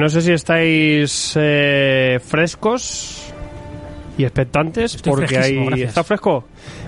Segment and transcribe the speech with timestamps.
[0.00, 3.29] No sé si estáis eh, frescos
[4.20, 5.78] y expectantes Estoy porque gracias.
[5.88, 6.44] está fresco.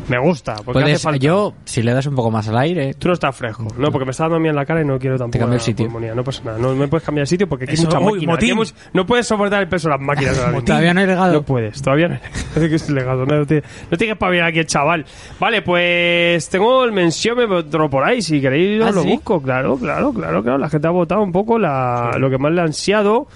[0.08, 1.18] Me gusta, porque hace Puedes, falta.
[1.18, 4.04] yo, si le das un poco más al aire, Tú no estás fresco, no, porque
[4.04, 5.38] me está dando a mí en la cara y no quiero tampoco.
[5.38, 5.86] cambio el sitio.
[5.86, 7.98] pulmonía, No pasa nada, no me puedes cambiar de sitio porque aquí Eso, hay mucha
[7.98, 8.32] uy, máquina.
[8.32, 8.50] motín.
[8.50, 10.64] aquí hay much- no puedes soportar el peso de las máquinas.
[10.64, 11.32] todavía no he llegado.
[11.34, 12.18] No puedes, todavía no.
[12.54, 15.04] Que es legado, no, te, no tienes para bien aquí el chaval.
[15.40, 19.08] Vale, pues tengo el menciómetro por ahí, si queréis ¿Ah, lo sí?
[19.10, 19.40] busco.
[19.40, 20.58] Claro, claro, claro, claro.
[20.58, 23.26] La gente ha votado un poco la, lo que más le ha ansiado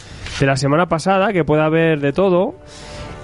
[0.40, 2.56] de la semana pasada, que puede haber de todo.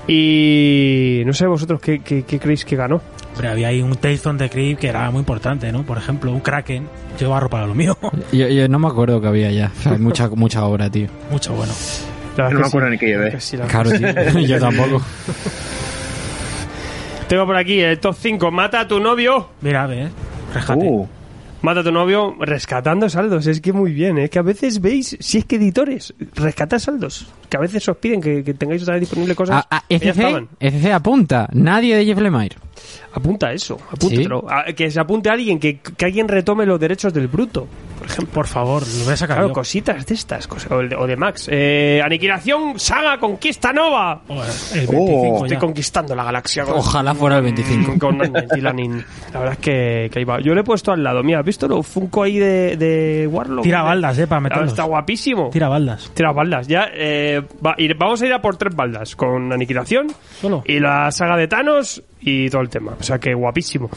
[0.09, 3.01] Y no sé vosotros qué, qué, qué creéis que ganó.
[3.33, 5.85] Hombre, había ahí un from the Crypt que era muy importante, ¿no?
[5.85, 6.87] Por ejemplo, un Kraken.
[7.19, 7.97] Yo barro para lo mío.
[8.33, 9.71] yo, yo no me acuerdo que había ya.
[9.79, 11.09] O sea, hay mucha, mucha obra, tío.
[11.31, 11.73] Mucho bueno.
[12.37, 13.31] No me que acuerdo sí, ni qué llevé.
[13.31, 14.39] que sí, la Claro, tío.
[14.41, 15.03] yo tampoco.
[17.29, 18.51] Tengo por aquí el top 5.
[18.51, 19.49] Mata a tu novio.
[19.61, 20.09] Mira, ve,
[20.53, 20.85] rescate.
[20.85, 21.07] Uh,
[21.63, 23.47] Mata a tu novio rescatando saldos.
[23.47, 24.29] Es que muy bien, ¿eh?
[24.29, 27.27] Que a veces veis, si es que editores, rescatar saldos.
[27.49, 29.65] Que a veces os piden que, que tengáis otra vez disponible cosas.
[29.71, 30.49] A, a que ya ECC, estaban.
[30.59, 31.49] ECC apunta.
[31.53, 32.57] Nadie de Jeff Lemire.
[33.15, 34.45] Apunta eso, apúntatelo.
[34.49, 37.67] A- Que se apunte a alguien, que, que alguien retome los derechos del bruto.
[37.99, 38.35] Por ejemplo.
[38.35, 39.55] Por favor, lo voy a sacar Claro, yo.
[39.55, 41.47] cositas de estas, cosas, o, de, o de Max.
[41.53, 44.23] Eh, Aniquilación, Saga, Conquista Nova.
[44.27, 45.59] Joder, el 25 Oh, Estoy ya.
[45.61, 46.65] conquistando la galaxia.
[46.65, 47.99] con- Ojalá fuera el 25.
[48.01, 48.19] con.
[48.19, 50.41] La verdad es que, que ahí va.
[50.41, 51.23] Yo le he puesto al lado.
[51.23, 53.63] Mira, ¿has visto lo Funko ahí de, de Warlock?
[53.65, 54.71] Tira baldas, eh, para meterlos.
[54.71, 55.51] Está guapísimo.
[55.53, 56.11] Tira baldas.
[56.15, 56.67] Tira baldas.
[56.67, 59.15] Ya, eh, va- vamos a ir a por tres baldas.
[59.15, 60.09] Con Aniquilación
[60.41, 60.63] Solo.
[60.67, 62.97] y la saga de Thanos y todo el tema.
[62.99, 63.91] O sea que guapísimo.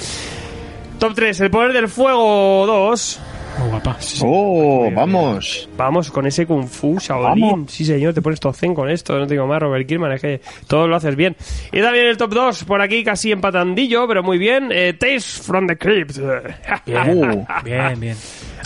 [0.99, 3.19] Top 3, El Poder del Fuego 2.
[3.59, 3.97] Muy guapa.
[4.23, 5.69] oh, vamos.
[5.77, 7.49] Vamos con ese Kung Fu, Shaolin.
[7.51, 7.71] Vamos.
[7.71, 9.17] Sí, señor, te pones top 100 con esto.
[9.17, 11.35] No te digo más, Robert Kirkman, es que todo lo haces bien.
[11.71, 14.69] Y también el top 2, por aquí casi empatandillo, pero muy bien.
[14.73, 16.17] Eh, Tales from the Crypt.
[16.85, 17.45] Bien, Uh.
[17.63, 18.17] bien, bien.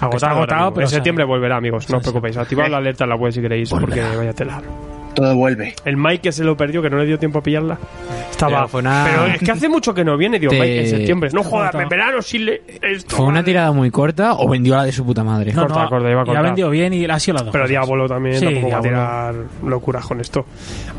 [0.02, 1.88] Agotado, agotado, pero en septiembre volverá, amigos.
[1.90, 2.38] No os preocupéis.
[2.38, 4.62] Activad la alerta en la web si queréis, porque vaya tela.
[5.19, 5.74] Todo vuelve.
[5.85, 7.78] El Mike que se lo perdió, que no le dio tiempo a pillarla.
[8.31, 8.57] Estaba.
[8.59, 10.88] Pero fue una- Pero es que hace mucho que no viene, digo, Te- Mike, en
[10.88, 11.30] septiembre.
[11.34, 12.62] No jodas, en verano sí le.
[12.81, 13.46] Esto, ¿Fue una madre.
[13.46, 15.52] tirada muy corta o vendió la de su puta madre?
[15.53, 16.44] No, Corta, no, corta, iba a y cortar.
[16.44, 17.52] ha vendido bien y ha sido las dos.
[17.52, 17.69] Pero cosas.
[17.69, 19.35] Diablo también Sí, tampoco va a tirar
[19.66, 20.46] locuras con esto.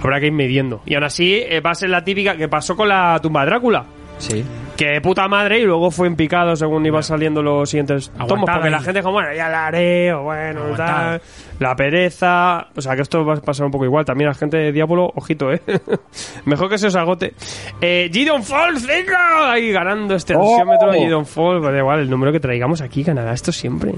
[0.02, 0.82] Habrá que ir midiendo.
[0.86, 3.46] Y aún así eh, va a ser la típica que pasó con la tumba de
[3.46, 3.84] Drácula.
[4.20, 4.44] Sí.
[4.76, 8.48] Que de puta madre y luego fue en picado según iban saliendo los siguientes tomos.
[8.50, 11.18] Porque la gente como, bueno, ya la haré, o bueno, Aguantada.
[11.18, 11.22] tal.
[11.58, 12.68] La pereza.
[12.74, 14.04] O sea que esto va a pasar un poco igual.
[14.06, 15.60] También la gente de Diablo, ojito, eh.
[16.46, 17.34] Mejor que se os agote.
[17.80, 19.52] Eh, Gideon Fall, venga.
[19.52, 20.40] Ahí ganando este Oh.
[20.52, 20.92] ansiómetro.
[20.92, 23.92] Gideon Fall, pues da igual, el número que traigamos aquí ganará esto siempre.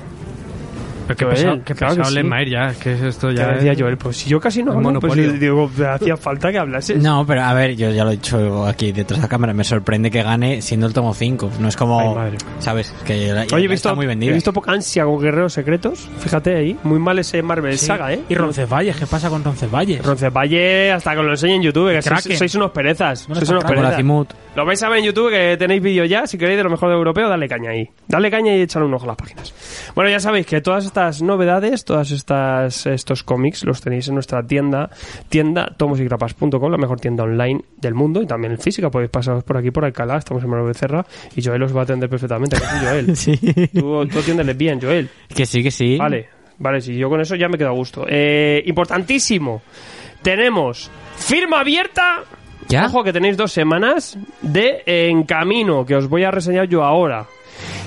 [1.15, 2.51] Pero qué pesado, qué claro que pesado sí.
[2.51, 5.41] Ya, es que esto Ya decía es- Joel, pues si yo casi no hablo, pues
[5.41, 7.03] digo, me hacía falta que hablases.
[7.03, 9.53] No, pero a ver, yo ya lo he dicho aquí detrás de la cámara.
[9.53, 11.51] Me sorprende que gane siendo el tomo 5.
[11.59, 12.01] No es como.
[12.01, 12.39] Ay, madre.
[12.59, 12.95] ¿Sabes?
[13.05, 14.31] Que ya- ya Oye, he visto, está muy vendida.
[14.31, 16.09] he visto poca ansia con Guerreros Secretos.
[16.19, 17.87] Fíjate ahí, muy mal ese Marvel Sí.
[17.87, 18.21] Saga, ¿eh?
[18.29, 20.05] Y Roncesvalles, ¿qué pasa con Roncesvalles?
[20.05, 23.27] Roncesvalles, hasta que lo enseñe en YouTube, que sois, sois unos perezas.
[23.27, 24.03] ¿Dónde Sois unos perezas.
[24.55, 26.27] Lo vais a ver en YouTube, que tenéis vídeo ya.
[26.27, 27.89] Si queréis de lo mejor de europeo, dale caña ahí.
[28.07, 29.55] Dale caña y echar un ojo a las páginas.
[29.95, 34.47] Bueno, ya sabéis que todas estas novedades, todas estas estos cómics, los tenéis en nuestra
[34.47, 34.91] tienda,
[35.29, 38.91] tienda tomosygrapas.com, la mejor tienda online del mundo y también en física.
[38.91, 41.05] Podéis pasaros por aquí, por Alcalá, estamos en Manuel Becerra
[41.35, 42.57] y Joel os va a atender perfectamente.
[42.57, 43.17] ¿qué sí, Joel?
[43.23, 43.37] Sí.
[43.73, 45.09] Tú, tú atiéndele bien, Joel.
[45.29, 45.97] Que sí, que sí.
[45.97, 48.05] Vale, vale, si yo con eso ya me quedo a gusto.
[48.09, 49.63] Eh, importantísimo.
[50.23, 52.23] Tenemos firma abierta.
[52.69, 52.87] ¿Ya?
[52.87, 57.27] Ojo que tenéis dos semanas de En Camino, que os voy a reseñar yo ahora.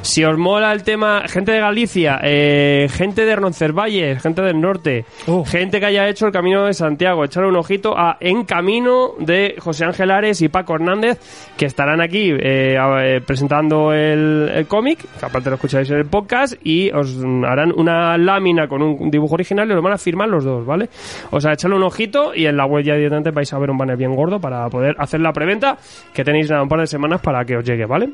[0.05, 5.03] Si os mola el tema, gente de Galicia, eh, gente de Roncesvalles, gente del norte,
[5.25, 5.43] Uh.
[5.43, 9.55] gente que haya hecho el Camino de Santiago, echarle un ojito a En Camino de
[9.57, 11.19] José Ángel Ares y Paco Hernández,
[11.57, 16.05] que estarán aquí eh, eh, presentando el, el cómic, que aparte lo escucháis en el
[16.05, 20.29] podcast, y os harán una lámina con un dibujo original y lo van a firmar
[20.29, 20.87] los dos, ¿vale?
[21.31, 23.77] O sea, echarle un ojito y en la web ya directamente vais a ver un
[23.79, 25.79] banner bien gordo para poder hacer la preventa,
[26.13, 28.09] que tenéis nada, un par de semanas para que os llegue, ¿vale?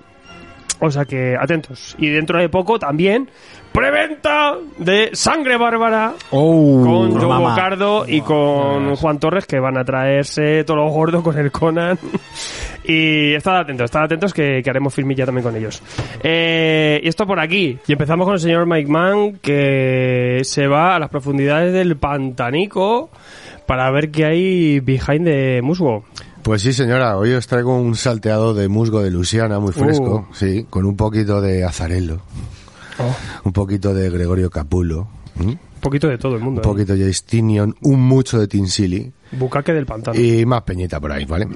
[0.84, 1.96] O sea que atentos.
[2.00, 3.30] Y dentro de poco también
[3.72, 7.38] preventa de Sangre Bárbara Oh, con Joe.
[7.40, 12.00] Bocardo y con Juan Torres que van a traerse todo lo gordo con el Conan.
[12.84, 15.84] y estad atentos, estad atentos que, que haremos filmilla también con ellos.
[16.24, 17.78] Eh, y esto por aquí.
[17.88, 23.12] Y empezamos con el señor Mike Mann que se va a las profundidades del Pantanico
[23.68, 26.06] para ver qué hay behind the musgo.
[26.44, 30.34] Pues sí, señora, hoy os traigo un salteado de musgo de Luisiana, muy fresco, Uh.
[30.36, 32.22] sí, con un poquito de azarelo,
[33.44, 35.08] un poquito de Gregorio Capulo.
[35.40, 36.62] Un poquito de todo el mundo.
[36.62, 39.12] un poquito de Justinian, un mucho de Tinsili ¿eh?
[39.32, 40.20] Bucaque del pantano.
[40.20, 41.48] y más peñita por ahí, ¿vale?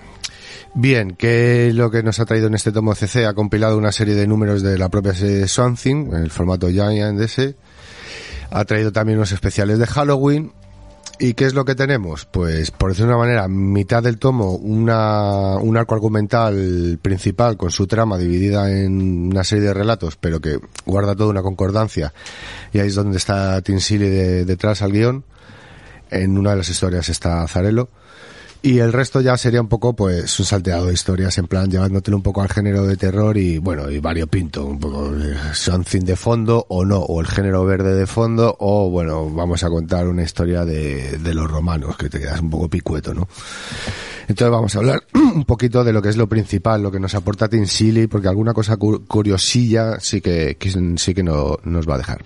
[0.73, 3.25] Bien, ¿qué es lo que nos ha traído en este tomo CC?
[3.25, 6.69] Ha compilado una serie de números de la propia serie de Something, en el formato
[6.69, 7.55] Giant ese.
[8.49, 10.51] Ha traído también unos especiales de Halloween
[11.17, 12.25] ¿Y qué es lo que tenemos?
[12.25, 17.71] Pues, por decirlo de una manera, mitad del tomo, una, un arco argumental principal con
[17.71, 22.13] su trama dividida en una serie de relatos, pero que guarda toda una concordancia.
[22.73, 25.23] Y ahí es donde está Seeley de- detrás al guion.
[26.12, 27.89] En una de las historias está Zarello.
[28.67, 32.17] Y el resto ya sería un poco, pues, un salteado de historias, en plan, llevándotelo
[32.17, 36.15] un poco al género de terror y, bueno, y variopinto, un poco eh, something de
[36.15, 40.23] fondo o no, o el género verde de fondo, o, bueno, vamos a contar una
[40.23, 43.27] historia de, los romanos, que te quedas un poco picueto, ¿no?
[44.27, 47.13] Entonces vamos a hablar un poquito de lo que es lo principal, lo que nos
[47.13, 50.57] aporta Tim Seeley, porque alguna cosa cu- curiosilla sí que
[50.97, 52.23] sí que no, nos va a dejar.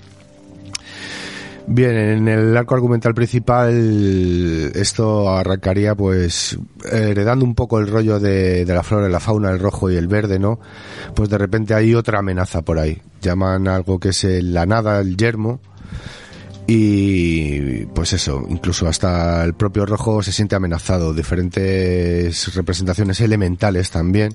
[1.71, 3.69] Bien, en el arco argumental principal
[4.73, 6.57] esto arrancaría pues
[6.91, 10.39] heredando un poco el rollo de, la flora la fauna, el rojo y el verde,
[10.39, 10.59] ¿no?
[11.13, 12.99] Pues de repente hay otra amenaza por ahí.
[13.21, 15.61] Llaman algo que es el- la nada, el yermo.
[16.65, 21.13] Y pues eso, incluso hasta el propio rojo se siente amenazado.
[21.13, 24.33] Diferentes representaciones elementales también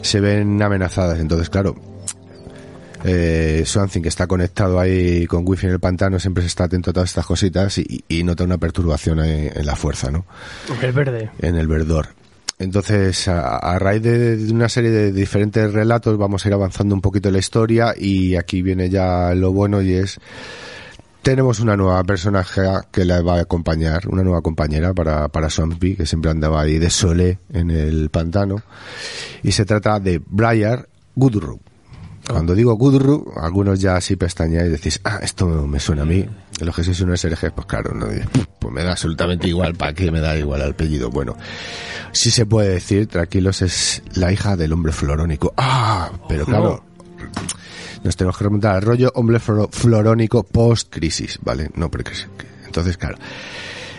[0.00, 1.18] se ven amenazadas.
[1.20, 1.74] Entonces, claro,
[3.04, 6.90] eh, Swansea, que está conectado ahí con wifi en el pantano, siempre se está atento
[6.90, 10.24] a todas estas cositas y, y nota una perturbación en, en la fuerza, ¿no?
[10.82, 11.30] El verde.
[11.38, 12.08] En el verdor.
[12.58, 16.94] Entonces, a, a raíz de, de una serie de diferentes relatos, vamos a ir avanzando
[16.94, 20.18] un poquito en la historia y aquí viene ya lo bueno y es
[21.28, 25.94] tenemos una nueva personaje que la va a acompañar, una nueva compañera para, para Swampy,
[25.94, 28.62] que siempre andaba ahí de sole en el pantano.
[29.42, 31.60] Y se trata de Briar Goodrow.
[32.28, 36.26] Cuando digo Gudru, algunos ya así pestañáis y decís, ah, esto me suena a mí.
[36.60, 38.06] Los que sois unos herejes, pues claro, no,
[38.58, 41.10] pues me da absolutamente igual, ¿para qué me da igual el apellido?
[41.10, 41.36] Bueno,
[42.12, 45.54] sí se puede decir, tranquilos, es la hija del hombre florónico.
[45.56, 46.84] Ah, pero claro,
[48.04, 51.70] nos tenemos que remontar al rollo hombre florónico post-crisis, ¿vale?
[51.74, 52.28] No pre-crisis.
[52.66, 53.16] Entonces, claro,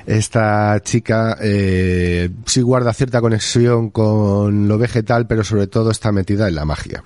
[0.05, 6.47] esta chica eh, sí guarda cierta conexión con lo vegetal, pero sobre todo está metida
[6.47, 7.03] en la magia.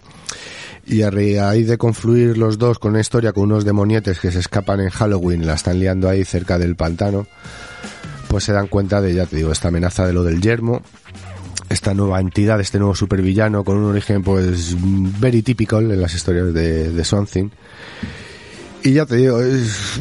[0.85, 4.39] Y a raíz de confluir los dos con una historia con unos demonietes que se
[4.39, 7.25] escapan en Halloween, la están liando ahí cerca del pantano,
[8.27, 10.81] pues se dan cuenta de, ya te digo, esta amenaza de lo del yermo,
[11.69, 14.75] esta nueva entidad, este nuevo supervillano con un origen pues
[15.19, 17.49] very typical en las historias de, de Something.
[18.83, 19.99] Y ya te digo, es,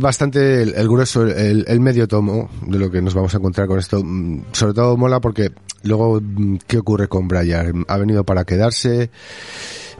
[0.00, 3.66] bastante el, el grueso, el, el medio tomo de lo que nos vamos a encontrar
[3.66, 4.02] con esto.
[4.02, 5.52] Mm, Sobre todo mola porque
[5.82, 7.84] luego, mm, ¿qué ocurre con Brian?
[7.86, 9.10] Ha venido para quedarse.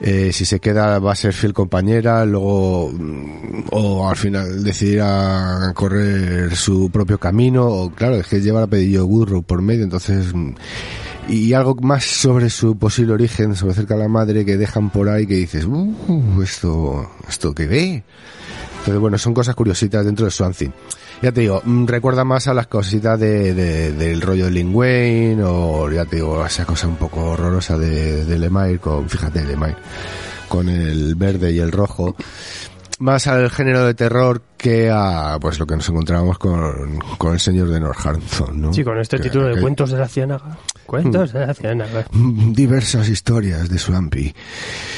[0.02, 5.72] Eh, si se queda va a ser fiel compañera, luego mm, o al final decidirá
[5.74, 10.32] correr su propio camino, o claro, es que lleva el apellido Goodrow por medio, entonces
[10.32, 10.54] mm,
[11.28, 15.08] y algo más sobre su posible origen, sobre cerca de la madre que dejan por
[15.08, 18.02] ahí que dices, uh, esto, esto que ve.
[18.78, 20.72] Entonces, bueno, son cosas curiositas dentro de Swansea.
[21.22, 24.74] Ya te digo, mm, recuerda más a las cositas de, de- del rollo de Lin
[24.74, 29.44] Wayne o, ya te digo, esa cosa un poco horrorosa de, de Lemire con, fíjate,
[29.44, 29.76] Lemire,
[30.48, 32.16] con el verde y el rojo.
[33.00, 37.40] Más al género de terror que a, pues lo que nos encontramos con, con el
[37.40, 38.72] señor de Northampton, ¿no?
[38.72, 40.56] Sí, con este Que- título de que- Cuentos de la Ciénaga.
[40.90, 42.04] Cuentos de la Ciénaga.
[42.12, 44.34] diversas historias de Swampy.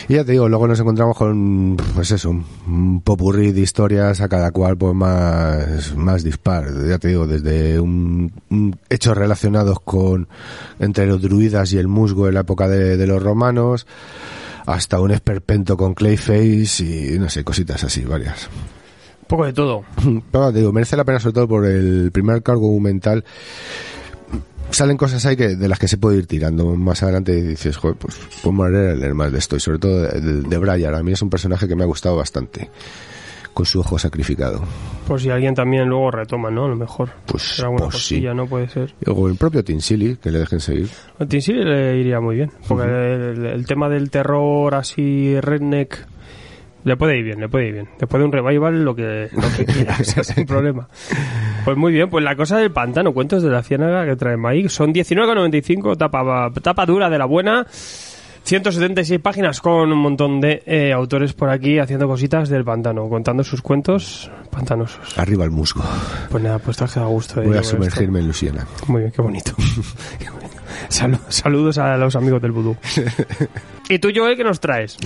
[0.08, 4.28] Y ya te digo, luego nos encontramos con, pues eso, un popurrí de historias a
[4.30, 6.64] cada cual pues más, más dispar.
[6.88, 10.28] Ya te digo, desde un, un hechos relacionados con,
[10.78, 13.86] entre los druidas y el musgo en la época de, de los romanos,
[14.64, 18.48] hasta un esperpento con Clayface y no sé, cositas así, varias.
[19.26, 19.84] Poco de todo.
[20.32, 23.26] Pero te digo, merece la pena sobre todo por el primer cargo argumental.
[24.72, 27.76] Salen cosas ahí que, de las que se puede ir tirando más adelante y dices,
[27.76, 29.56] joder, pues podemos leer más de esto.
[29.56, 30.94] Y sobre todo de, de, de Brian.
[30.94, 32.70] A mí es un personaje que me ha gustado bastante.
[33.52, 34.62] Con su ojo sacrificado.
[35.06, 36.64] Por si alguien también luego retoma, ¿no?
[36.64, 37.10] A lo mejor.
[37.26, 38.22] Pues, alguna pues sí.
[38.22, 38.46] ¿no?
[38.46, 38.94] Puede ser.
[39.06, 40.88] O el propio Seeley, que le dejen seguir.
[41.18, 42.50] A Seeley le iría muy bien.
[42.66, 46.11] Porque el, el tema del terror así redneck
[46.84, 47.88] le puede ir bien, le puede ir bien.
[47.98, 50.88] Después de un revival, lo que, lo que quieras, sin problema.
[51.64, 54.68] Pues muy bien, pues la cosa del pantano, cuentos de la ciénaga que trae Mike,
[54.68, 57.66] son 19,95, tapa, tapa dura de la buena.
[58.44, 63.44] 176 páginas con un montón de eh, autores por aquí haciendo cositas del pantano, contando
[63.44, 65.16] sus cuentos pantanosos.
[65.16, 65.84] Arriba el musgo.
[66.28, 67.40] Pues nada, pues te has quedado a gusto.
[67.40, 68.66] eh, Voy a sumergirme en Luciana.
[68.88, 69.52] Muy bien, qué bonito.
[70.18, 70.56] Qué bonito.
[71.28, 72.76] Saludos a los amigos del vudú.
[73.88, 74.96] ¿Y tú, Joel, qué nos traes?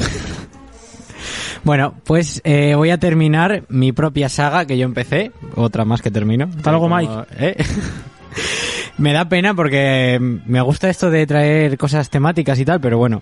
[1.66, 6.12] Bueno, pues eh, voy a terminar mi propia saga que yo empecé, otra más que
[6.12, 6.44] termino.
[6.56, 7.12] Hasta luego, Como- Mike.
[7.40, 7.56] ¿eh?
[8.99, 13.20] Me da pena porque me gusta esto de traer cosas temáticas y tal, pero bueno.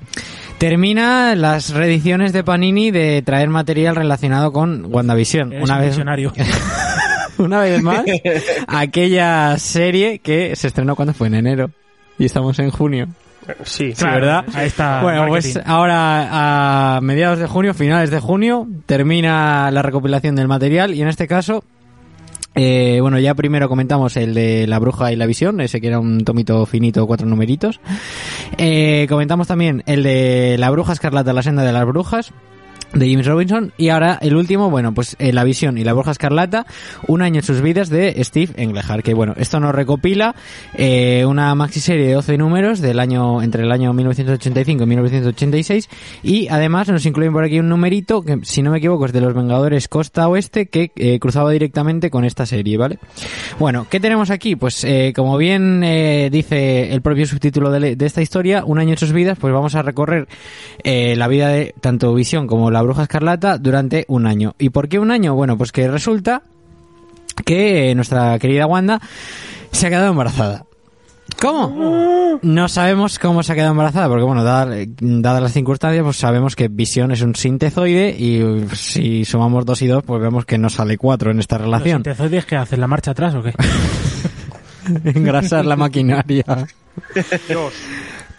[0.58, 5.52] Termina las reediciones de Panini de traer material relacionado con WandaVision.
[5.54, 5.98] Eres Una un vez,
[7.38, 8.04] una vez más
[8.68, 11.70] aquella serie que se estrenó cuando fue en enero
[12.18, 13.08] y estamos en junio.
[13.64, 14.44] Sí, Sí, ¿verdad?
[14.54, 15.02] Ahí está.
[15.02, 15.52] Bueno, marketing.
[15.54, 21.02] pues ahora a mediados de junio, finales de junio, termina la recopilación del material y
[21.02, 21.64] en este caso,
[22.54, 25.98] eh, bueno, ya primero comentamos el de la bruja y la visión, ese que era
[25.98, 27.80] un tomito finito, cuatro numeritos.
[28.58, 32.32] Eh, comentamos también el de la bruja escarlata, la senda de las brujas
[32.94, 36.12] de James Robinson y ahora el último, bueno, pues eh, La Visión y La Bruja
[36.12, 36.66] Escarlata,
[37.08, 40.34] un año en sus vidas de Steve Englehart, que bueno, esto nos recopila
[40.74, 45.88] eh, una maxiserie de 12 números del año entre el año 1985 y 1986
[46.22, 49.20] y además nos incluyen por aquí un numerito que si no me equivoco es de
[49.20, 52.98] los Vengadores Costa Oeste que eh, cruzaba directamente con esta serie, ¿vale?
[53.58, 54.56] Bueno, ¿qué tenemos aquí?
[54.56, 55.80] Pues eh, como bien
[56.30, 59.74] dice el propio subtítulo de, de esta historia, un año en sus vidas, pues vamos
[59.74, 60.28] a recorrer
[60.84, 64.54] la vida de tanto Visión como la Bruja Escarlata durante un año.
[64.58, 65.34] ¿Y por qué un año?
[65.34, 66.42] Bueno, pues que resulta
[67.44, 69.00] que eh, nuestra querida Wanda
[69.72, 70.64] se ha quedado embarazada.
[71.40, 72.38] ¿Cómo?
[72.42, 76.54] No sabemos cómo se ha quedado embarazada, porque bueno, dada- dadas las circunstancias, pues sabemos
[76.54, 80.58] que Visión es un sintezoide y uh, si sumamos dos y dos, pues vemos que
[80.58, 81.96] no sale cuatro en esta ¿Los relación.
[82.04, 83.52] sintezoides que hacen la marcha atrás o qué?
[85.04, 86.44] Engrasar la maquinaria.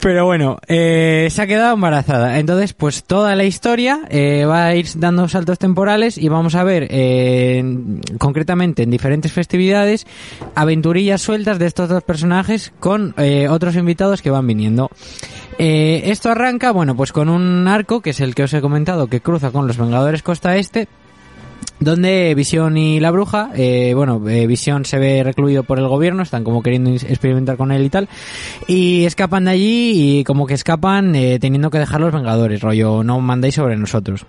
[0.05, 2.37] Pero bueno, eh, se ha quedado embarazada.
[2.37, 6.63] Entonces, pues toda la historia eh, va a ir dando saltos temporales y vamos a
[6.63, 10.05] ver, eh, en- concretamente en diferentes festividades,
[10.53, 14.91] aventurillas sueltas de estos dos personajes con eh, otros invitados que van viniendo.
[15.57, 19.21] Esto arranca, bueno, pues con un arco, que es el que os he comentado, que
[19.21, 20.87] cruza con los Vengadores Costa Este,
[21.85, 26.23] donde Visión y la bruja, eh, bueno, eh, Visión se ve recluido por el gobierno,
[26.23, 28.09] están como queriendo experimentar con él y tal,
[28.67, 33.03] y escapan de allí y como que escapan eh, teniendo que dejar los Vengadores, rollo,
[33.03, 34.25] no mandáis sobre nosotros.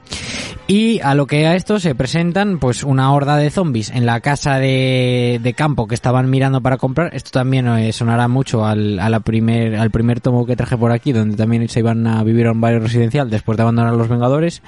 [0.69, 4.21] Y a lo que a esto se presentan pues una horda de zombies en la
[4.21, 7.15] casa de, de campo que estaban mirando para comprar.
[7.15, 11.13] Esto también eh, sonará mucho al, a primer, al primer tomo que traje por aquí,
[11.13, 14.61] donde también se iban a vivir a un barrio residencial después de abandonar los Vengadores.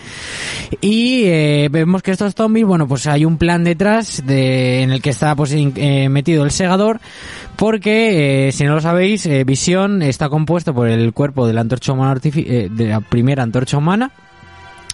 [0.80, 1.26] Y
[1.68, 5.34] vemos que estos zombies, bueno, pues hay un plan detrás de, en el que está
[5.34, 7.00] pues eh, metido el segador,
[7.56, 11.62] porque eh, si no lo sabéis, eh, Visión está compuesto por el cuerpo de la
[11.62, 14.12] antorcha humana de la primera antorcha humana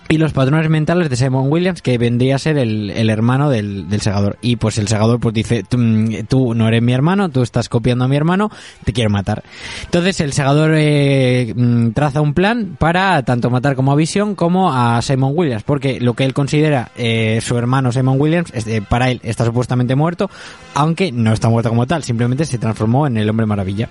[0.09, 3.89] y los patrones mentales de Simon Williams, que vendría a ser el, el hermano del,
[3.89, 4.37] del segador.
[4.43, 8.05] Y pues el segador pues dice, tú, mm, no eres mi hermano, tú estás copiando
[8.05, 8.51] a mi hermano,
[8.85, 9.43] te quiero matar.
[9.85, 14.73] Entonces el segador eh, mm, traza un plan para tanto matar como a Vision como
[14.73, 19.11] a Simon Williams, porque lo que él considera eh, su hermano Simon Williams, eh, para
[19.11, 20.31] él está supuestamente muerto,
[20.75, 23.89] aunque no está muerto como tal, simplemente se transformó en el hombre maravilla.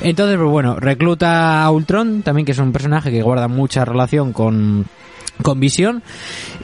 [0.00, 4.32] Entonces, pues bueno, recluta a Ultron, también que es un personaje que guarda mucha relación
[4.32, 4.86] con
[5.42, 6.02] con visión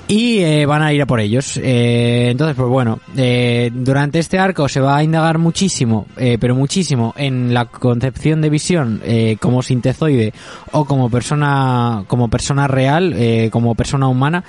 [0.08, 1.58] y eh, van a ir a por ellos.
[1.62, 6.54] Eh, entonces, pues bueno, eh, durante este arco se va a indagar muchísimo, eh, pero
[6.54, 10.32] muchísimo, en la concepción de visión eh, como sintezoide
[10.72, 13.14] o como persona, como persona real,
[13.50, 14.44] como persona humana,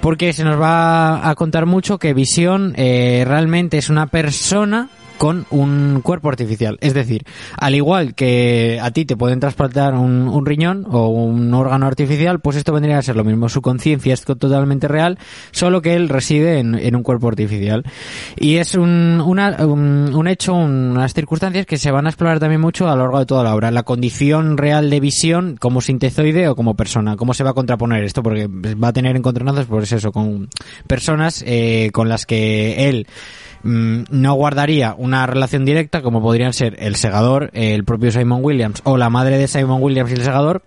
[0.00, 4.88] porque se nos va a contar mucho que visión realmente es una persona
[5.20, 6.78] con un cuerpo artificial.
[6.80, 7.24] Es decir,
[7.58, 12.56] al igual que a ti te pueden trasplantar un, riñón o un órgano artificial, pues
[12.56, 13.50] esto vendría a ser lo mismo.
[13.50, 15.18] Su conciencia es totalmente real,
[15.50, 17.84] solo que él reside en, en un cuerpo artificial.
[18.38, 22.62] Y es un, una- un, un hecho, unas circunstancias que se van a explorar también
[22.62, 23.70] mucho a lo largo de toda la obra.
[23.70, 27.16] La condición real de visión como sintezoide o como persona.
[27.16, 28.22] ¿Cómo se va a contraponer esto?
[28.22, 30.48] Porque va a tener encontronazos, pues eso, con
[30.86, 33.06] personas eh, con las que él
[33.62, 38.80] mm, no guardaría una relación directa como podrían ser el segador, el propio Simon Williams
[38.84, 40.62] o la madre de Simon Williams y el segador,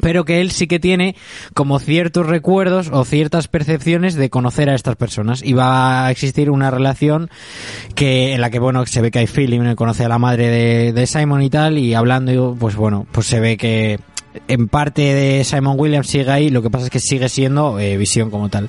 [0.00, 1.16] pero que él sí que tiene
[1.54, 5.42] como ciertos recuerdos o ciertas percepciones de conocer a estas personas.
[5.42, 7.28] Y va a existir una relación
[7.94, 10.92] que en la que bueno se ve que hay feeling conoce a la madre de,
[10.92, 13.98] de Simon y tal y hablando pues bueno pues se ve que
[14.48, 17.96] en parte de Simon Williams sigue ahí, lo que pasa es que sigue siendo eh,
[17.96, 18.68] Visión como tal.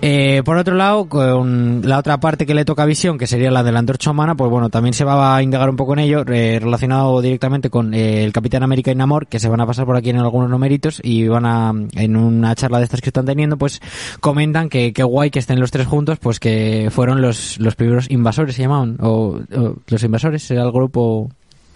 [0.00, 3.50] Eh, por otro lado, con la otra parte que le toca a Visión, que sería
[3.50, 6.00] la de la antorcha humana, pues bueno, también se va a indagar un poco en
[6.00, 9.86] ello, relacionado directamente con eh, el Capitán América y Namor, que se van a pasar
[9.86, 13.26] por aquí en algunos numeritos y van a, en una charla de estas que están
[13.26, 13.80] teniendo, pues
[14.20, 18.10] comentan que qué guay que estén los tres juntos, pues que fueron los, los primeros
[18.10, 21.28] invasores, se llamaban, o, o los invasores, era el grupo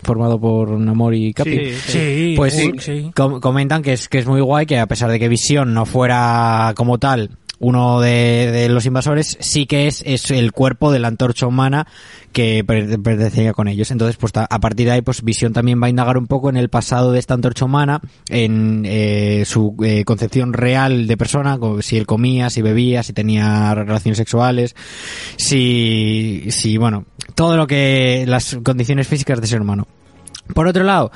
[0.03, 1.73] formado por Namor y Capi.
[1.73, 3.11] Sí, Pues sí, sí.
[3.15, 5.85] com- comentan que es, que es muy guay que a pesar de que Visión no
[5.87, 10.99] fuera como tal uno de, de los invasores sí que es, es el cuerpo de
[10.99, 11.87] la antorcha humana
[12.33, 13.91] que per- pertenecía con ellos.
[13.91, 16.57] Entonces, pues a partir de ahí, pues Visión también va a indagar un poco en
[16.59, 21.97] el pasado de esta antorcha humana, en eh, su eh, concepción real de persona, si
[21.97, 24.77] él comía, si bebía, si tenía relaciones sexuales,
[25.37, 29.87] si, si bueno, todo lo que, las condiciones físicas de ser humano.
[30.55, 31.11] Por otro lado,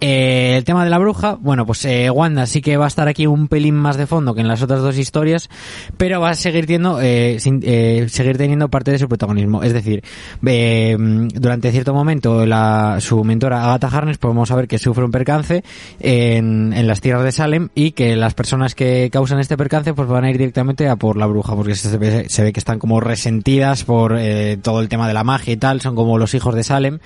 [0.00, 3.08] eh, el tema de la bruja, bueno, pues eh, Wanda sí que va a estar
[3.08, 5.48] aquí un pelín más de fondo que en las otras dos historias,
[5.96, 9.62] pero va a seguir teniendo, eh, sin- eh, seguir teniendo parte de su protagonismo.
[9.62, 10.02] Es decir,
[10.46, 10.96] eh,
[11.34, 15.62] durante cierto momento la, su mentora Agatha Harness podemos saber que sufre un percance
[16.00, 20.08] en, en las tierras de Salem y que las personas que causan este percance pues
[20.08, 22.78] van a ir directamente a por la bruja porque se ve, se ve que están
[22.78, 26.34] como resentidas por eh, todo el tema de la magia y tal, son como los
[26.34, 26.98] hijos de Salem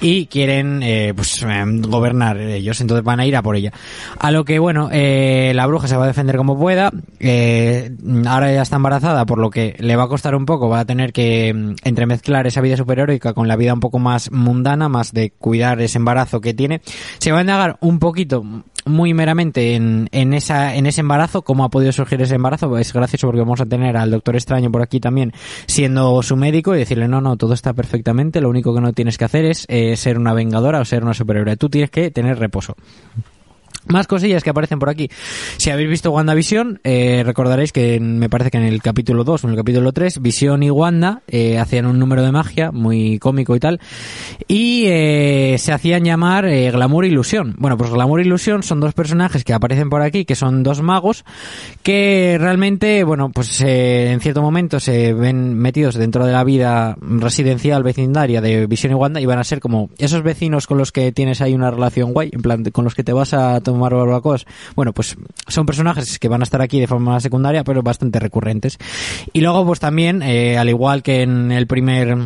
[0.00, 0.82] y quieren
[1.14, 1.64] pues eh,
[2.34, 3.72] gobernar ellos, entonces van a ir a por ella.
[4.18, 7.90] A lo que bueno, eh, la bruja se va a defender como pueda, eh,
[8.26, 10.84] ahora ya está embarazada, por lo que le va a costar un poco, va a
[10.84, 15.12] tener que mm, entremezclar esa vida superheroica con la vida un poco más mundana, más
[15.12, 16.80] de cuidar ese embarazo que tiene.
[17.18, 18.44] Se va a indagar un poquito,
[18.88, 22.92] muy meramente en, en esa en ese embarazo, cómo ha podido surgir ese embarazo, es
[22.92, 25.32] gracioso porque vamos a tener al Doctor Extraño por aquí también
[25.66, 29.18] siendo su médico y decirle no, no, todo está perfectamente, lo único que no tienes
[29.18, 32.38] que hacer es eh, ser una vengadora o ser una superhéroe, tú tienes que tener
[32.38, 32.76] reposo.
[33.88, 35.10] Más cosillas que aparecen por aquí.
[35.56, 39.46] Si habéis visto WandaVision, eh, recordaréis que me parece que en el capítulo 2 o
[39.46, 43.56] en el capítulo 3, Visión y Wanda eh, hacían un número de magia muy cómico
[43.56, 43.80] y tal.
[44.46, 47.54] Y eh, se hacían llamar eh, Glamour e Ilusión.
[47.58, 50.82] Bueno, pues Glamour e Ilusión son dos personajes que aparecen por aquí, que son dos
[50.82, 51.24] magos,
[51.82, 56.96] que realmente, bueno, pues eh, en cierto momento se ven metidos dentro de la vida
[57.00, 60.92] residencial vecindaria de Visión y Wanda y van a ser como esos vecinos con los
[60.92, 63.77] que tienes ahí una relación guay, en plan, con los que te vas a tomar
[63.78, 64.46] barbacoas.
[64.76, 65.16] Bueno, pues
[65.46, 68.78] son personajes que van a estar aquí de forma secundaria, pero bastante recurrentes.
[69.32, 72.16] Y luego, pues también, eh, al igual que en el primer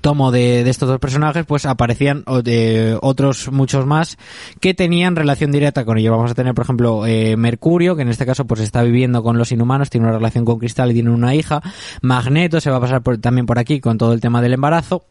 [0.00, 4.16] tomo de, de estos dos personajes, pues aparecían de otros muchos más
[4.58, 6.10] que tenían relación directa con ellos.
[6.16, 9.38] Vamos a tener, por ejemplo, eh, Mercurio, que en este caso pues está viviendo con
[9.38, 11.62] los inhumanos, tiene una relación con Cristal y tiene una hija.
[12.00, 15.04] Magneto se va a pasar por- también por aquí con todo el tema del embarazo.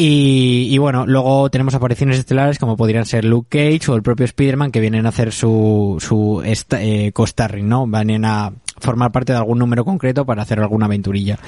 [0.00, 4.26] Y, y bueno, luego tenemos apariciones estelares como podrían ser Luke Cage o el propio
[4.26, 7.84] Spider-Man que vienen a hacer su, su eh, co-starring, ¿no?
[7.84, 11.38] Vienen a formar parte de algún número concreto para hacer alguna aventurilla.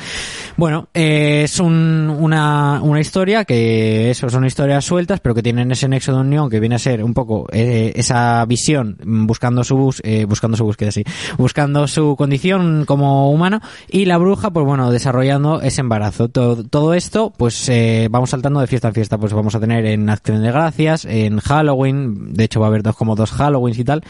[0.57, 5.71] Bueno, eh, es un- una, una historia que eso son historias sueltas, pero que tienen
[5.71, 9.64] ese nexo de unión que viene a ser un poco eh, esa visión mm, buscando
[9.64, 11.05] su bus, eh, buscando su búsqueda, sí,
[11.38, 16.29] buscando su condición como humano y la bruja, pues bueno, desarrollando ese embarazo.
[16.29, 19.87] Todo, todo esto, pues eh, vamos saltando de fiesta en fiesta, pues vamos a tener
[19.87, 23.79] en Acción de Gracias, en Halloween, de hecho va a haber dos como dos Halloweens
[23.79, 24.03] y tal,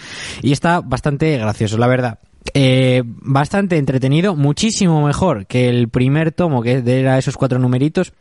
[0.43, 2.19] y está bastante gracioso, la verdad.
[2.55, 8.13] Eh, bastante entretenido, muchísimo mejor que el primer tomo que era esos cuatro numeritos.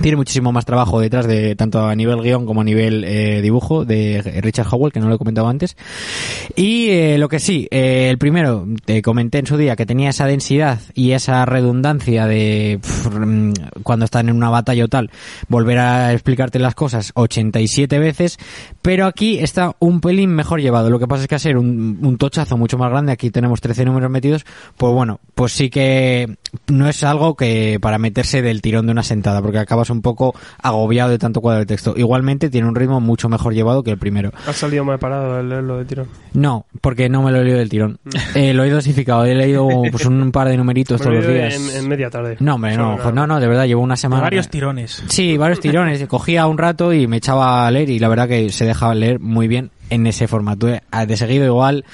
[0.00, 3.84] Tiene muchísimo más trabajo detrás de tanto a nivel guion como a nivel eh, dibujo
[3.84, 5.76] de Richard Howell, que no lo he comentado antes.
[6.56, 10.10] Y eh, lo que sí, eh, el primero, te comenté en su día que tenía
[10.10, 12.80] esa densidad y esa redundancia de
[13.12, 13.52] mm,
[13.82, 15.10] cuando están en una batalla o tal,
[15.48, 18.38] volver a explicarte las cosas 87 veces,
[18.82, 20.90] pero aquí está un pelín mejor llevado.
[20.90, 23.60] Lo que pasa es que a ser un, un tochazo mucho más grande, aquí tenemos
[23.60, 24.44] 13 números metidos,
[24.76, 29.02] pues bueno, pues sí que no es algo que para meterse del tirón de una
[29.02, 31.94] sentada, porque acabas un poco agobiado de tanto cuadro de texto.
[31.96, 34.32] Igualmente tiene un ritmo mucho mejor llevado que el primero.
[34.46, 36.06] Ha salido mal parado el leerlo de tiro.
[36.32, 37.98] No, porque no me lo he leído del tirón.
[38.34, 41.54] Eh, lo he dosificado, he leído pues un par de numeritos Me todos los días.
[41.54, 42.36] En, en media tarde.
[42.40, 44.22] No, hombre, no, no, no, de verdad, llevo una semana.
[44.22, 45.04] Varios tirones.
[45.06, 46.04] Sí, varios tirones.
[46.08, 49.20] Cogía un rato y me echaba a leer y la verdad que se dejaba leer
[49.20, 50.68] muy bien en ese formato.
[50.68, 51.84] Eh, De seguido igual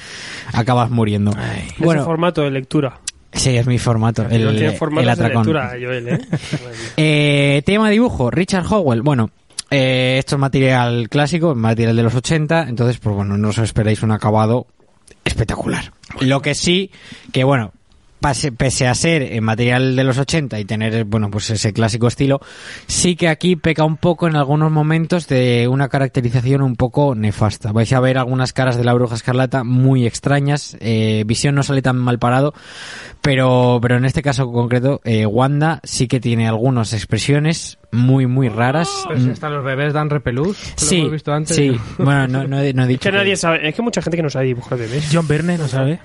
[0.55, 1.33] acabas muriendo.
[1.33, 3.01] Ese Bueno, formato de lectura.
[3.33, 4.27] Sí, es mi formato.
[4.29, 5.47] El, no tiene el formatos de atracón.
[5.47, 6.21] lectura, Joel, ¿eh?
[6.97, 9.03] Eh, tema dibujo, Richard Howell.
[9.03, 9.31] Bueno,
[9.71, 14.03] eh, esto es material clásico, material de los 80, entonces, pues bueno, no os esperáis
[14.03, 14.67] un acabado
[15.25, 15.93] espectacular.
[16.21, 16.91] Lo que sí,
[17.33, 17.73] que bueno,
[18.57, 22.41] pese a ser eh, material de los 80 y tener, bueno, pues ese clásico estilo,
[22.87, 27.73] sí que aquí peca un poco en algunos momentos de una caracterización un poco nefasta.
[27.73, 31.81] Vais a ver algunas caras de la bruja escarlata muy extrañas, eh, Visión no sale
[31.81, 32.53] tan mal parado,
[33.23, 38.49] pero, pero en este caso concreto, eh, Wanda sí que tiene algunas expresiones muy, muy
[38.49, 38.89] raras.
[39.07, 40.47] Pues Mm, hasta los bebés dan repelús.
[40.47, 41.57] lo Sí, hemos visto antes.
[41.57, 41.73] sí.
[41.99, 43.01] Bueno, no, no he, no he Es dicho.
[43.03, 45.11] que que- nadie sabe, es que mucha gente que no sabe dibujar bebés.
[45.13, 45.99] John Byrne, ¿no sabe?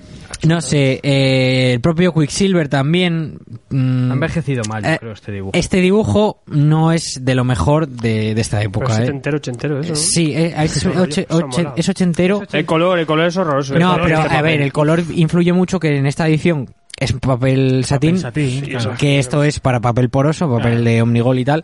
[0.48, 3.38] No sé, eh, el propio Quicksilver también.
[3.70, 5.52] mm, Ha envejecido mal, yo Eh, creo, este dibujo.
[5.54, 9.06] este dibujo no es de lo mejor de, de esta Pero época, es ¿eh?
[9.06, 9.96] setentero, ochentero eso, ¿no?
[9.96, 11.46] Sí, eh, es, Eso oche- mola.
[11.46, 12.42] oche- es ochentero.
[12.52, 13.78] El color, el color es horroroso.
[13.78, 16.68] No, pero es a ver, el color influye mucho que en esta edición
[17.00, 18.78] es papel satín, Satín, claro.
[18.92, 18.94] eso.
[18.98, 21.64] que esto es para papel poroso, papel de omnigol y tal.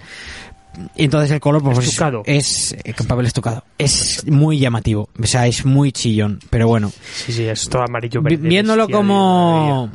[0.96, 2.24] Y entonces el color pues, es- Estucado.
[2.26, 3.64] es, eh, papel estucado.
[3.78, 8.22] Es muy llamativo, o sea, es muy chillón, pero bueno, Sí, sí, es todo amarillo.
[8.22, 9.90] Verde, viéndolo como,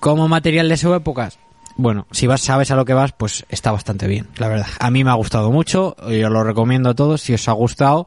[0.00, 1.30] como material de su época,
[1.76, 4.66] bueno, si vas, sabes a lo que vas, pues está bastante bien, la verdad.
[4.78, 8.06] A mí me ha gustado mucho, yo lo recomiendo a todos, si os ha gustado,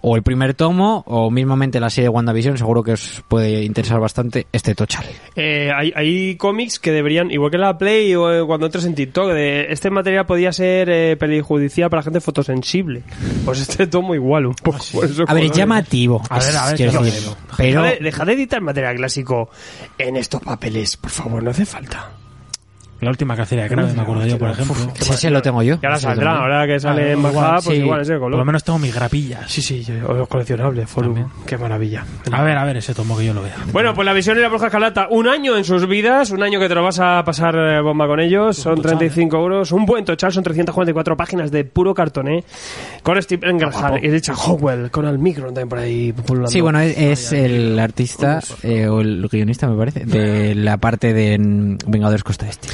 [0.00, 3.98] o el primer tomo, o mismamente la serie de WandaVision, seguro que os puede interesar
[3.98, 5.04] bastante este tochal.
[5.34, 8.94] Eh, hay, hay cómics que deberían, igual que la Play o eh, cuando entres en
[8.94, 13.02] TikTok, de este material podía ser eh, perjudicial para gente fotosensible.
[13.44, 14.78] Pues este tomo igual, un poco.
[14.92, 17.30] por esos A ver, es llamativo, A ver, a ver, sí, decir, sí.
[17.56, 17.82] pero...
[17.82, 19.50] Deja de, deja de editar material clásico
[19.98, 22.10] en estos papeles, por favor, no hace falta.
[23.00, 24.74] La última cacería de Kraven, me acuerdo yo, por ejemplo.
[25.00, 25.78] Sí, sí, lo tengo yo.
[25.82, 27.82] Y ahora saldrá, ahora que sale en igual, bajada, pues sí.
[27.82, 28.46] igual ese Por lo color.
[28.46, 29.50] menos tengo mis grapillas.
[29.50, 31.14] Sí, sí, los coleccionables, Forum.
[31.14, 31.28] También.
[31.46, 32.04] Qué maravilla.
[32.32, 33.54] A ver, a ver, ese tomo que yo lo vea.
[33.72, 36.58] Bueno, pues la visión y la bruja escarlata, un año en sus vidas, un año
[36.58, 40.04] que te lo vas a pasar eh, bomba con ellos, son 35 euros, un buen
[40.04, 42.44] tochal, son 344 páginas de puro cartoné,
[43.02, 46.50] con Steve Engelhardt y Richard Howell, con Almigron también por ahí pululando.
[46.50, 51.12] Sí, bueno, es, es el artista eh, o el guionista, me parece, de la parte
[51.12, 51.36] de
[51.86, 52.68] Vengadores Costa Este.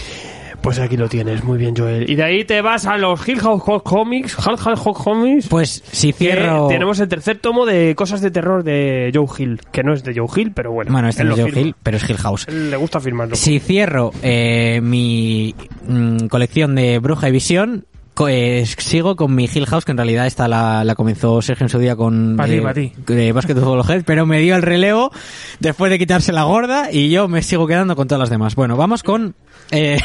[0.63, 2.09] Pues aquí lo tienes, muy bien, Joel.
[2.09, 5.49] Y de ahí te vas a los Hill House Hot Comics, Hill House Hot Comics.
[5.49, 6.69] Pues si cierro...
[6.69, 10.15] tenemos el tercer tomo de cosas de terror de Joe Hill, que no es de
[10.15, 10.93] Joe Hill, pero bueno.
[10.93, 11.61] Bueno, este no es Joe firma.
[11.61, 12.47] Hill, pero es Hill House.
[12.49, 13.35] Le gusta firmarlo.
[13.35, 15.53] Si cierro eh, mi
[15.89, 17.87] mm, colección de Bruja y Visión,
[18.29, 21.69] eh, sigo con mi Hill House, que en realidad esta la, la comenzó Sergio en
[21.71, 22.93] su día con Pa' ti, eh, ti.
[23.15, 25.11] de Basketball Head, pero me dio el relevo
[25.61, 28.55] después de quitarse la gorda y yo me sigo quedando con todas las demás.
[28.55, 29.35] Bueno, vamos con...
[29.71, 29.99] eh,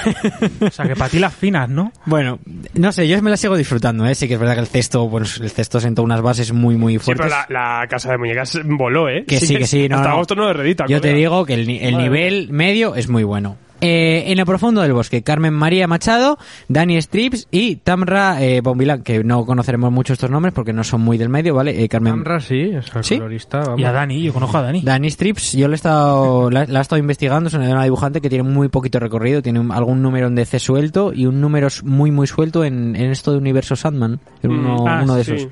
[0.65, 1.91] O sea, que para ti las finas, ¿no?
[2.05, 2.39] bueno,
[2.73, 4.15] no sé, yo me la sigo disfrutando, ¿eh?
[4.15, 6.93] Sí que es verdad que el cesto, bueno, el cesto sentó unas bases muy, muy
[6.93, 7.27] Sí, fuertes.
[7.27, 9.25] pero la, la casa de muñecas voló, ¿eh?
[9.27, 10.13] Que sí, que sí, no, Hasta no.
[10.15, 10.85] agosto no le redita.
[10.87, 13.57] Yo te digo que el, ni- el nivel medio es muy bueno.
[13.81, 16.37] Eh, en el profundo del bosque, Carmen María Machado,
[16.67, 21.01] Dani Strips y Tamra eh, Bombilán, que no conoceremos mucho estos nombres porque no son
[21.01, 21.83] muy del medio, ¿vale?
[21.83, 23.15] Eh, Carmen Amra sí, es el ¿Sí?
[23.17, 23.59] colorista.
[23.59, 23.79] vamos.
[23.79, 24.81] Y a Dani, yo conozco a Dani.
[24.81, 28.29] Dani Strips, yo le he estado, la, la he estado investigando, es una, dibujante que
[28.29, 32.09] tiene muy poquito recorrido, tiene un- algún número en DC suelto y un número muy
[32.09, 35.31] muy suelto en, en esto de Universo Sandman, en uno, Mm, ah, uno de sí.
[35.33, 35.51] esos.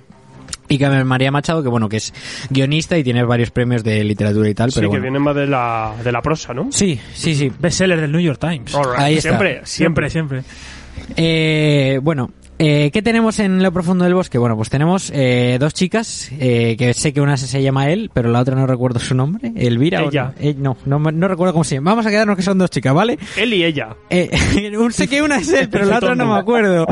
[0.67, 2.13] Y Carmen María Machado, que bueno, que es
[2.49, 5.03] guionista y tiene varios premios de literatura y tal, Sí, pero que bueno.
[5.03, 6.69] viene más de la, de la prosa, ¿no?
[6.71, 7.51] Sí, sí, sí.
[7.59, 8.73] Bestseller del New York Times.
[8.73, 8.85] Right.
[8.97, 9.29] Ahí está.
[9.29, 10.41] Siempre, Siempre, siempre.
[10.41, 11.15] siempre.
[11.17, 14.37] Eh, bueno, eh, ¿qué tenemos en lo profundo del bosque?
[14.37, 18.29] Bueno, pues tenemos eh, dos chicas, eh, que sé que una se llama él, pero
[18.29, 19.51] la otra no recuerdo su nombre.
[19.55, 20.03] Elvira.
[20.03, 20.33] o Ella.
[20.39, 20.43] no?
[20.49, 21.91] Eh, no, no, no recuerdo cómo se llama.
[21.91, 23.17] Vamos a quedarnos que son dos chicas, ¿vale?
[23.37, 23.89] Él y ella.
[24.09, 24.29] Eh,
[24.79, 26.85] un- sé que una es él, pero la otra no me acuerdo.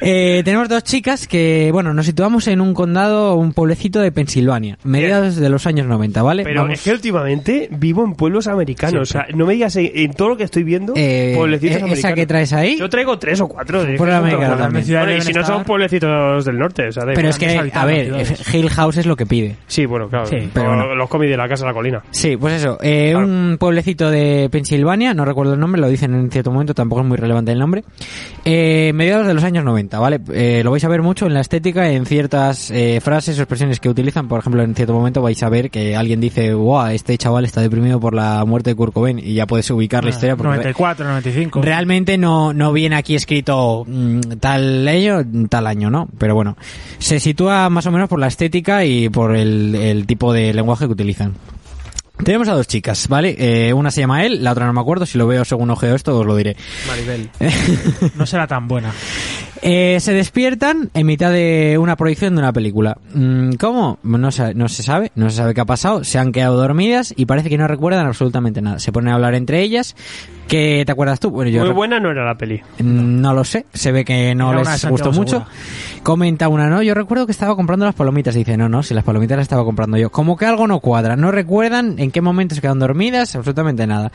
[0.00, 4.78] Eh, tenemos dos chicas que, bueno, nos situamos en un condado, un pueblecito de Pensilvania,
[4.84, 6.44] mediados de los años 90, ¿vale?
[6.44, 9.00] Pero Vamos- es que últimamente vivo en pueblos americanos.
[9.02, 12.14] O sea, no me digas en, todo lo que estoy viendo, pueblecitos ¿esa americanos.
[12.16, 12.78] que traes ahí?
[12.78, 13.84] Yo traigo tres o cuatro.
[13.84, 16.88] De Pueblo que Bueno, y si no son pueblecitos del norte.
[16.88, 18.12] O sea, da Pero es que, a ver.
[18.52, 19.56] Hill House es lo que pide.
[19.66, 20.26] Sí, bueno, claro.
[20.26, 20.94] Sí, pero O bueno.
[20.94, 22.02] Los cómics de la casa de la colina.
[22.10, 23.26] Sí, pues eso, eh, Claro.
[23.26, 27.06] un pueblecito de Pensilvania, no recuerdo el nombre, lo dicen en cierto momento, tampoco es
[27.08, 27.84] muy relevante el nombre,
[28.44, 30.20] eh, mediados de los años 90, ¿vale?
[30.32, 33.80] Eh, lo vais a ver mucho en la estética, en ciertas eh, frases o expresiones
[33.80, 37.16] que utilizan, por ejemplo, en cierto momento vais a ver que alguien dice, wow, este
[37.18, 40.14] chaval está deprimido por la muerte de Kurt Cobain, y ya puedes ubicar la Ah,
[40.14, 40.48] historia porque...
[40.50, 41.62] 94, 95.
[41.62, 46.08] Realmente no, no viene aquí escrito mm, tal año, tal año, ¿no?
[46.18, 46.56] Pero bueno,
[46.98, 50.86] se sitúa más o menos por la estética y por el, el tipo de lenguaje
[50.86, 51.34] que utilizan.
[52.24, 53.34] Tenemos a dos chicas, ¿vale?
[53.38, 55.94] Eh, una se llama él, la otra no me acuerdo, si lo veo según ojeo
[55.96, 56.56] esto os lo diré.
[56.86, 57.30] Maribel.
[58.14, 58.92] No será tan buena.
[59.64, 62.98] Eh, se despiertan en mitad de una proyección de una película.
[63.14, 63.98] Mm, ¿Cómo?
[64.02, 66.02] No se, no se sabe, no se sabe qué ha pasado.
[66.02, 68.80] Se han quedado dormidas y parece que no recuerdan absolutamente nada.
[68.80, 69.94] Se ponen a hablar entre ellas.
[70.48, 71.30] ¿Qué te acuerdas tú?
[71.30, 72.60] Bueno, yo Muy buena no era la peli.
[72.78, 75.46] Mm, No lo sé, se ve que no Era les gustó mucho.
[76.02, 76.82] Comenta una, ¿no?
[76.82, 78.34] Yo recuerdo que estaba comprando las palomitas.
[78.34, 80.10] Dice, no, no, si las palomitas las estaba comprando yo.
[80.10, 81.14] Como que algo no cuadra.
[81.16, 84.10] No recuerdan en qué momento se quedan dormidas, absolutamente nada.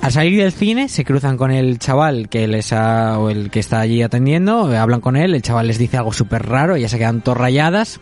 [0.00, 3.60] Al salir del cine, se cruzan con el chaval que les ha, o el que
[3.60, 6.98] está allí atendiendo, hablan con él, el chaval les dice algo súper raro, ya se
[6.98, 8.00] quedan todas rayadas.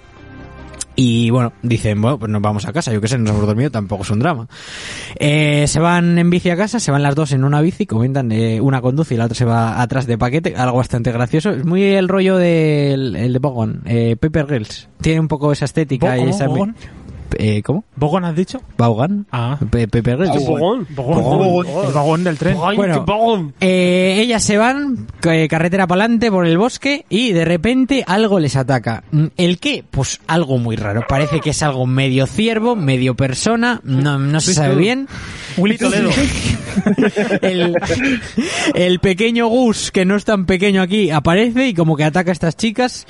[1.01, 3.71] Y bueno, dicen, bueno, pues nos vamos a casa, yo qué sé, nos hemos dormido,
[3.71, 4.49] tampoco es un drama.
[5.15, 8.33] Eh, se van en bici a casa, se van las dos en una bici, comentan,
[8.33, 11.51] eh, una conduce y la otra se va atrás de paquete, algo bastante gracioso.
[11.51, 14.89] Es muy el rollo del el de Bogon, eh, Paper Girls.
[15.01, 16.49] Tiene un poco esa estética y esa...
[16.49, 16.75] ¿Bogon?
[17.37, 17.85] Eh, ¿Cómo?
[17.97, 18.63] ¿Bogon has dicho?
[18.77, 19.27] Vaughan.
[19.33, 19.59] Ah.
[19.71, 20.31] Pe- Paper Girls.
[20.33, 20.87] ¡Qué fogón!
[20.91, 21.67] Bogón.
[21.87, 22.57] El vagón del tren.
[22.63, 23.05] ¡Ay, Bueno.
[23.61, 28.41] Eh, ellas se van, eh, carretera para adelante por el bosque y de repente algo
[28.41, 29.05] les ataca.
[29.11, 29.85] Mm, ¿El qué?
[29.91, 31.03] Pues algo muy raro.
[31.09, 35.09] Parece que es algo medio ciervo, medio persona, no, no se sabe bien.
[35.57, 36.11] Willy Toledo.
[37.43, 37.75] El,
[38.75, 42.33] el pequeño Gus, que no es tan pequeño aquí, aparece y como que ataca a
[42.33, 43.07] estas chicas.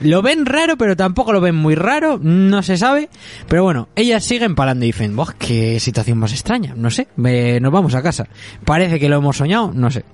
[0.00, 3.08] Lo ven raro, pero tampoco lo ven muy raro, no se sabe.
[3.48, 7.58] Pero bueno, ellas siguen parando y dicen, "Buah, qué situación más extraña, no sé, eh,
[7.60, 8.26] nos vamos a casa.
[8.64, 10.04] Parece que lo hemos soñado, no sé.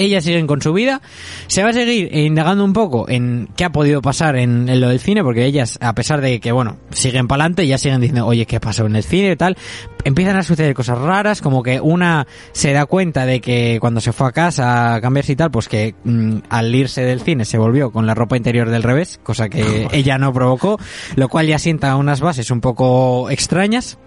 [0.00, 1.02] Ellas siguen con su vida.
[1.46, 4.88] Se va a seguir indagando un poco en qué ha podido pasar en, en lo
[4.88, 8.26] del cine, porque ellas, a pesar de que, bueno, siguen para adelante, ya siguen diciendo,
[8.26, 9.56] oye, ¿qué pasó en el cine y tal?
[10.04, 14.12] Empiezan a suceder cosas raras, como que una se da cuenta de que cuando se
[14.12, 17.58] fue a casa a cambiarse y tal, pues que mm, al irse del cine se
[17.58, 20.78] volvió con la ropa interior del revés, cosa que ella no provocó,
[21.16, 23.98] lo cual ya sienta unas bases un poco extrañas.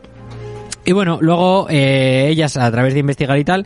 [0.86, 3.66] Y bueno, luego eh, ellas, a través de investigar y tal,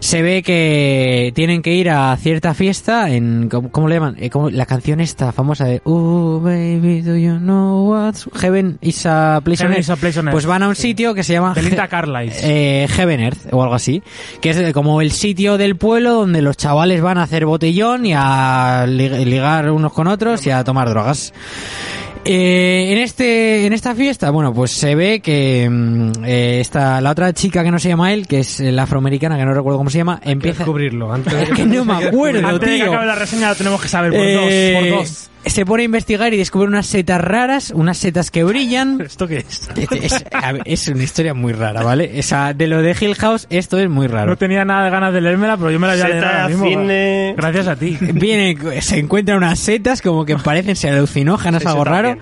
[0.00, 3.48] se ve que tienen que ir a cierta fiesta en...
[3.48, 4.16] ¿Cómo, cómo le llaman?
[4.18, 5.80] Eh, como la canción esta famosa de...
[5.84, 8.28] Oh, baby, do you know what's...
[8.40, 9.78] Heaven is a place on earth".
[9.80, 10.32] is a place on earth.
[10.34, 11.54] Pues van a un sitio que se llama...
[11.54, 12.34] De Linda He- Carlisle.
[12.42, 14.02] eh, Heaven Earth o algo así,
[14.40, 18.12] que es como el sitio del pueblo donde los chavales van a hacer botellón y
[18.16, 21.32] a li- ligar unos con otros y a tomar drogas.
[22.28, 27.10] Eh, en este en esta fiesta, bueno, pues se ve que mm, eh, esta la
[27.10, 29.90] otra chica que no se llama él, que es la afroamericana que no recuerdo cómo
[29.90, 31.12] se llama, empieza descubrirlo.
[31.12, 32.90] Antes de es que no me acuerdo, Antes de que tío.
[32.92, 34.82] acabe la reseña lo tenemos que saber por Eh, dos.
[34.90, 35.30] Por dos.
[35.46, 39.00] Se pone a investigar y descubre unas setas raras, unas setas que brillan.
[39.06, 39.68] ¿Esto qué es?
[40.64, 42.18] Es, ver, una historia muy rara, ¿vale?
[42.18, 44.30] Esa, de lo de Hill House, esto es muy raro.
[44.30, 46.42] No tenía nada de ganas de leérmela, pero yo me la voy a leer Seta,
[46.42, 46.66] ahora mismo.
[46.66, 47.34] cine.
[47.36, 47.96] Gracias a ti.
[48.00, 52.16] Viene, se encuentran unas setas como que parecen ser alucinógenas, Eso algo raro.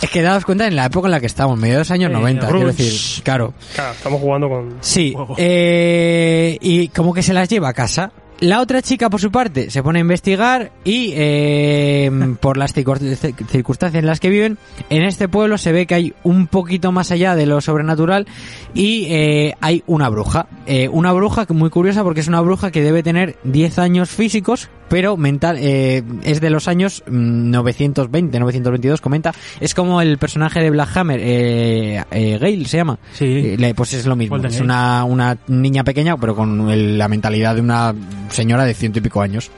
[0.00, 2.10] Es que daos cuenta en la época en la que estamos, medio de los años
[2.10, 3.52] Eh, 90, quiero decir, claro.
[3.74, 4.76] Claro, estamos jugando con...
[4.80, 8.12] Sí, eh, y como que se las lleva a casa.
[8.40, 13.16] La otra chica, por su parte, se pone a investigar y eh, por las circun-
[13.48, 14.56] circunstancias en las que viven,
[14.88, 18.26] en este pueblo se ve que hay un poquito más allá de lo sobrenatural
[18.72, 20.46] y eh, hay una bruja.
[20.66, 24.08] Eh, una bruja que muy curiosa porque es una bruja que debe tener 10 años
[24.08, 29.32] físicos, pero mental eh, es de los años mm, 920, 922, comenta.
[29.60, 32.98] Es como el personaje de Black Hammer, eh, eh, Gale se llama.
[33.14, 33.56] Sí.
[33.58, 34.34] Eh, pues es lo mismo.
[34.36, 37.94] Golden Es una, una niña pequeña, pero con el- la mentalidad de una
[38.28, 39.50] señora de ciento y pico años.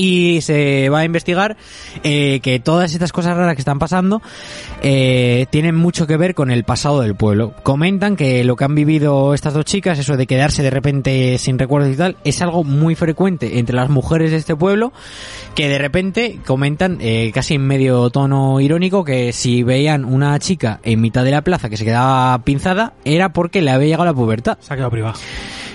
[0.00, 1.56] Y se va a investigar
[2.04, 4.22] eh, que todas estas cosas raras que están pasando
[4.80, 7.52] eh, tienen mucho que ver con el pasado del pueblo.
[7.64, 11.58] Comentan que lo que han vivido estas dos chicas, eso de quedarse de repente sin
[11.58, 14.92] recuerdos y tal, es algo muy frecuente entre las mujeres de este pueblo,
[15.56, 20.78] que de repente comentan, eh, casi en medio tono irónico, que si veían una chica
[20.84, 24.14] en mitad de la plaza que se quedaba pinzada, era porque le había llegado la
[24.14, 24.58] pubertad.
[24.60, 25.18] Se ha quedado privado.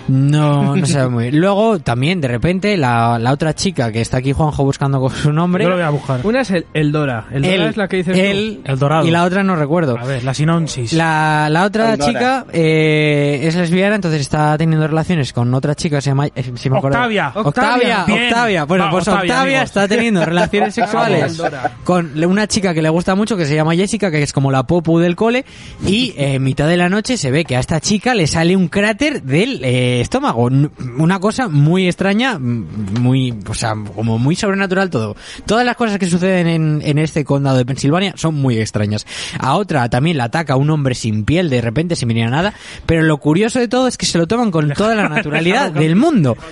[0.08, 1.40] No, no se sabe muy bien.
[1.40, 5.32] Luego, también, de repente, la, la otra chica que está aquí, Juanjo, buscando con su
[5.32, 5.64] nombre.
[5.64, 6.20] Yo lo voy a buscar.
[6.24, 7.26] Una es el, el Dora.
[7.32, 9.06] El Dora es la que dices él, El dorado.
[9.08, 9.98] Y la otra no recuerdo.
[9.98, 10.94] A ver, la sinopsis.
[10.94, 12.12] La, la otra Eldora.
[12.12, 16.28] chica eh, es lesbiana, entonces está teniendo relaciones con otra chica, se llama...
[16.28, 17.32] eh, si me acuerdo- Octavia.
[17.36, 18.06] Octavia.
[18.10, 18.64] Octavia.
[18.66, 21.42] Bueno, Va, pues Octavia, está teniendo relaciones sexuales
[21.84, 24.64] con una chica que le gusta mucho, que se llama Jessica, que es como la
[24.64, 25.46] popu del cole,
[25.86, 28.56] y eh, en mitad de la noche se ve que a esta chica le sale
[28.56, 29.62] un cráter del
[30.02, 30.50] estómago.
[30.98, 35.16] Una cosa muy extraña, muy, o sea, como muy sobrenatural todo.
[35.46, 39.06] Todas las cosas que suceden en, en este condado de Pensilvania son muy extrañas.
[39.40, 42.54] A otra también la ataca un hombre sin piel de repente, sin venir a nada,
[42.86, 45.96] pero lo curioso de todo es que se lo toman con toda la naturalidad del
[45.96, 46.38] mundo.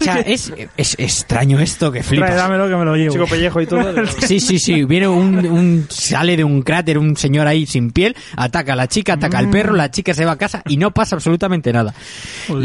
[0.00, 2.28] O sea, es, es extraño esto que flipas.
[2.28, 3.12] Trae, dámelo que me lo llevo.
[3.14, 3.92] Chico pellejo y todo.
[4.20, 4.84] Sí, sí, sí.
[4.84, 8.86] Viene un, un- sale de un cráter un señor ahí sin piel, ataca a la
[8.86, 11.92] chica, ataca al perro, la chica se va a casa y no pasa absolutamente nada.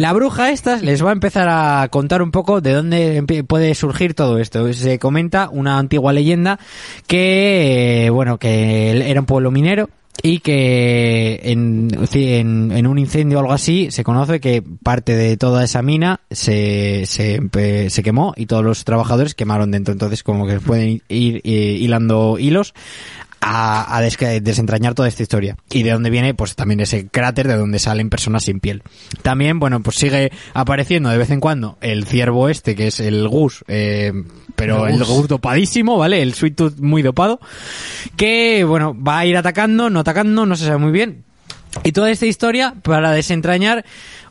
[0.03, 4.13] La bruja esta les va a empezar a contar un poco de dónde puede surgir
[4.13, 4.73] todo esto.
[4.73, 6.59] Se comenta una antigua leyenda
[7.07, 9.89] que, eh, bueno, que era un pueblo minero
[10.21, 15.81] y que en, un incendio o algo así se conoce que parte de toda esa
[15.81, 19.93] mina se, se quemó y todos los trabajadores quemaron dentro.
[19.93, 22.73] Entonces como que pueden ir eh, hilando hilos
[23.45, 25.57] a, a des- desentrañar toda esta historia.
[25.71, 28.83] Y de dónde viene, pues también ese cráter de donde salen personas sin piel.
[29.21, 33.27] También, bueno, pues sigue apareciendo de vez en cuando el ciervo este, que es el
[33.27, 34.13] Gus, eh,
[34.55, 36.21] pero el Gus dopadísimo, ¿vale?
[36.21, 37.39] El Sweet Tooth muy dopado,
[38.15, 41.23] que, bueno, va a ir atacando, no atacando, no se sabe muy bien.
[41.83, 43.83] Y toda esta historia para desentrañar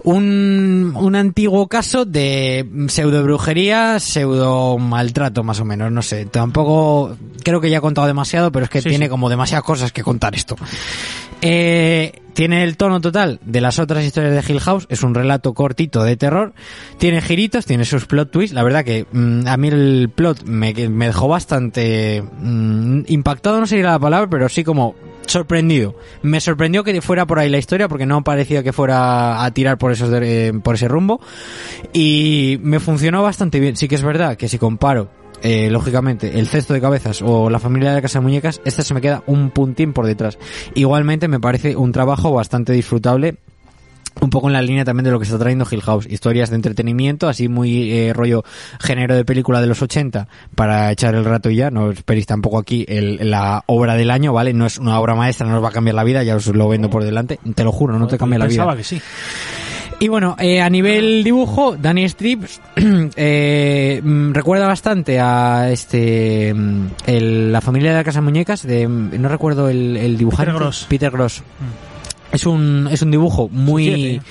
[0.05, 6.27] un, un antiguo caso de pseudo brujería, pseudo maltrato más o menos, no sé.
[6.27, 9.11] Tampoco creo que ya he contado demasiado, pero es que Sí, tiene sí.
[9.11, 10.57] como demasiadas cosas que contar esto.
[11.45, 15.55] Eh, tiene el tono total de las otras historias de Hill House, es un relato
[15.55, 16.55] cortito de terror,
[16.99, 20.73] tiene giritos, tiene sus plot twists, la verdad que mm, a mí el plot me,
[20.89, 24.95] me dejó bastante mm, impactado, no sería la palabra, pero sí como
[25.27, 25.95] sorprendido.
[26.23, 29.79] Me sorprendió que fuera por ahí la historia porque no parecía que fuera a tirar
[29.79, 31.21] por esos de- eh, por ese rumbo
[31.93, 33.77] y me funcionó bastante bien.
[33.77, 35.09] Sí que es verdad que si comparo
[35.45, 38.83] eh, lógicamente, el cesto de cabezas o la familia de la casa de muñecas, este
[38.83, 40.39] se me queda un puntín por detrás.
[40.75, 43.37] Igualmente me parece un trabajo bastante disfrutable.
[44.21, 46.07] Un poco en la línea también de lo que está trayendo Hill House.
[46.09, 48.45] Historias de entretenimiento, así muy eh, rollo
[48.79, 51.71] género de película de los 80 para echar el rato y ya.
[51.71, 54.53] No esperéis tampoco aquí el- la obra del año, ¿vale?
[54.53, 56.69] No es una obra maestra, no os va a cambiar la vida, ya os lo
[56.69, 57.41] vendo por delante.
[57.55, 58.63] Te lo juro, no te cambia la vida.
[58.65, 59.01] Pensaba que sí.
[60.03, 62.61] Y bueno, eh, a nivel dibujo, Danny Strips
[63.17, 68.67] eh, mm, recuerda bastante a este mm, el- la familia de la casa de muñecas
[68.67, 70.87] de mm, no recuerdo el, el dibujante Peter Gross.
[70.89, 71.43] Peter Gross.
[72.33, 74.23] Es un, es un dibujo muy Suciete.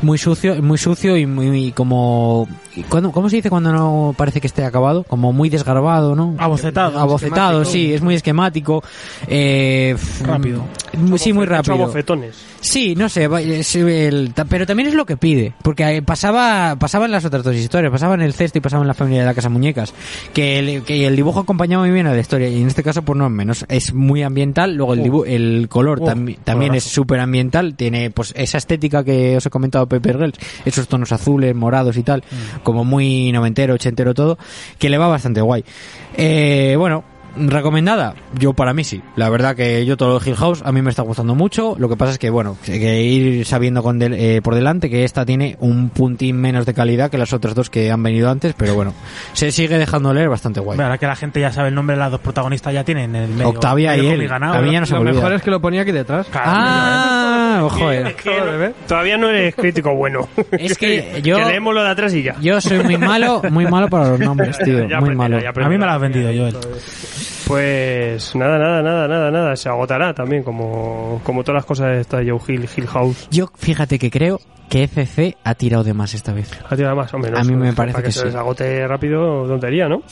[0.00, 2.48] muy sucio, muy sucio y muy como
[2.88, 5.04] ¿cuándo- ¿cómo se dice cuando no parece que esté acabado?
[5.04, 6.34] Como muy desgarbado, ¿no?
[6.38, 6.98] Abocetado.
[6.98, 8.82] Abocetado, sí, es muy esquemático.
[9.26, 10.64] Eh, Rápido.
[10.96, 11.76] muy- Sí, muy Hecho rápido.
[11.78, 12.36] bofetones.
[12.60, 17.12] Sí, no sé, el- pero también es lo que pide, porque eh, pasaba, pasaba en
[17.12, 19.34] las otras dos historias, pasaba en el cesto y pasaba en la familia de la
[19.34, 19.94] casa muñecas,
[20.34, 23.02] que el, que el dibujo acompañaba muy bien a la historia y en este caso
[23.02, 26.74] pues no es menos, es muy ambiental, luego el dibu- el color Uh, tambi- también
[26.74, 31.12] es súper ambiental, tiene pues esa estética que os he comentado Pepper Girls, esos tonos
[31.12, 32.24] azules, morados y tal,
[32.68, 34.36] como muy noventero, ochentero todo,
[34.78, 35.64] que le va bastante guay.
[36.18, 37.02] Eh, bueno,
[37.36, 39.02] recomendada, yo para mí sí.
[39.16, 41.74] La verdad que yo todo lo de Hill House a mí me está gustando mucho.
[41.78, 44.90] Lo que pasa es que, bueno, hay que ir sabiendo con del- eh, por delante
[44.90, 48.30] que esta tiene un puntín menos de calidad que las otras dos que han venido
[48.30, 48.94] antes, pero bueno,
[49.32, 50.78] se sigue dejando leer bastante guay.
[50.80, 53.28] Ahora que la gente ya sabe el nombre de las dos protagonistas, ya tienen el
[53.30, 53.48] medio.
[53.48, 54.28] Octavia medio y él.
[54.28, 54.54] ganado.
[54.54, 55.14] A mí ya no se me Lo olvida.
[55.22, 56.26] mejor es que lo ponía aquí detrás.
[56.28, 58.14] Claro, Ah, ojo, eh.
[58.86, 60.28] Todavía no eres crítico bueno.
[60.52, 62.36] Es que yo- Que leemos lo de atrás y ya.
[62.40, 65.38] Yo soy muy malo, muy malo para los nombres, tío, Ya muy malo.
[65.40, 66.56] ya A mí me la has vendido, Joel.
[67.48, 69.56] Pues nada, nada, nada, nada, nada.
[69.56, 73.26] Se agotará también, como, como todas las cosas de esta Joe Hill, Hill House.
[73.30, 76.50] Yo, fíjate que creo que FC ha tirado de más esta vez.
[76.68, 77.40] Ha tirado más o menos.
[77.40, 78.26] A mí me Para parece que, que se sí.
[78.26, 80.02] les agote rápido, tontería, ¿no?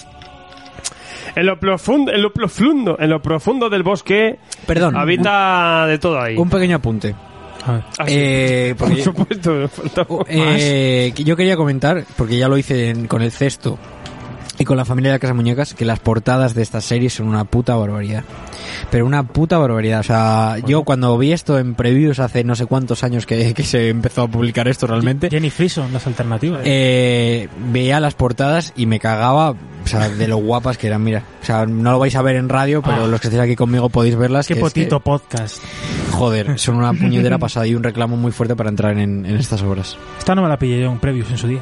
[1.34, 6.18] En lo profundo, en lo profundo, en lo profundo del bosque Perdón, habita de todo
[6.18, 6.36] ahí.
[6.38, 7.14] un pequeño apunte.
[7.66, 8.14] Ah, sí.
[8.16, 13.20] Eh, Por supuesto, me faltaba Eh, yo quería comentar, porque ya lo hice en- con
[13.20, 13.78] el cesto
[14.58, 17.28] y con la familia de la Casa Muñecas, que las portadas de esta serie son
[17.28, 18.24] una puta barbaridad.
[18.90, 20.00] Pero una puta barbaridad.
[20.00, 23.62] O sea, yo cuando vi esto en previews hace no sé cuántos años que, que
[23.64, 26.60] se empezó a publicar esto realmente, Jenny Frison, las alternativas.
[26.64, 31.22] eh, veía las portadas y me cagaba, o sea, de lo guapas que eran, mira.
[31.42, 33.06] O sea, no lo vais a ver en radio, pero Ah.
[33.08, 34.46] los que estéis aquí conmigo podéis verlas.
[34.46, 35.62] Qué que es que- potito podcast.
[36.12, 39.62] joder, son una puñetera pasada y un reclamo muy fuerte para entrar en, en estas
[39.62, 39.96] obras.
[40.18, 41.60] Esta no me la pillé yo en previews en su día.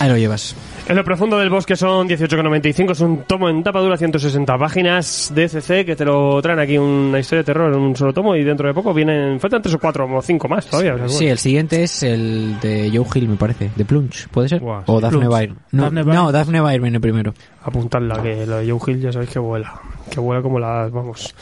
[0.00, 0.54] Ahí lo llevas.
[0.88, 2.92] En lo profundo del bosque son 18,95.
[2.92, 6.78] Es un tomo en tapa dura 160 páginas de CC que te lo traen aquí
[6.78, 9.38] una historia de terror en un solo tomo y dentro de poco vienen.
[9.40, 10.94] Faltan tres o cuatro o cinco más todavía.
[10.94, 11.32] o sea, Sí, bueno.
[11.32, 13.70] el siguiente es el de Joe Hill, me parece.
[13.76, 14.62] De Plunge, ¿puede ser?
[14.62, 15.02] O sí.
[15.02, 15.28] Daphne Plunge.
[15.46, 15.54] Byr.
[15.72, 16.14] No, Daphne Byr.
[16.14, 17.34] no, Daphne Byr viene primero.
[17.64, 19.74] Apuntadla, que lo de Joe Hill ya sabéis que vuela.
[20.10, 20.90] Que vuela como las.
[20.90, 21.34] Vamos.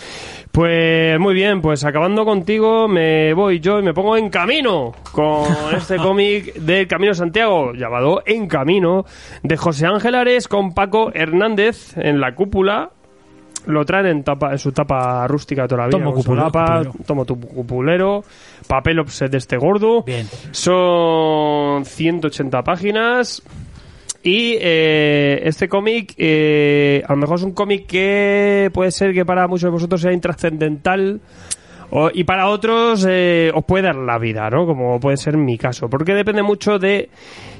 [0.56, 5.44] Pues muy bien, pues acabando contigo, me voy yo y me pongo en camino con
[5.76, 9.04] este cómic del Camino Santiago, llamado En Camino,
[9.42, 12.90] de José Ángel Ares con Paco Hernández en la cúpula.
[13.66, 15.90] Lo traen en, tapa, en su tapa rústica todavía.
[15.90, 16.92] Tomo cupulero, cupulero.
[17.04, 18.24] tomo tu cupulero,
[18.66, 20.04] papel offset de este gordo.
[20.04, 20.26] Bien.
[20.52, 23.42] Son 180 páginas.
[24.26, 29.24] Y eh, este cómic, eh, a lo mejor es un cómic que puede ser que
[29.24, 31.20] para muchos de vosotros sea intrascendental.
[31.90, 34.66] O- y para otros eh, os puede dar la vida, ¿no?
[34.66, 35.88] Como puede ser mi caso.
[35.88, 37.08] Porque depende mucho de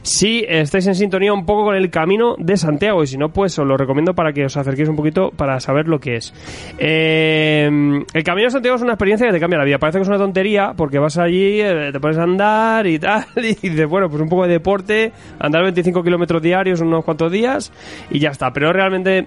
[0.03, 3.03] si estáis en sintonía un poco con el camino de Santiago.
[3.03, 5.89] Y si no, pues os lo recomiendo para que os acerquéis un poquito para saber
[5.89, 6.33] lo que es.
[6.79, 7.69] Eh,
[8.13, 9.79] el camino de Santiago es una experiencia que te cambia la vida.
[9.79, 13.25] Parece que es una tontería porque vas allí, eh, te pones a andar y tal.
[13.37, 17.73] Y dices, bueno, pues un poco de deporte, andar 25 kilómetros diarios unos cuantos días
[18.11, 18.53] y ya está.
[18.53, 19.27] Pero realmente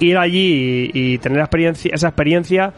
[0.00, 2.72] ir allí y, tener experiencia, esa experiencia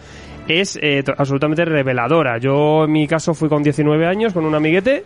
[0.49, 2.39] es eh, absolutamente reveladora.
[2.39, 5.05] Yo en mi caso fui con 19 años con un amiguete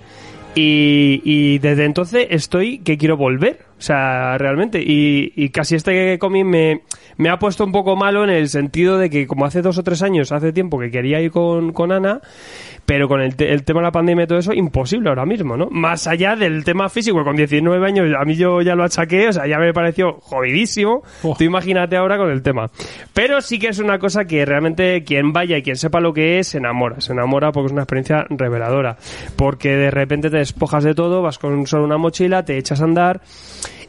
[0.55, 3.70] y, y desde entonces estoy que quiero volver.
[3.81, 4.79] O sea, realmente.
[4.85, 6.83] Y, y casi este cómic me,
[7.17, 9.83] me ha puesto un poco malo en el sentido de que como hace dos o
[9.83, 12.21] tres años, hace tiempo que quería ir con, con Ana,
[12.85, 15.57] pero con el, te- el tema de la pandemia y todo eso, imposible ahora mismo,
[15.57, 15.69] ¿no?
[15.71, 19.33] Más allá del tema físico, con 19 años a mí yo ya lo achaqué, o
[19.33, 21.03] sea, ya me pareció jodidísimo.
[21.23, 21.35] Oh.
[21.39, 22.71] Tú imagínate ahora con el tema.
[23.15, 26.39] Pero sí que es una cosa que realmente quien vaya y quien sepa lo que
[26.39, 27.01] es, se enamora.
[27.01, 28.99] Se enamora porque es una experiencia reveladora.
[29.37, 32.85] Porque de repente te despojas de todo, vas con solo una mochila, te echas a
[32.85, 33.23] andar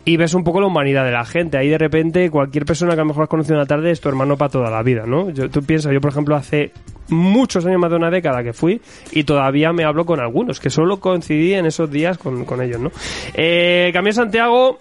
[0.06, 1.58] y ves un poco la humanidad de la gente.
[1.58, 4.10] Ahí de repente cualquier persona que a lo mejor has conocido una tarde es tu
[4.10, 5.30] hermano para toda la vida, ¿no?
[5.30, 6.72] Yo, tú piensas, yo por ejemplo hace
[7.10, 8.82] muchos años, más de una década que fui
[9.12, 12.80] y todavía me hablo con algunos, que solo coincidí en esos días con, con ellos,
[12.80, 12.92] ¿no?
[13.34, 14.80] Eh, Camino Santiago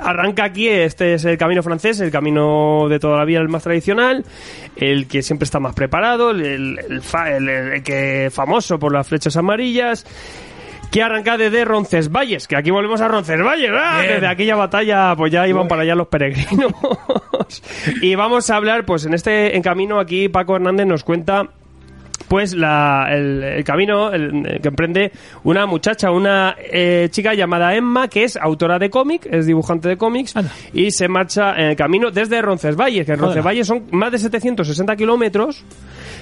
[0.00, 3.62] arranca aquí, este es el camino francés, el camino de toda la vida, el más
[3.62, 4.24] tradicional,
[4.76, 9.36] el que siempre está más preparado, el, el- el- el que famoso por las flechas
[9.36, 10.06] amarillas,
[10.92, 14.02] que arranca desde Roncesvalles, que aquí volvemos a Roncesvalles, ¡ah!
[14.06, 16.72] Desde aquella batalla pues ya iban para allá los peregrinos.
[18.02, 21.48] y vamos a hablar, pues en este en camino aquí Paco Hernández nos cuenta
[22.28, 25.12] pues la, el, el camino el- el que emprende
[25.44, 29.96] una muchacha, una eh, chica llamada Emma, que es autora de cómic, es dibujante de
[29.98, 30.50] cómics, Anda.
[30.72, 33.18] y se marcha en el camino desde Roncesvalles, que en.
[33.18, 35.62] Roncesvalles son más de 760 kilómetros,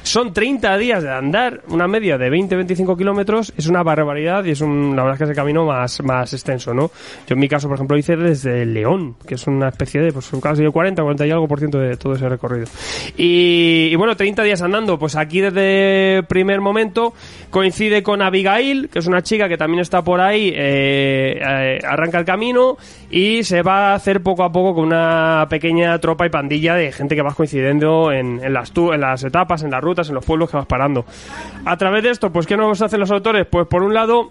[0.03, 4.61] son 30 días de andar, una media de 20-25 kilómetros, es una barbaridad y es
[4.61, 6.91] un, la verdad es que es el camino más, más extenso, ¿no?
[7.27, 10.31] Yo en mi caso, por ejemplo, hice desde León, que es una especie de, pues
[10.43, 12.67] casi 40, 40 y algo por ciento de todo ese recorrido.
[13.17, 17.15] Y, y bueno, 30 días andando, pues aquí desde primer momento
[17.51, 22.19] coincide con Abigail, que es una chica que también está por ahí, eh, eh, arranca
[22.19, 22.77] el camino
[23.11, 26.93] y se va a hacer poco a poco con una pequeña tropa y pandilla de
[26.93, 30.15] gente que vas coincidiendo en, en las, tu- en las etapas, en las rutas, en
[30.15, 31.05] los pueblos que vas parando.
[31.65, 33.47] A través de esto, pues ¿qué nos hacen los autores?
[33.51, 34.31] Pues por un lado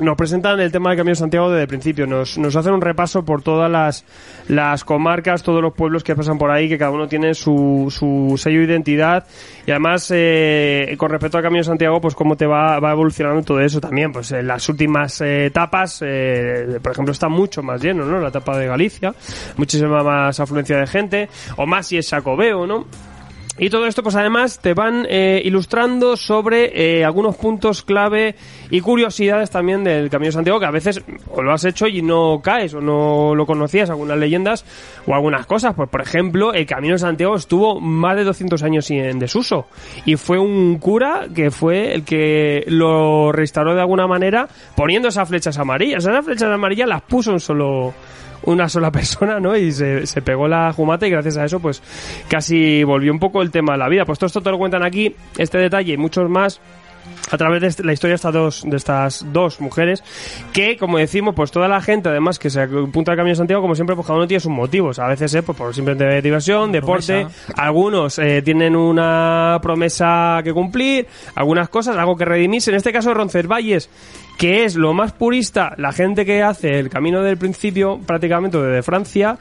[0.00, 2.80] nos presentan el tema del Camino de Santiago desde el principio, nos, nos hacen un
[2.80, 4.04] repaso por todas las,
[4.48, 8.36] las comarcas, todos los pueblos que pasan por ahí, que cada uno tiene su, su
[8.36, 9.26] sello de identidad
[9.66, 13.42] y además eh, con respecto al Camino de Santiago, pues cómo te va, va evolucionando
[13.42, 17.82] todo eso también, pues en las últimas eh, etapas, eh, por ejemplo, está mucho más
[17.82, 18.18] lleno, ¿no?
[18.18, 19.14] La etapa de Galicia,
[19.56, 22.86] muchísima más afluencia de gente, o más si es Sacobeo, ¿no?
[23.62, 28.34] Y todo esto, pues además, te van eh, ilustrando sobre eh, algunos puntos clave
[28.70, 32.00] y curiosidades también del Camino de Santiago, que a veces o lo has hecho y
[32.00, 34.64] no caes, o no lo conocías, algunas leyendas
[35.06, 35.74] o algunas cosas.
[35.74, 39.66] Pues, por ejemplo, el Camino de Santiago estuvo más de 200 años en desuso.
[40.06, 45.28] Y fue un cura que fue el que lo restauró de alguna manera poniendo esas
[45.28, 46.02] flechas amarillas.
[46.06, 47.92] Esas flechas amarillas las puso un solo
[48.44, 49.56] una sola persona, ¿no?
[49.56, 51.82] Y se, se pegó la jumata y gracias a eso, pues
[52.28, 54.04] casi volvió un poco el tema a la vida.
[54.04, 56.60] Pues todo esto te lo cuentan aquí, este detalle y muchos más
[57.30, 60.02] a través de la historia de estas dos de estas dos mujeres
[60.52, 63.62] que como decimos pues toda la gente además que se apunta al camino de Santiago
[63.62, 66.72] como siempre pues cada uno tiene sus motivos a veces eh, pues por simplemente diversión
[66.72, 67.52] deporte Promesa.
[67.56, 73.14] algunos eh, tienen una promesa que cumplir algunas cosas algo que redimirse en este caso
[73.14, 73.88] Roncesvalles
[74.40, 78.82] que es lo más purista la gente que hace el camino del principio prácticamente desde
[78.82, 79.36] Francia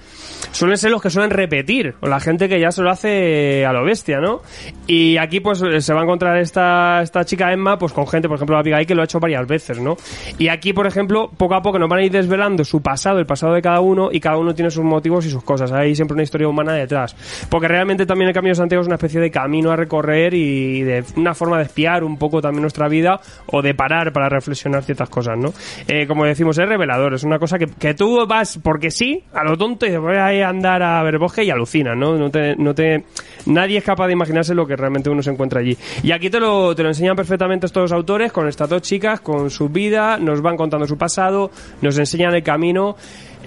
[0.52, 3.72] suelen ser los que suelen repetir o la gente que ya se lo hace a
[3.72, 4.42] lo bestia ¿no?
[4.88, 8.36] y aquí pues se va a encontrar esta, esta chica Emma pues con gente por
[8.36, 9.96] ejemplo Abigail que lo ha hecho varias veces ¿no?
[10.38, 13.26] y aquí por ejemplo poco a poco nos van a ir desvelando su pasado el
[13.26, 16.16] pasado de cada uno y cada uno tiene sus motivos y sus cosas hay siempre
[16.16, 17.16] una historia humana detrás
[17.48, 20.82] porque realmente también el Camino de Santiago es una especie de camino a recorrer y
[20.82, 24.89] de una forma de espiar un poco también nuestra vida o de parar para reflexionar
[24.90, 25.54] ciertas cosas, ¿no?
[25.88, 29.44] Eh, como decimos, es revelador, es una cosa que, que tú vas porque sí, a
[29.44, 32.18] lo tonto y voy a andar a ver bosque y alucinas, ¿no?
[32.18, 33.04] No te, no te,
[33.46, 35.78] nadie es capaz de imaginarse lo que realmente uno se encuentra allí.
[36.02, 39.50] Y aquí te lo, te lo enseñan perfectamente estos autores con estas dos chicas, con
[39.50, 42.96] su vida, nos van contando su pasado, nos enseñan el camino.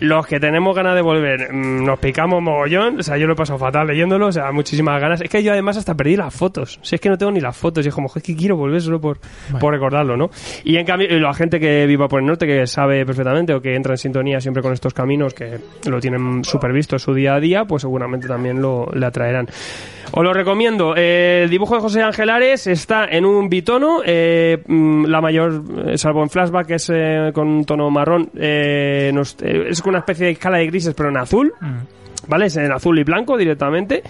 [0.03, 2.99] Los que tenemos ganas de volver, mm, nos picamos mogollón.
[2.99, 5.21] O sea, yo lo he pasado fatal leyéndolo, o sea, muchísimas ganas.
[5.21, 6.81] Es que yo además hasta perdí las fotos.
[6.83, 8.57] Si es que no tengo ni las fotos, y es como, "Jo, es que quiero
[8.57, 9.19] volver solo por,
[9.61, 10.29] por recordarlo, ¿no?
[10.65, 13.77] Y en cambio, la gente que viva por el norte, que sabe perfectamente o que
[13.77, 17.41] entra en sintonía siempre con estos caminos, que lo tienen súper visto su día a
[17.41, 19.47] día, pues seguramente también lo, le atraerán.
[20.15, 20.95] Os lo recomiendo.
[20.95, 25.63] Eh, el dibujo de José Ángel Ares está en un bitono, eh, mm, la mayor,
[25.87, 29.91] eh, salvo en flashback, que es eh, con un tono marrón, eh, nos- es con
[29.91, 31.53] una especie de escala de grises, pero en azul.
[32.29, 32.47] ¿Vale?
[32.47, 34.01] Es en azul y blanco directamente.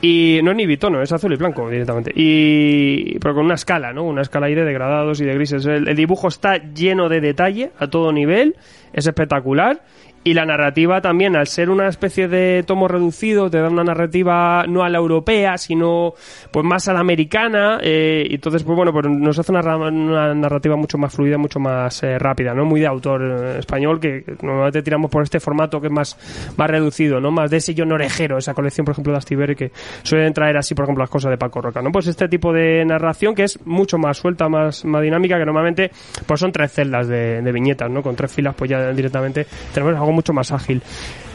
[0.00, 2.10] Y no es ni bitono, es azul y blanco directamente.
[2.14, 3.18] Y.
[3.18, 4.04] Pero con una escala, ¿no?
[4.04, 5.66] Una escala ahí de degradados y de grises.
[5.66, 8.56] El, el dibujo está lleno de detalle a todo nivel.
[8.94, 9.82] Es espectacular.
[10.24, 14.64] Y la narrativa también, al ser una especie de tomo reducido, te da una narrativa
[14.68, 16.12] no a la europea, sino
[16.50, 17.78] pues más a la americana.
[17.82, 21.60] eh, y entonces, pues bueno, pues nos hace una, una narrativa mucho más fluida, mucho
[21.60, 22.64] más eh, rápida, ¿no?
[22.64, 26.54] Muy de autor eh, español, que que normalmente tiramos por este formato que es más,
[26.56, 27.30] más reducido, ¿no?
[27.30, 29.70] Más de sillón orejero, esa colección, por ejemplo, de Astiberri, que
[30.02, 31.90] suelen traer así, por ejemplo, las cosas de Paco Roca, ¿no?
[31.90, 35.90] Pues este tipo de narración que es mucho más suelta, más, más dinámica, que normalmente
[36.26, 38.02] pues son tres celdas de, de viñetas, ¿no?
[38.02, 40.82] Con tres filas, pues ya directamente tenemos mucho más ágil.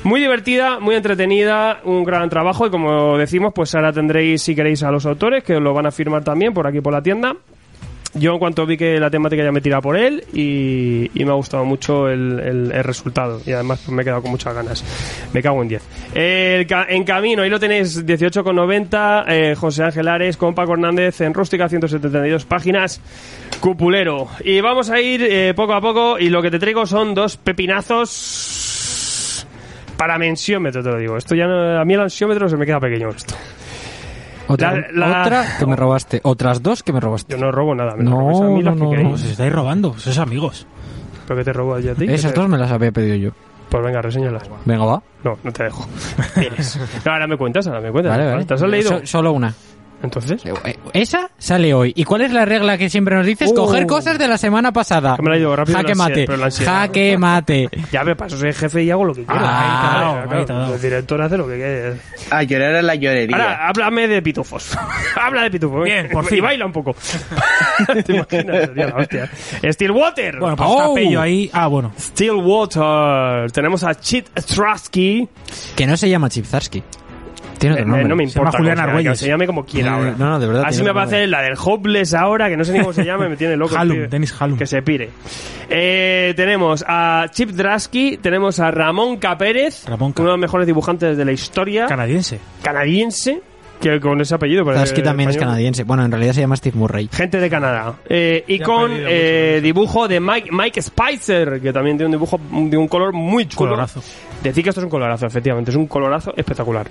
[0.04, 4.84] Muy divertida, muy entretenida, un gran trabajo y como decimos, pues ahora tendréis, si queréis,
[4.84, 7.36] a los autores que os lo van a firmar también por aquí por la tienda.
[8.16, 11.34] Yo en cuanto vi que la temática ya me tira por él y, me ha
[11.34, 14.84] gustado mucho el, resultado y además pues, me he quedado con muchas ganas.
[15.34, 15.84] Me cago en 10.
[16.14, 21.22] El ca- en camino, ahí lo tenéis, 18,90, eh, José Ángel Ares con Paco Hernández
[21.22, 23.02] en Rústica, 172 páginas,
[23.60, 24.28] Cupulero.
[24.44, 27.38] Y vamos a ir eh, poco a poco y lo que te traigo son dos
[27.38, 28.10] pepinazos
[30.04, 31.16] para mensiómetro, te lo digo.
[31.16, 33.36] Esto ya no- a mí el ansiómetro se me queda pequeño esto.
[34.48, 36.20] Otra, La- la- otra que me robaste.
[36.24, 37.34] Otras dos que me robaste.
[37.34, 39.10] Yo no robo nada, me No, a mí las no, que no, queréis.
[39.12, 40.68] Pues os estáis robando, sois amigos.
[41.26, 42.04] ¿Pero que te robo yo a ti?
[42.04, 43.32] Esas ¿Qué te- dos me las había pedido yo.
[43.70, 44.44] Pues venga, reseñalas.
[44.66, 45.02] Venga, va.
[45.24, 45.88] No, no te dejo.
[47.06, 48.18] No, ahora me cuentas, ahora me cuentas.
[48.18, 48.44] Vale, vale.
[48.46, 49.00] ¿Te has leído?
[49.00, 49.54] So- solo una.
[50.04, 50.44] Entonces.
[50.94, 51.94] Esa sale hoy.
[51.96, 53.52] ¿Y cuál es la regla que siempre nos dices?
[53.52, 53.56] Uh.
[53.56, 55.16] Coger cosas de la semana pasada.
[55.16, 56.26] Que me la ido rápido Jaque la ansiedad, mate.
[56.28, 56.72] pero la ansiedad.
[56.74, 57.70] Jaque mate.
[57.92, 59.42] Ya me paso, soy jefe y hago lo que quiero.
[59.44, 60.76] Ah, Ahí está, ahí claro, está.
[60.76, 61.94] El director hace lo que quiere.
[62.30, 63.36] A llorar a la llorería.
[63.38, 64.78] Ahora, háblame de pitufos.
[65.16, 65.84] Habla de pitufos.
[65.86, 66.44] Bien, por Y fin.
[66.44, 66.96] baila un poco.
[68.06, 68.66] ¿Te imaginas?
[68.68, 69.30] Sería la hostia.
[69.72, 70.40] Stillwater.
[70.40, 70.90] Bueno, pues Oh.
[70.94, 71.50] Capello ahí.
[71.54, 71.94] Ah, bueno.
[71.98, 73.52] Stillwater.
[73.52, 75.28] Tenemos a Chit Strasky.
[75.76, 76.84] Que no se llama Chipzarsky.
[77.58, 78.08] Tiene otro Eh, nombre.
[78.10, 78.58] no me Se llama importa.
[78.58, 79.12] Julián cómo sea, Argüelles.
[79.12, 80.16] que se llame como quiera ahora.
[80.18, 82.64] no, no, de verdad Así me va a hacer la del Hopeless ahora, que no
[82.64, 83.76] sé ni cómo se llama, me tiene loco.
[83.78, 84.10] Halum.
[84.10, 84.58] Dennis Halum.
[84.58, 85.10] Que se pire.
[85.70, 90.68] Eh, tenemos a Chip Drasky, tenemos a Ramón Capérez, Ramón Ca- uno de los mejores
[90.68, 92.40] dibujantes de la historia, Canadiense.
[92.62, 93.42] canadiense,
[93.82, 94.64] que con ese apellido.
[94.64, 95.84] parece Zarsky también es canadiense.
[95.84, 97.10] Bueno, en realidad se llama Steve Murray.
[97.12, 97.96] Gente de Canadá.
[98.08, 102.40] Eh, y Ya con eh, dibujo de Mike, Mike Spicer, que también tiene un dibujo
[102.52, 103.70] de un color muy chulo.
[103.72, 104.02] Colorazo.
[104.44, 106.88] Decir que esto es un colorazo, efectivamente, es un colorazo espectacular.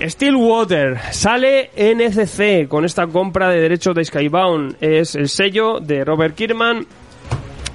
[0.00, 4.76] Stillwater sale NCC con esta compra de derechos de Skybound.
[4.80, 6.86] Es el sello de Robert Kirkman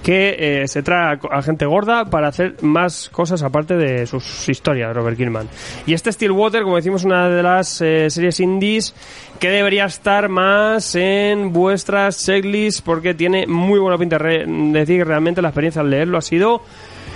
[0.04, 4.94] que eh, se trae a, gente gorda para hacer más cosas aparte de sus historias,
[4.94, 5.48] Robert Kirkman.
[5.86, 8.94] Y este Stillwater, como decimos, una de las eh, series indies
[9.40, 14.18] que debería estar más en vuestras checklists porque tiene muy buena pinta.
[14.18, 16.62] Decir que realmente la experiencia al leerlo ha sido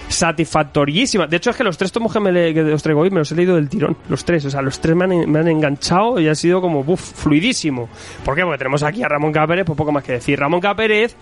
[0.08, 1.28] satisfactorísima.
[1.28, 3.20] De hecho, es que los tres tomos que, me le- que os traigo hoy me
[3.20, 3.98] los he leído del tirón.
[4.10, 4.46] Los tres.
[4.46, 7.90] O sea, los tres me han, me han enganchado y ha sido como, buf, fluidísimo.
[8.24, 8.44] ¿Por qué?
[8.44, 10.40] Porque tenemos aquí a Ramón Capérez, pues poco más que decir.
[10.40, 11.16] Ramón Capérez,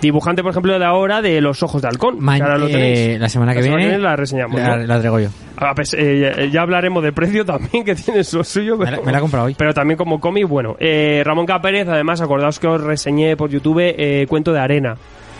[0.00, 2.16] dibujante, por ejemplo, de ahora de Los Ojos de Halcón.
[2.20, 4.60] Ma- ahora lo eh, la semana que viene la reseñamos.
[4.60, 4.86] La, ¿no?
[4.86, 5.28] la traigo yo.
[5.56, 8.76] A pes- eh, ya- ya hablaremos de precio también, que tiene su suyo.
[8.76, 9.54] Me Pero, la, me la he comprado hoy.
[9.56, 10.76] pero también como cómic, bueno.
[10.80, 14.96] Eh, Ramón Capérez, además, acordaos que os reseñé por YouTube eh, Cuento de Arena.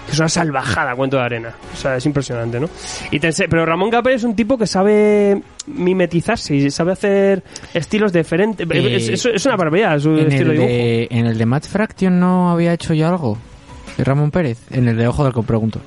[0.06, 1.54] Que es una salvajada, Cuento de Arena.
[1.72, 2.68] O sea, es impresionante, ¿no?
[3.10, 7.42] Y te pero Ramón Capérez es un tipo que sabe mimetizarse y sabe hacer
[7.72, 8.66] estilos diferentes.
[8.70, 11.66] Eh, es, es- es una barbaridad su En estilo el, de en el de Matt
[11.66, 13.38] Fraction no había hecho yo algo.
[13.96, 14.58] ¿De Ramón Pérez?
[14.70, 15.80] En el de Ojo del Halcón, pregunto.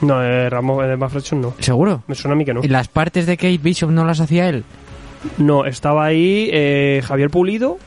[0.00, 1.54] No, eh, Ramón de Mafrechon no.
[1.60, 2.02] ¿Seguro?
[2.06, 2.60] Me suena a mí que no.
[2.64, 4.64] ¿Y las partes de Kate Bishop no las hacía él?
[5.36, 7.78] No, estaba ahí eh, Javier Pulido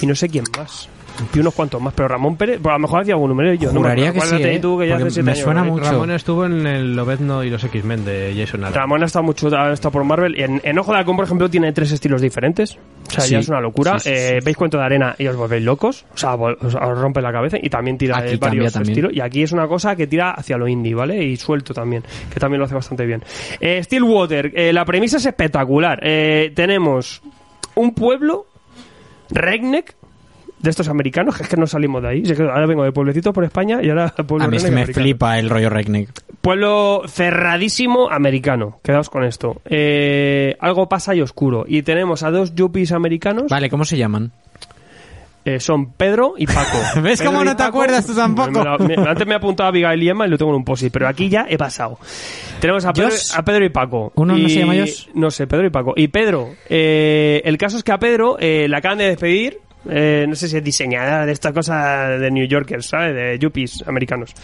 [0.00, 0.88] y no sé quién más.
[1.34, 3.58] Y unos cuantos más, pero Ramón Pérez, pues a lo mejor hacía algún número y
[3.58, 3.68] yo.
[3.68, 4.36] no me Juraría acuerdo.
[4.38, 4.58] que sí, ¿eh?
[4.60, 5.70] tú que ya hace siete me años, suena ¿eh?
[5.70, 5.84] mucho.
[5.90, 8.74] Ramón estuvo en el Lobezno y los X-Men de Jason Aaron.
[8.74, 10.40] Ramón ha estado mucho ha estado por Marvel.
[10.40, 12.78] En, en Ojo de Halcón, por ejemplo, tiene tres estilos diferentes.
[13.08, 13.32] O sea, Sí.
[13.32, 13.98] ya es una locura.
[13.98, 16.04] Sí, sí, sí, Eh, Veis cuento de arena y os volvéis locos.
[16.14, 17.56] O sea, os, os rompe la cabeza.
[17.60, 18.92] Y también tira Aquí cambia varios también.
[18.92, 19.12] estilos.
[19.14, 21.22] Y aquí es una cosa que tira hacia lo indie, ¿vale?
[21.24, 22.02] Y suelto también.
[22.32, 23.22] Que también lo hace bastante bien.
[23.60, 24.52] Eh, Stillwater.
[24.54, 25.98] eh, la premisa es espectacular.
[26.02, 27.22] Eh, tenemos
[27.74, 28.46] un pueblo,
[29.30, 29.94] Redneck,
[30.60, 32.22] de estos americanos, que es que no salimos de ahí.
[32.40, 35.04] Ahora vengo de pueblecitos por España y ahora pueblo A mí redneck me americano.
[35.04, 36.10] flipa el rollo Redneck.
[36.40, 38.80] Pueblo cerradísimo americano.
[38.82, 39.60] Quedaos con esto.
[39.66, 41.64] Eh, algo pasa y oscuro.
[41.68, 43.44] Y tenemos a dos yuppies americanos.
[43.50, 44.32] Vale, ¿cómo se llaman?
[45.44, 46.76] Eh, son Pedro y Paco.
[47.02, 48.62] ¿Ves Pedro cómo no te Paco- acuerdas tú tampoco?
[48.80, 50.64] Me me- antes me he apuntado a Abigail y Emma y lo tengo en un
[50.64, 51.98] posit, pero aquí ya he pasado.
[52.60, 54.12] Tenemos a Pedro, a Pedro y Paco.
[54.16, 55.08] ¿Uno no se llama Jos?
[55.14, 55.94] No sé, Pedro y Paco.
[55.96, 59.60] Y Pedro, eh, el caso es que a Pedro eh, le acaban de despedir.
[59.88, 63.14] Eh, no sé si es diseñadora de esta cosa de New Yorkers, ¿sabes?
[63.14, 64.34] De yuppies americanos.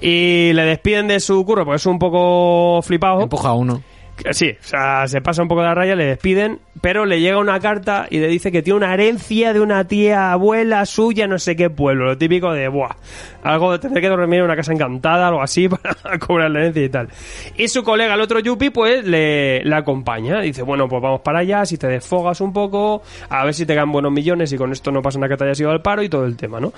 [0.00, 3.22] Y le despiden de su curro porque es un poco flipado.
[3.22, 3.82] Empuja a uno.
[4.30, 7.38] Sí, o sea, se pasa un poco de la raya, le despiden, pero le llega
[7.38, 11.38] una carta y le dice que tiene una herencia de una tía abuela suya, no
[11.38, 12.96] sé qué pueblo, lo típico de, buah,
[13.42, 15.68] algo de tener que dormir en una casa encantada, algo así,
[16.02, 17.08] para cobrar la herencia y tal.
[17.56, 20.40] Y su colega, el otro Yuppie, pues le, le acompaña.
[20.40, 23.74] Dice, bueno, pues vamos para allá, si te desfogas un poco, a ver si te
[23.74, 26.02] ganan buenos millones y con esto no pasa nada que te hayas ido al paro
[26.02, 26.72] y todo el tema, ¿no?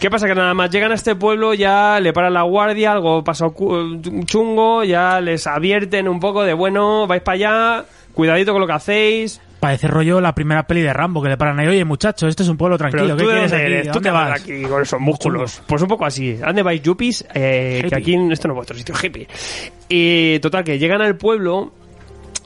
[0.00, 0.26] ¿Qué pasa?
[0.26, 4.00] Que nada más llegan a este pueblo, ya le paran la guardia, algo pasó cu-
[4.24, 8.72] chungo, ya les advierten un poco de, bueno, vais para allá, cuidadito con lo que
[8.74, 9.40] hacéis.
[9.60, 12.48] Parece rollo la primera peli de Rambo, que le paran ahí, oye muchacho, este es
[12.48, 13.62] un pueblo tranquilo, tú ¿qué de quieres aquí?
[13.62, 13.88] eres?
[13.88, 14.40] ¿A ¿Tú dónde qué vas vas?
[14.40, 15.62] aquí con esos músculos?
[15.66, 16.32] Pues un poco así.
[16.34, 17.26] ¿Dónde vais, yuppies?
[17.34, 19.28] Eh, que aquí esto no es vuestro sitio, hippie.
[19.88, 21.72] Y total, que llegan al pueblo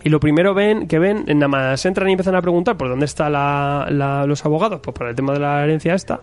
[0.03, 3.07] y lo primero ven que ven, nada más entran y empiezan a preguntar por dónde
[3.07, 3.32] están
[4.28, 6.20] los abogados, pues por el tema de la herencia esta.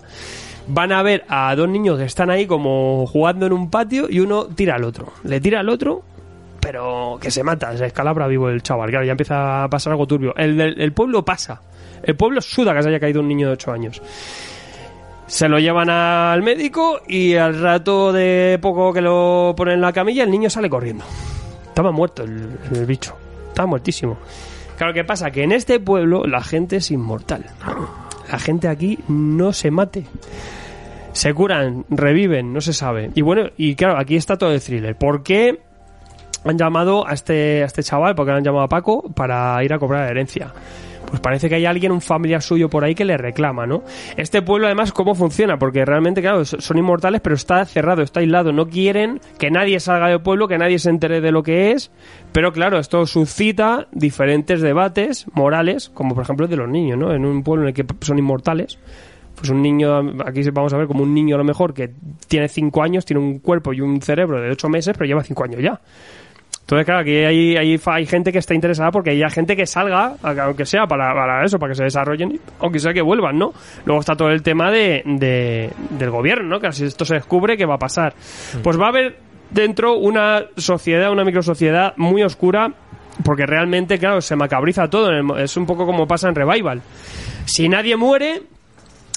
[0.68, 4.20] Van a ver a dos niños que están ahí como jugando en un patio y
[4.20, 5.14] uno tira al otro.
[5.24, 6.04] Le tira al otro,
[6.62, 8.90] pero que se mata, se escalabra vivo el chaval.
[8.90, 10.34] Claro, ya empieza a pasar algo turbio.
[10.38, 11.62] El, el pueblo pasa.
[12.04, 14.02] El pueblo suda que se haya caído un niño de 8 años.
[15.28, 19.94] Se lo llevan al médico y al rato de poco que lo ponen en la
[19.94, 21.04] camilla, el niño sale corriendo.
[21.68, 23.16] Estaba muerto el, el bicho.
[23.48, 24.18] Estaba muertísimo.
[24.78, 25.32] Claro, ¿qué pasa?
[25.32, 27.46] Que en este pueblo la gente es inmortal.
[28.32, 30.06] La gente aquí no se mate.
[31.14, 33.12] Se curan, reviven, no se sabe.
[33.16, 34.96] Y bueno, y claro, aquí está todo el thriller.
[34.96, 35.60] ¿Por qué
[36.46, 38.16] han llamado a este, a este chaval?
[38.16, 40.52] ¿Por qué han llamado a Paco para ir a cobrar herencia?
[41.08, 43.84] Pues parece que hay alguien, un familiar suyo por ahí que le reclama, ¿no?
[44.16, 45.60] Este pueblo, además, ¿cómo funciona?
[45.60, 48.54] Porque realmente, claro, so- son inmortales, pero está cerrado, está aislado.
[48.54, 51.92] No quieren que nadie salga del pueblo, que nadie se entere de lo que es.
[52.32, 57.14] Pero claro, esto suscita diferentes debates morales, como por ejemplo el de los niños, ¿no?
[57.14, 58.80] En un pueblo en el que son inmortales.
[59.36, 61.90] Pues un niño, aquí vamos a ver como un niño a lo mejor que
[62.30, 65.44] tiene 5 años, tiene un cuerpo y un cerebro de 8 meses, pero lleva 5
[65.44, 65.82] años ya.
[66.72, 69.66] Entonces, claro, aquí hay, hay, fa- hay gente que está interesada porque hay gente que
[69.66, 73.52] salga, aunque sea para, para eso, para que se desarrollen, aunque sea que vuelvan, ¿no?
[73.84, 76.60] Luego está todo el tema de, de- del gobierno, ¿no?
[76.62, 78.14] Que si esto se descubre, ¿qué va a pasar?
[78.64, 79.18] Pues va a haber
[79.50, 82.72] dentro una sociedad, una microsociedad muy oscura,
[83.26, 85.38] porque realmente, claro, se macabriza todo.
[85.38, 86.82] Es un poco como pasa en Revival.
[87.44, 88.44] Si nadie muere,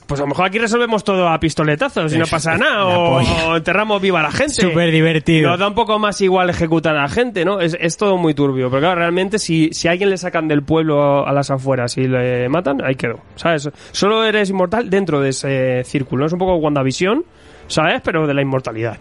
[0.07, 2.87] pues a lo mejor aquí resolvemos todo a pistoletazos y no pasa nada.
[2.87, 4.55] O, o enterramos viva a la gente.
[4.55, 5.51] Súper divertido.
[5.51, 7.61] Nos da un poco más igual ejecutar a la gente, ¿no?
[7.61, 8.69] Es, es todo muy turbio.
[8.71, 12.05] Pero claro, realmente si, si a alguien le sacan del pueblo a las afueras y
[12.07, 13.21] le matan, ahí quedó.
[13.37, 13.71] ¿Sabes?
[13.93, 16.27] Solo eres inmortal dentro de ese círculo.
[16.27, 17.25] Es un poco WandaVision,
[17.67, 18.01] ¿sabes?
[18.05, 18.99] Pero de la inmortalidad.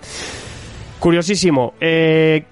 [0.99, 1.73] Curiosísimo.
[1.81, 2.45] Eh,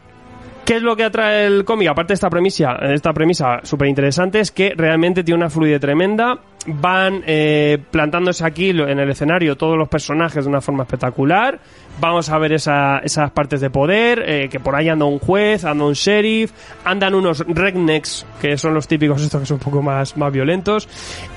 [0.66, 1.90] ¿Qué es lo que atrae el cómic?
[1.90, 6.40] Aparte de esta premisa, esta premisa súper interesante, es que realmente tiene una fluidez tremenda.
[6.68, 11.60] Van eh, plantándose aquí en el escenario todos los personajes de una forma espectacular.
[12.00, 15.66] Vamos a ver esa- esas partes de poder, eh, que por ahí anda un juez,
[15.66, 16.52] anda un sheriff,
[16.84, 20.88] andan unos rednecks, que son los típicos estos que son un poco más, más violentos.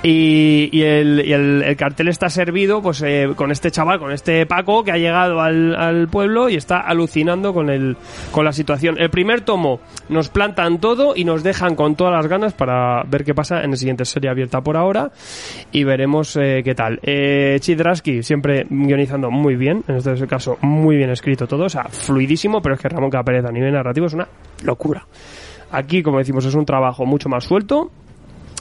[0.02, 4.96] Y, el, cartel está servido pues eh, con este chaval, con este Paco, que ha
[4.96, 7.96] llegado al, pueblo y está alucinando con, el,
[8.30, 8.96] con la situación.
[8.98, 13.24] El primer tomo nos plantan todo y nos dejan con todas las ganas para ver
[13.24, 15.10] qué pasa en el siguiente serie abierta por ahora
[15.72, 17.00] y veremos eh, qué tal.
[17.02, 21.84] Eh, Chidrasky siempre guionizando muy bien, en este caso muy bien escrito todo, o sea,
[21.84, 24.28] fluidísimo, pero es que Ramón Capérez a nivel narrativo es una
[24.62, 25.06] locura.
[25.70, 27.90] Aquí, como decimos, es un trabajo mucho más suelto,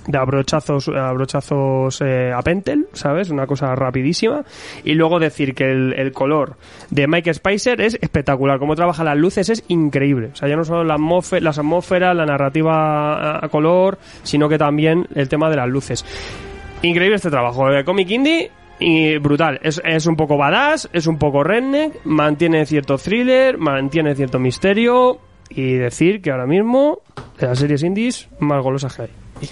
[0.08, 3.30] de abrochazos, abrochazos eh, a Pentel, ¿sabes?
[3.30, 4.44] Una cosa rapidísima.
[4.84, 6.58] Y luego decir que el, color
[6.90, 8.60] de Mike Spicer es espectacular.
[8.60, 10.32] Cómo trabaja las luces es increíble.
[10.34, 10.98] O sea, ya no solo la
[11.40, 16.06] las atmósferas, la narrativa a, color, sino que también el tema de las luces.
[16.82, 17.70] Increíble este trabajo.
[17.70, 19.60] El cómic indie y brutal.
[19.64, 25.20] Es, es un poco badass, es un poco redneck, mantiene cierto thriller, mantiene cierto misterio.
[25.50, 27.02] Y decir que ahora mismo,
[27.40, 29.10] de las series indies, más golosas que hay.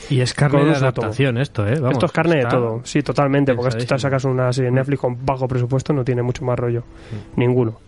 [0.10, 1.76] Y es carne de adaptación esto, ¿eh?
[1.76, 4.76] Vamos, Esto es carne de todo, sí, totalmente, porque esto te sacas una serie de
[4.78, 6.84] Netflix con bajo presupuesto, no tiene mucho más rollo.
[7.36, 7.80] Ninguno.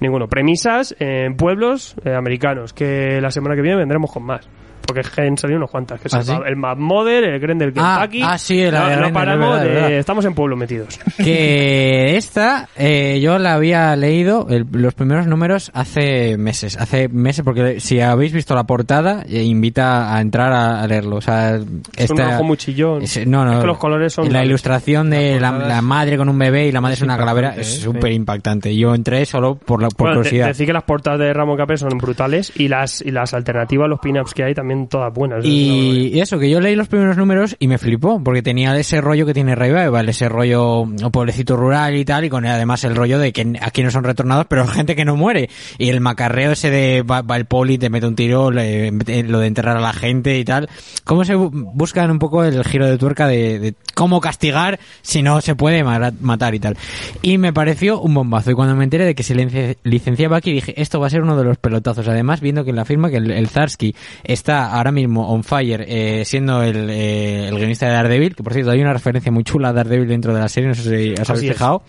[0.00, 0.28] Ninguno.
[0.28, 4.48] Premisas en pueblos eh, americanos, que la semana que viene vendremos con más.
[4.88, 6.32] Porque es que han salido unos cuantas, que es ¿Ah, el, sí?
[6.46, 8.22] El Mad Mother, el Grendel Ah, Kentucky.
[8.24, 9.68] ah, sí, la no, de no paramos de...
[9.68, 9.92] verdad.
[9.92, 10.98] Estamos en pueblo metidos.
[11.18, 17.44] que esta eh, yo la había leído el- los primeros números hace meses hace meses
[17.44, 21.56] porque si habéis visto la portada eh, invita a entrar a, a leerlo o sea
[21.56, 23.02] Es un esta- rojo muy chillón.
[23.02, 24.32] es- no no Es que los colores son...
[24.32, 27.16] la ilustración de la, la madre con un bebé y la madre es, es una
[27.18, 27.80] calavera es ¿eh?
[27.80, 28.14] súper Sí.
[28.16, 31.56] impactante yo entré solo por la por Bueno, curiosidad decir que las portadas de Ramón
[31.58, 35.12] Capé son brutales y las y las alternativas, los pin-ups que hay también salen todas
[35.12, 35.44] buenas.
[35.44, 39.00] Y, y eso, que yo leí los primeros números y me flipó, porque tenía ese
[39.00, 43.18] rollo que tiene Revival, ese rollo pueblecito rural y tal, y con además el rollo
[43.18, 45.48] de que aquí no son retornados, pero gente que no muere.
[45.78, 48.90] Y el macarreo ese de va, va el poli, te mete un tiro, le-
[49.24, 50.68] lo de enterrar a la gente y tal.
[51.04, 55.22] ¿Cómo se bu- buscan un poco el giro de tuerca de, de cómo castigar si
[55.22, 56.76] no se puede ma- matar y tal?
[57.22, 58.50] Y me pareció un bombazo.
[58.50, 61.22] Y cuando me enteré de que se lic- licenciaba aquí, dije, esto va a ser
[61.22, 62.06] uno de los pelotazos.
[62.08, 65.84] Además, viendo que en la firma que el, el Zarsky está ahora mismo on fire,
[65.86, 69.44] eh, siendo el, eh, el guionista de Daredevil, que por cierto hay una referencia muy
[69.44, 71.82] chula a Daredevil dentro de la serie, no sé si os habéis fijado.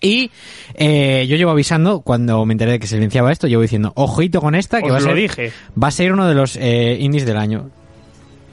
[0.00, 0.30] Y
[0.74, 4.40] eh, yo llevo avisando, cuando me enteré de que se licenciaba esto, llevo diciendo, ojito
[4.40, 5.52] con esta, que Os va a, ser, dije.
[5.80, 7.70] va a ser uno de los eh, indies del año.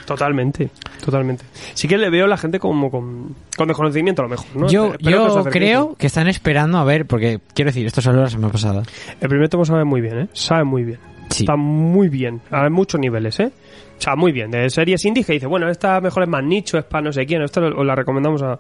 [0.06, 0.70] Totalmente,
[1.04, 1.44] totalmente.
[1.74, 4.70] Sí que le veo a la gente como con, con desconocimiento a lo mejor, ¿no?
[4.70, 8.30] Yo, que yo creo que están esperando a ver, porque quiero decir, esto salió la
[8.30, 8.84] semana pasada.
[9.20, 10.28] El primer tomo sabe muy bien, ¿eh?
[10.32, 11.00] Sabe muy bien.
[11.30, 13.51] Está muy bien, a muchos niveles, ¿eh?
[13.97, 14.51] O sea, muy bien.
[14.51, 17.25] De series indies que dice, bueno, esta mejor es más nicho, es para no sé
[17.25, 17.41] quién.
[17.41, 18.53] Esto lo- os la recomendamos a,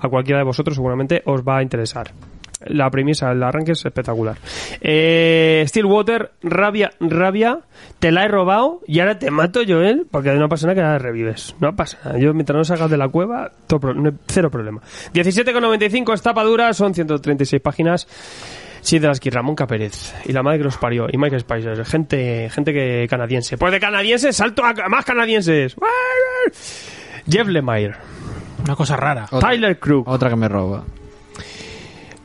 [0.00, 2.10] a cualquiera de vosotros, seguramente os va a interesar.
[2.66, 4.36] La premisa, el arranque es espectacular.
[4.80, 7.58] Eh, Stillwater, rabia, rabia,
[7.98, 10.98] te la he robado y ahora te mato, Joel, porque no pasa nada que la
[10.98, 11.54] revives.
[11.60, 12.18] No pasa nada.
[12.18, 13.92] Yo, mientras no salgas de la cueva, todo
[14.28, 14.80] cero problema.
[15.12, 18.06] 17,95 es tapa dura, son 136 páginas.
[18.84, 21.86] Sí, de las que Ramón Capérez y la madre que los parió y Michael Spicer,
[21.86, 23.56] gente, gente que canadiense.
[23.56, 25.74] Pues de canadienses salto a más canadienses.
[27.26, 27.94] Jeff Lemire,
[28.62, 29.26] Una cosa rara.
[29.40, 30.84] Tyler Crook, Otra que me roba.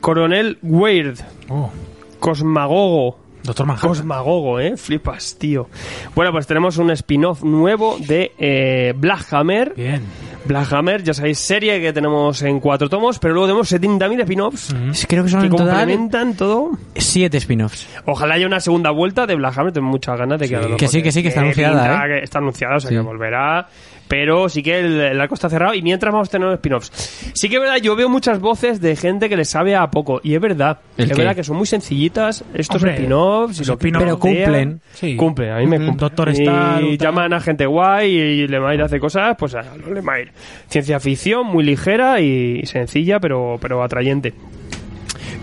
[0.02, 1.70] Coronel Weird, Oh,
[2.18, 3.18] Cosmagogo.
[3.42, 3.88] Doctor Manhattan.
[3.88, 5.68] Cosmagogo, eh, flipas, tío.
[6.14, 9.72] Bueno, pues tenemos un spin-off nuevo de eh, Black Hammer.
[9.76, 10.02] Bien.
[10.44, 14.74] Black Hammer, ya sabéis, serie que tenemos en cuatro tomos, pero luego tenemos 70.000 spin-offs
[14.92, 16.70] Sí, Creo que son que en total complementan todo.
[16.96, 17.86] siete spin-offs.
[18.06, 20.88] Ojalá haya una segunda vuelta de Black Hammer, tengo muchas ganas de que mejor Que
[20.88, 22.08] sí, que sí, que está anunciada, pinta ¿eh?
[22.20, 22.94] que está anunciada, o sea Sí.
[22.96, 23.68] que volverá.
[24.10, 27.30] Pero sí que el, el arco está cerrado y mientras vamos a tener spin-offs.
[27.32, 30.20] Sí que es verdad, yo veo muchas voces de gente que le sabe a poco.
[30.24, 31.18] Y es verdad, ¿El es qué?
[31.18, 34.80] verdad que son muy sencillitas estos spin-offs y spin-offs- Pero cumplen.
[34.94, 35.14] Sí.
[35.14, 35.86] Cumple, a mí me Ujú.
[35.86, 36.00] cumple.
[36.08, 36.98] Doctor y Star, tal.
[36.98, 40.32] llaman a gente guay y Lemaire hace cosas, pues a lo Lemaire.
[40.68, 44.34] Ciencia ficción, muy ligera y sencilla, pero, pero atrayente.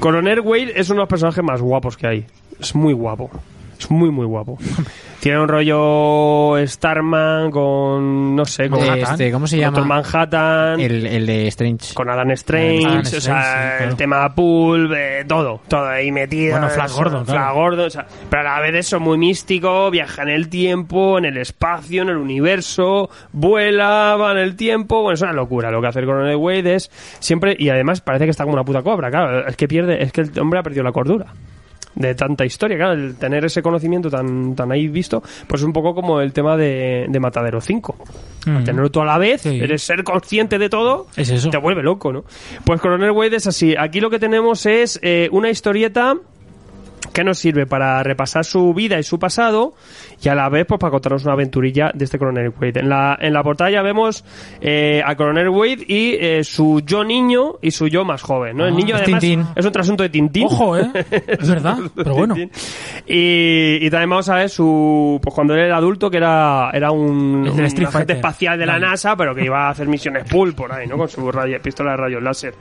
[0.01, 2.25] Coronel Wade es uno de los personajes más guapos que hay.
[2.59, 3.31] Es muy guapo.
[3.79, 4.57] Es muy, muy guapo.
[5.19, 9.83] Tiene un rollo Starman con, no sé, con este, ¿Cómo se llama?
[9.83, 11.93] Manhattan, El, el de Strange.
[11.95, 13.89] con Adam Strange, Adam o sea, sí, claro.
[13.89, 16.51] el tema pool, eh, todo, todo ahí metido.
[16.51, 17.41] Bueno, Flash Gordon, claro.
[17.41, 21.17] Flash Gordon, o sea, pero a la vez eso, muy místico, viaja en el tiempo,
[21.17, 25.71] en el espacio, en el universo, vuela, va en el tiempo, bueno, es una locura
[25.71, 28.63] lo que hace el Coronel Wade es siempre, y además parece que está como una
[28.63, 31.27] puta cobra, claro, es que pierde, es que el hombre ha perdido la cordura
[31.97, 35.73] de tanta historia, claro, el tener ese conocimiento tan, tan ahí visto, pues es un
[35.73, 37.95] poco como el tema de, de Matadero 5.
[38.45, 38.63] Mm.
[38.63, 39.59] Tenerlo todo a la vez, Sí.
[39.59, 41.49] eres ser consciente de todo, Es eso.
[41.49, 42.23] te vuelve loco, ¿no?
[42.65, 43.75] Pues Coronel Wade es así.
[43.77, 46.15] Aquí lo que tenemos es eh, una historieta
[47.17, 49.73] que nos sirve para repasar su vida y su pasado
[50.23, 52.79] y a la vez pues para contarnos una aventurilla de este Coronel Wade.
[52.81, 54.23] En la, en la portada ya vemos
[54.61, 58.65] eh, a Coronel Wade y eh, su yo niño y su yo más joven, ¿no?
[58.65, 59.45] El Ah, niño es además Tintín.
[59.55, 60.45] es un trasunto de Tintín.
[60.45, 60.91] Ojo, ¿eh?
[61.27, 62.35] Es verdad, pero bueno.
[63.05, 65.19] Y, y también vamos a ver su.
[65.21, 68.15] Pues cuando él era adulto, que era, era un, un agente Fighter.
[68.17, 68.85] espacial de la Vale.
[68.87, 70.97] NASA, pero que iba a hacer misiones pool por ahí, ¿no?
[70.97, 72.53] Con su rayo- pistola de rayos láser.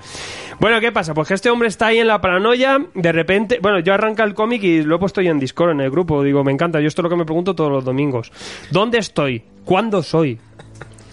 [0.59, 1.13] Bueno, ¿qué pasa?
[1.15, 3.59] Pues que este hombre está ahí en la paranoia, de repente.
[3.61, 6.23] Bueno, yo arranca el cómic y lo he puesto yo en Discord, en el grupo.
[6.23, 6.81] Digo, me encanta.
[6.81, 8.33] Yo esto es lo que me pregunto todos los domingos.
[8.71, 9.43] ¿Dónde estoy?
[9.65, 10.39] ¿Cuándo soy?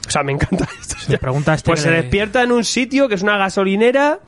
[0.08, 0.96] O sea, me encanta esto.
[1.00, 4.20] Se pregunta este Pues se de- despierta en un sitio que es una gasolinera,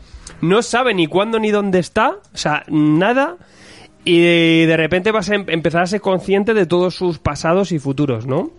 [0.42, 3.38] no sabe ni cuándo ni dónde está, o sea, nada,
[4.04, 7.80] y de repente vas a em- empezar a ser consciente de todos sus pasados y
[7.80, 8.52] futuros, ¿no?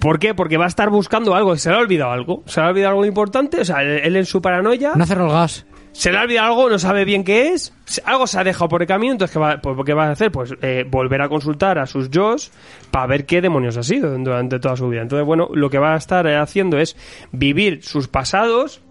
[0.00, 0.34] ¿Por qué?
[0.34, 2.90] Porque va a estar buscando algo, se le ha olvidado algo, se le ha olvidado
[2.92, 5.66] algo importante, o sea, él, él en su paranoia, No cerró el gas.
[5.92, 7.72] se le ha olvidado algo, no sabe bien qué es,
[8.04, 10.30] algo se ha dejado por el camino, entonces ¿qué va, pues, ¿qué va a hacer?
[10.30, 12.50] Pues eh, volver a consultar a sus yo's
[12.90, 15.02] para ver qué demonios ha sido durante toda su vida.
[15.02, 16.96] Entonces, bueno, lo que va a estar haciendo es
[17.32, 18.82] vivir sus pasados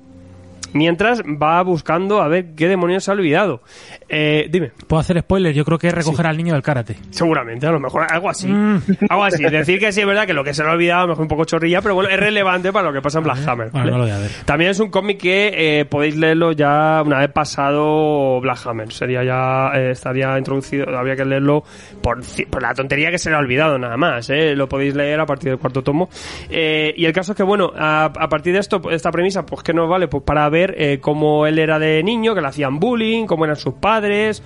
[0.76, 3.62] mientras va buscando a ver qué demonios se ha olvidado.
[4.10, 4.72] Eh, dime.
[4.88, 6.98] Puedo hacer spoiler, yo creo que es recoger al niño del karate.
[7.10, 8.48] Seguramente, a lo mejor algo así.
[8.48, 8.82] Mm.
[9.10, 9.44] Algo así.
[9.44, 11.22] Decir que sí es verdad que lo que se le ha olvidado, a lo mejor
[11.24, 13.70] un poco chorrilla, pero bueno, es relevante para lo que pasa en Black Hammer.
[13.72, 13.92] Bueno, ¿vale?
[13.92, 14.32] no lo voy a ver.
[14.46, 18.92] También es un cómic que eh, podéis leerlo ya una vez pasado Black Hammer.
[18.92, 21.64] Sería ya, eh, estaría introducido, habría que leerlo
[22.02, 22.20] por,
[22.62, 24.30] la tontería que se le ha olvidado nada más.
[24.30, 24.56] ¿eh?
[24.56, 26.10] Lo podéis leer a partir del cuarto tomo.
[26.50, 29.74] Y el caso es que, bueno, a, a partir de esto, esta premisa, pues que
[29.74, 30.08] nos vale?
[30.08, 33.46] Pues para ver ver eh, cómo él era de niño, que le hacían bullying, cómo
[33.46, 34.42] eran sus padres,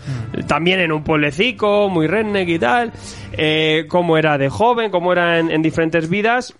[0.47, 2.91] también en un pueblecico, muy redneck y tal,
[3.33, 6.55] eh, cómo era de joven, cómo era en, en diferentes vidas.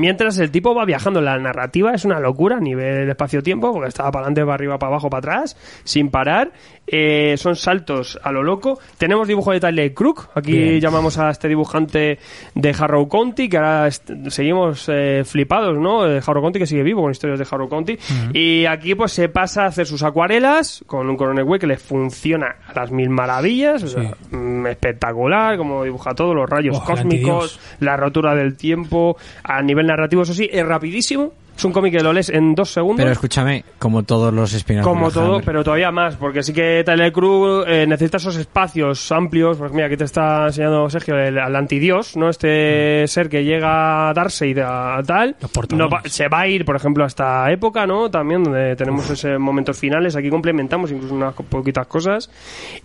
[0.00, 4.10] Mientras el tipo va viajando, la narrativa es una locura a nivel espacio-tiempo, porque estaba
[4.10, 6.52] para adelante, para arriba, para abajo, para atrás, sin parar.
[6.86, 8.78] Eh, son saltos a lo loco.
[8.96, 10.30] Tenemos dibujo de Tyler Crook.
[10.34, 10.80] Aquí Bien.
[10.80, 12.18] llamamos a este dibujante
[12.54, 16.04] de Harrow County, que ahora seguimos eh, flipados, ¿no?
[16.04, 17.98] De Harrow County, que sigue vivo con historias de Harrow County.
[18.32, 21.76] Y aquí pues se pasa a hacer sus acuarelas con un Coronel Way que le
[21.76, 23.82] funciona a las mil maravillas.
[23.82, 29.62] o sea, mm, espectacular, como dibuja todo, los rayos cósmicos, la rotura del tiempo, a
[29.62, 31.32] nivel narrativo, eso sí, es rapidísimo.
[31.60, 32.96] Es un cómic que lo lees en dos segundos.
[32.96, 34.88] Pero escúchame, como todos los spin-offs.
[34.88, 35.44] Como todo, Warhammer.
[35.44, 39.58] pero todavía más, porque sí que Tyler Crew eh, necesita esos espacios amplios.
[39.58, 42.30] Pues mira, aquí te está enseñando Sergio el, al antidios, ¿no?
[42.30, 45.36] Este ser que llega a darse y a tal.
[45.76, 48.10] No se va a ir, por ejemplo, a esta época, ¿no?
[48.10, 50.16] También, donde tenemos esos momentos finales.
[50.16, 52.30] Aquí complementamos incluso unas poquitas cosas.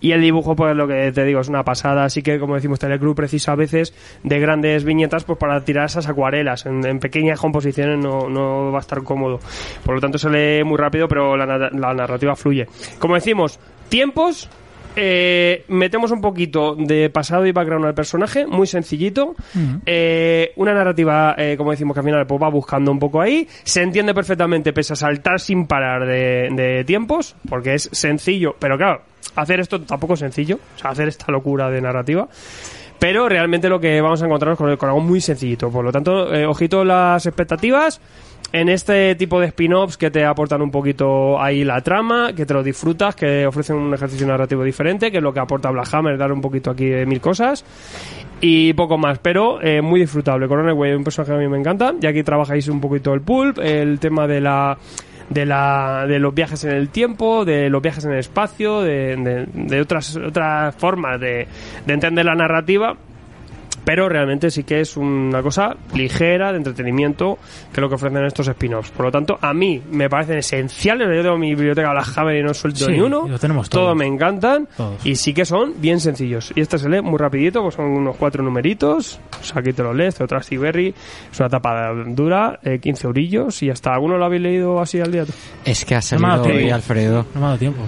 [0.02, 2.04] Y el dibujo, pues lo que te digo, es una pasada.
[2.04, 5.86] Así que, como decimos, Tyler Crew precisa a veces de grandes viñetas pues para tirar
[5.86, 6.66] esas acuarelas.
[6.66, 9.40] En, en pequeñas composiciones no, no va a estar cómodo.
[9.84, 12.66] Por lo tanto, se lee muy rápido, pero la, la narrativa fluye.
[12.98, 13.58] Como decimos,
[13.88, 14.48] tiempos.
[14.98, 19.34] eh, metemos un poquito de pasado y background al personaje, muy sencillito.
[19.84, 23.46] Eh, una narrativa, eh, como decimos, que al final pues, va buscando un poco ahí.
[23.62, 28.56] Se entiende perfectamente, pese a saltar sin parar de, de tiempos, porque es sencillo.
[28.58, 29.02] Pero claro,
[29.34, 30.58] hacer esto tampoco es sencillo.
[30.76, 32.26] O sea, hacer esta locura de narrativa.
[32.98, 35.70] Pero realmente lo que vamos a encontrarnos con, con algo muy sencillito.
[35.70, 38.00] Por lo tanto, eh, ojito las expectativas
[38.52, 42.54] en este tipo de spin-offs que te aportan un poquito ahí la trama, que te
[42.54, 46.16] lo disfrutas, que ofrecen un ejercicio narrativo diferente, que es lo que aporta Black Hammer,
[46.16, 47.64] dar un poquito aquí de mil cosas.
[48.40, 50.46] Y poco más, pero eh, muy disfrutable.
[50.46, 51.94] Coronel Way, un personaje que a mí me encanta.
[52.00, 54.76] Y aquí trabajáis un poquito el pulp, el tema de la
[55.28, 59.16] de la de los viajes en el tiempo, de los viajes en el espacio, de,
[59.16, 61.48] de- de otras otras formas de,
[61.84, 62.96] de entender la narrativa.
[63.86, 67.38] Pero realmente sí que es una cosa ligera, de entretenimiento,
[67.72, 68.90] que es lo que ofrecen estos spin-offs.
[68.90, 71.08] Por lo tanto, a mí me parecen esenciales.
[71.16, 73.28] Yo tengo mi biblioteca Black Hammer y no suelto Sí, ni uno.
[73.28, 73.96] lo tenemos Todos todos.
[73.96, 74.68] me encantan.
[74.76, 75.06] Todos.
[75.06, 76.52] Y sí que son bien sencillos.
[76.56, 79.20] Y este se lee muy rapidito, pues son unos cuatro numeritos.
[79.30, 80.92] Pues aquí te lo lees, te lo traes Berry.
[81.32, 83.62] Es una tapa dura, eh, 15 eurillos.
[83.62, 85.24] Y hasta alguno lo habéis leído así al día.
[85.64, 86.70] Es que ha No salido dado hoy.
[86.70, 87.24] Alfredo.
[87.34, 87.82] No me ha dado tiempo.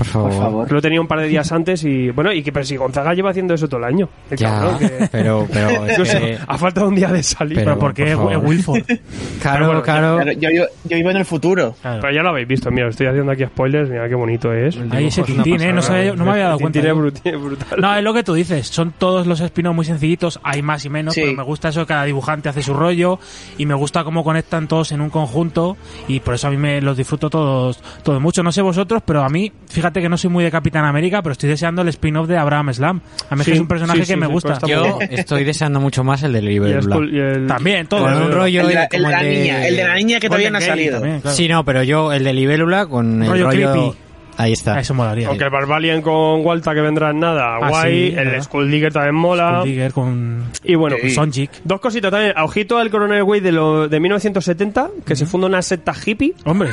[0.00, 0.30] Por favor.
[0.30, 0.72] Por favor.
[0.72, 3.30] Lo tenía un par de días antes y bueno, y que pero si Gonzaga lleva
[3.30, 4.08] haciendo eso todo el año.
[4.30, 7.22] El Ya, cabrón, que- pero, pero es no sé, que- ha faltado un día de
[7.22, 7.56] salir.
[7.58, 8.32] Pero- Pero porque por es favor.
[8.32, 8.82] es Wilford.
[9.42, 10.22] Claro, bueno, claro.
[10.32, 11.74] Yo, yo, yo vivo en el futuro.
[11.80, 12.00] Claro.
[12.00, 14.76] Pero ya lo habéis visto, mira, estoy haciendo aquí spoilers, mira qué bonito es.
[14.90, 15.72] Ahí ese Tintín, ¿eh?
[15.72, 16.78] No, sabía- no me había dado cuenta.
[16.80, 17.80] Es brutal.
[17.80, 18.66] No, es lo que tú dices.
[18.68, 20.40] Son todos los spin muy sencillitos.
[20.42, 21.22] Hay más y menos, Sí.
[21.22, 21.80] pero me gusta eso.
[21.82, 23.18] que Cada dibujante hace su rollo
[23.58, 25.76] y me gusta cómo conectan todos en un conjunto.
[26.06, 28.42] Y por eso a mí me los disfruto todos, todos mucho.
[28.44, 31.32] No sé vosotros, pero a mí, fíjate que no soy muy de Capitán América, pero
[31.32, 33.00] estoy deseando el spin-off de Abraham Slam.
[33.30, 34.52] A mí es Sí, que es un personaje sí, sí, que me sí, gusta.
[34.52, 38.02] está Yo estoy deseando mucho más el del Y Libre el También, todo.
[38.02, 39.84] Con un rollo El de la, como el de la el de- niña, el de
[39.84, 41.00] la niña que todavía no ha salido.
[41.00, 41.36] también, claro.
[41.36, 43.96] Sí, no, pero yo el de Libélula con el Rollo rollo...
[44.36, 44.80] Ahí está.
[44.80, 45.28] Eso molaría.
[45.28, 48.10] Aunque el Barbalian con Walta que vendrá en nada, Ah, guay.
[48.10, 48.42] sí, el ¿verdad?
[48.42, 49.58] Skull Digger también mola.
[49.60, 51.10] Skull Digger con Y bueno, Sí.
[51.10, 51.50] Sonjik.
[51.64, 52.32] dos cositas también.
[52.36, 56.34] A Ojito al Coronel Way de, lo, de 1970, que se funda una secta hippie.
[56.44, 56.70] Hombre,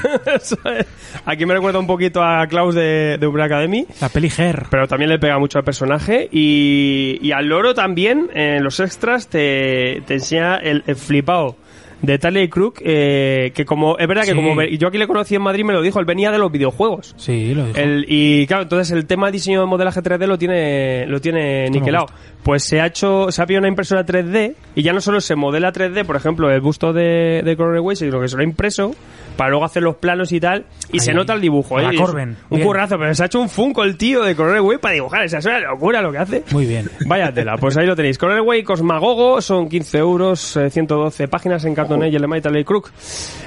[1.25, 3.85] Aquí me recuerda un poquito a Klaus de, de Umbrella Academy.
[4.01, 4.65] la peli Her.
[4.69, 6.27] Pero también le pega mucho al personaje.
[6.31, 11.55] Y, y al loro también, en los extras, te, te enseña el, el flipado
[12.01, 12.79] de Tally Crook.
[12.83, 15.81] eh, que como, es verdad que como yo aquí le conocí en Madrid, me lo
[15.81, 17.13] dijo, él venía de los videojuegos.
[17.17, 17.77] Sí, lo dijo.
[17.77, 21.69] El, y claro, entonces el tema de diseño de modelaje 3D lo tiene, lo tiene
[21.69, 22.07] niquelado.
[22.43, 25.35] Pues se ha hecho, se ha pillado una impresora 3D y ya no solo se
[25.35, 28.95] modela 3D, por ejemplo, el busto de, de Way, sino que se lo ha impreso
[29.35, 30.65] para luego hacer los planos y tal.
[30.91, 31.89] Y Ahí, se nota el dibujo, ¿eh?
[31.97, 32.67] Corben, Un bien.
[32.67, 35.23] currazo, pero se ha hecho un funko el tío de Coronel Way para dibujar.
[35.25, 36.43] Esa es una locura lo que hace.
[36.51, 36.89] Muy bien.
[37.05, 38.17] Vaya tela, pues ahí lo tenéis.
[38.17, 42.91] Coronel Way Cosmagogo son 15 euros, eh, 112 páginas en cartoné y Crook.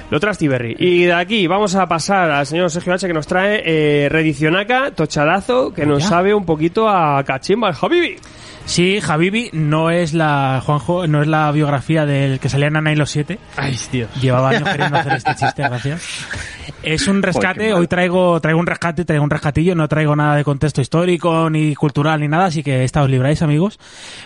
[0.09, 0.19] Lo.
[0.79, 4.91] Y de aquí vamos a pasar al señor Sergio H que nos trae eh, Redicionaca,
[4.91, 8.17] Tochadazo, que nos sabe un poquito a Cachimba, el Habibi.
[8.65, 12.91] Sí, Habibi no es la Juanjo, no es la biografía del que salía en Ana
[12.91, 13.39] y los siete.
[13.57, 14.09] Ay, Dios.
[14.21, 16.25] Llevaba años queriendo hacer este chiste, gracias.
[16.83, 20.43] Es un rescate, hoy traigo, traigo un rescate, traigo un rescatillo, no traigo nada de
[20.43, 23.79] contexto histórico, ni cultural, ni nada, así que esta os libráis, amigos.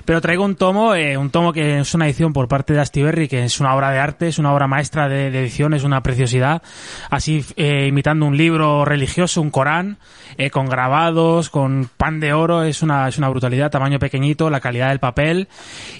[0.06, 3.28] Pero traigo un tomo, eh, un tomo que es una edición por parte de Astiberri,
[3.28, 6.01] que es una obra de arte, es una obra maestra de, de edición, es una
[6.01, 6.62] preciosidad,
[7.10, 9.97] así eh, imitando un libro religioso, un Corán,
[10.38, 14.62] eh, con grabados, con pan de oro, es una, es una brutalidad, tamaño pequeñito, la
[14.62, 15.49] calidad del papel.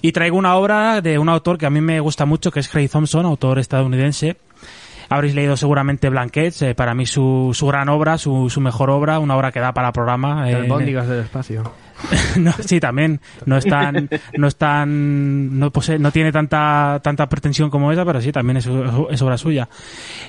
[0.02, 2.70] Y traigo una obra de un autor que a mí me gusta mucho, que es
[2.70, 4.38] Craig Thompson, autor estadounidense,
[5.10, 9.20] Habréis leído seguramente Blankets, eh, para mí su, su gran obra, su, su mejor obra,
[9.20, 10.50] una obra que da para programa.
[10.50, 11.64] El eh, Bóndigas del espacio.
[12.38, 13.20] no, sí, también.
[13.46, 18.22] No es tan, no es no posee, no tiene tanta, tanta pretensión como esa, pero
[18.22, 19.68] sí, también es, obra suya.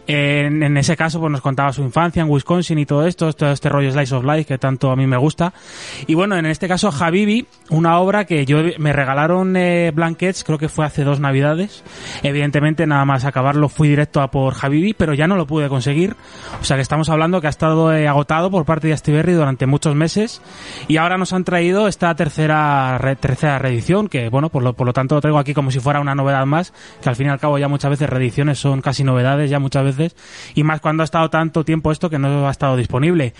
[0.07, 3.51] En, en ese caso, pues nos contaba su infancia en Wisconsin y todo esto, todo
[3.51, 5.53] este rollo Slice of Life que tanto a mí me gusta.
[6.07, 10.59] Y bueno, en este caso, Habibi, una obra que yo me regalaron eh, Blankets, creo
[10.59, 11.83] que fue hace dos navidades.
[12.23, 16.17] Evidentemente, nada más acabarlo fui directo a por Habibi, pero ya no lo pude conseguir.
[16.61, 19.67] O sea que estamos hablando que ha estado eh, agotado por parte de Astiberri durante
[19.67, 20.41] muchos meses.
[20.89, 24.87] Y ahora nos han traído esta tercera re- tercera reedición, que bueno, por lo, por
[24.87, 27.31] lo tanto lo traigo aquí como si fuera una novedad más, que al fin y
[27.31, 30.17] al cabo ya muchas veces reediciones son casi novedades ya muchas veces,
[30.55, 33.33] y más cuando ha estado tanto tiempo esto que no ha estado disponible.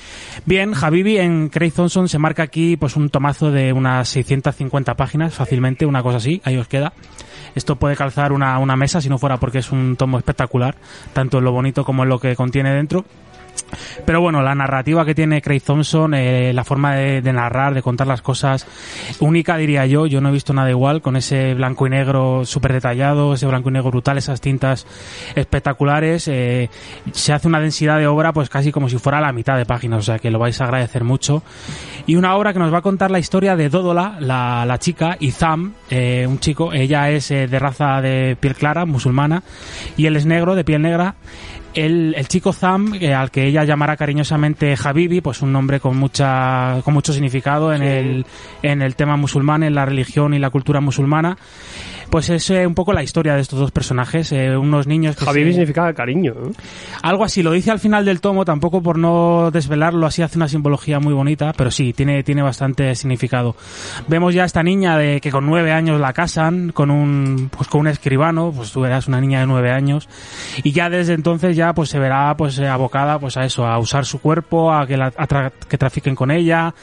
[0.47, 5.35] Bien, Habibi en Craig Thompson se marca aquí pues un tomazo de unas 650 páginas,
[5.35, 6.93] fácilmente, una cosa así, ahí os queda.
[7.55, 10.77] Esto puede calzar una, una mesa si no fuera porque es un tomo espectacular,
[11.13, 13.05] tanto en lo bonito como en lo que contiene dentro.
[14.05, 18.07] Pero bueno, la narrativa que tiene Craig Thompson, eh, la forma de, narrar, de contar
[18.07, 18.67] las cosas,
[19.21, 22.73] única diría yo, yo no he visto nada igual, con ese blanco y negro súper
[22.73, 24.87] detallado, ese blanco y negro brutal, esas tintas
[25.35, 26.71] espectaculares, eh,
[27.13, 29.99] se hace una densidad de obra pues casi como si fuera la mitad de páginas,
[30.01, 31.43] o sea que lo vais a agradecer mucho.
[32.07, 35.17] Y una obra que nos va a contar la historia de Dodola, la, la chica,
[35.19, 39.43] y Zam, eh, un chico, ella es de raza de piel clara, musulmana,
[39.97, 41.17] y él es negro, de piel negra,
[41.77, 45.97] el, el chico Zam, eh, al que ella llamará cariñosamente Habibi, pues un nombre con
[45.97, 48.27] mucha, con mucho significado en el,
[48.63, 51.37] en el tema musulmán, en la religión y la cultura musulmana,
[52.11, 55.29] pues es eh, un poco la historia de estos dos personajes, eh, unos niños que
[55.29, 56.33] Habibi se- significa cariño.
[56.33, 56.53] ¿eh?
[57.03, 60.49] algo así, lo dice al final del tomo, tampoco por no desvelarlo, así hace una
[60.49, 63.57] simbología muy bonita, pero sí, tiene, tiene bastante significado.
[64.09, 67.69] Vemos ya a esta niña de que con nueve años la casan, con un, pues
[67.69, 70.09] con un escribano, pues tú verás una niña de nueve años,
[70.63, 73.79] y ya desde entonces ya pues se verá pues eh, abocada pues a eso, a
[73.79, 76.75] usar su cuerpo, a que la, a tra- que trafiquen con ella,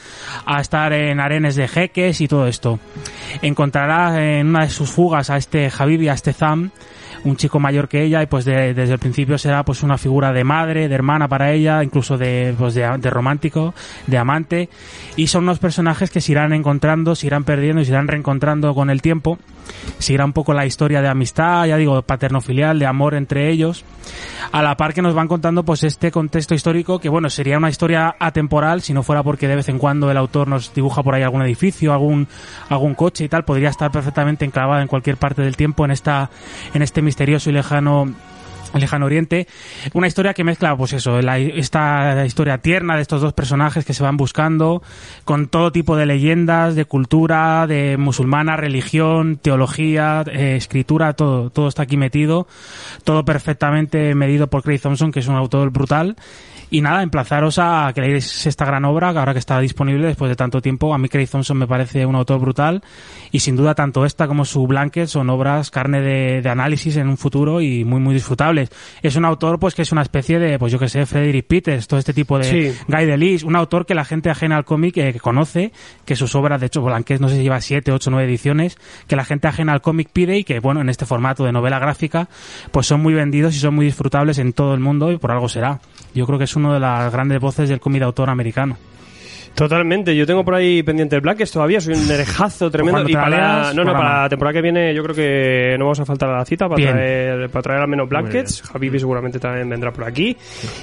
[0.45, 2.79] a estar en arenes de jeques y todo esto.
[3.41, 6.71] Encontrará en una de sus fugas a este Habibi, a este Zam,
[7.23, 10.33] un chico mayor que ella y pues de- desde el principio será pues una figura
[10.33, 13.73] de madre, de hermana para ella, incluso de, pues de, de romántico,
[14.07, 14.69] de amante
[15.15, 18.73] y son unos personajes que se irán encontrando, se irán perdiendo y se irán reencontrando
[18.73, 19.37] con el tiempo.
[19.97, 23.85] Seguirá un poco la historia de amistad, ya digo, paterno-filial, de amor entre ellos,
[24.51, 27.69] a la par que nos van contando pues este contexto histórico que bueno, sería una
[27.69, 31.15] historia atemporal si no fuera porque de vez en cuando el autor nos dibuja por
[31.15, 32.27] ahí algún edificio, algún
[32.69, 36.29] algún coche y tal, podría estar perfectamente enclavada en cualquier parte del tiempo en esta
[36.73, 38.13] en este misterioso y lejano
[38.73, 39.47] Lejano Oriente,
[39.93, 43.93] una historia que mezcla, pues eso, la- esta historia tierna de estos dos personajes que
[43.93, 44.81] se van buscando,
[45.25, 51.67] con todo tipo de leyendas, de cultura, de musulmana, religión, teología, eh, escritura, todo, todo
[51.67, 52.47] está aquí metido,
[53.03, 56.15] todo perfectamente medido por Craig Thompson, que es un autor brutal.
[56.69, 60.29] Y nada, emplazaros a que leáis esta gran obra, que ahora que está disponible después
[60.29, 60.93] de tanto tiempo.
[60.93, 62.81] A mí Craig Thompson me parece un autor brutal
[63.31, 67.07] y sin duda tanto esta como su Blanket son obras carne de, de análisis en
[67.07, 68.69] un futuro y muy muy disfrutables.
[69.01, 71.87] Es un autor pues que es una especie de, pues yo que sé, Frederick Peters,
[71.87, 72.73] todo este tipo de Sí.
[72.87, 75.71] Guy Delis, un autor que la gente ajena al cómic eh, que conoce,
[76.05, 79.15] que sus obras, de hecho Blanquet no sé si lleva siete, ocho, nueve ediciones, que
[79.15, 82.29] la gente ajena al cómic pide y que bueno, en este formato de novela gráfica,
[82.71, 85.49] pues son muy vendidos y son muy disfrutables en todo el mundo y por algo
[85.49, 85.79] será.
[86.13, 88.77] Yo creo que es una de las grandes voces del cómic de autor americano.
[89.55, 93.07] Totalmente, yo tengo por ahí pendiente el Blackest todavía, soy un herejazo tremendo.
[93.07, 96.05] Y para, no, no, para la temporada que viene yo creo que no vamos a
[96.05, 96.91] faltar a la cita para Bien.
[96.91, 98.63] traer, para traer al menos Blankets.
[98.73, 100.35] Habibi seguramente también vendrá por aquí.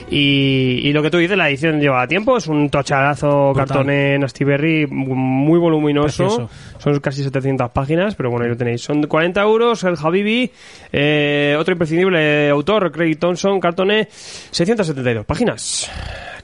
[0.09, 3.66] Y, y lo que tú dices, la edición lleva tiempo, es un tocharazo Brutal.
[3.66, 6.27] cartón en Astiberri muy voluminoso.
[6.27, 6.51] Precioso.
[6.79, 8.83] Son casi 700 páginas, pero bueno, ahí lo tenéis.
[8.83, 10.51] Son 40 euros el Habibi,
[10.93, 15.91] eh, otro imprescindible autor, Craig Thompson, cartone, 672 páginas.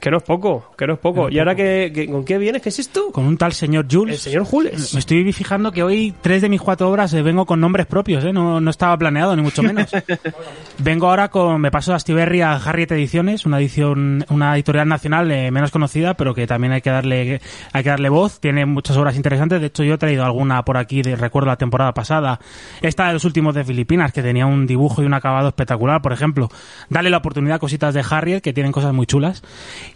[0.07, 1.29] Que no es poco, que no es poco.
[1.29, 2.61] ¿Y ahora que, que- con qué vienes?
[2.61, 3.11] ¿Qué es esto?
[3.11, 4.15] Con un tal señor Jules.
[4.15, 4.93] El señor Jules.
[4.93, 8.23] Me estoy fijando que hoy tres de mis cuatro obras eh, vengo con nombres propios,
[8.23, 8.31] ¿eh?
[8.31, 9.91] no, no estaba planeado, ni mucho menos.
[10.77, 15.29] vengo ahora con, me paso de Astiberri a Harriet Ediciones, una edición, una editorial nacional
[15.29, 17.41] eh, menos conocida, pero que también hay que darle,
[17.73, 18.39] hay que darle voz.
[18.39, 19.59] Tiene muchas obras interesantes.
[19.59, 22.39] De hecho, yo he traído alguna por aquí, de, recuerdo la temporada pasada.
[22.81, 26.13] Esta de los últimos de Filipinas, que tenía un dibujo y un acabado espectacular, por
[26.13, 26.47] ejemplo.
[26.89, 29.43] Dale la oportunidad a cositas de Harriet, que tienen cosas muy chulas.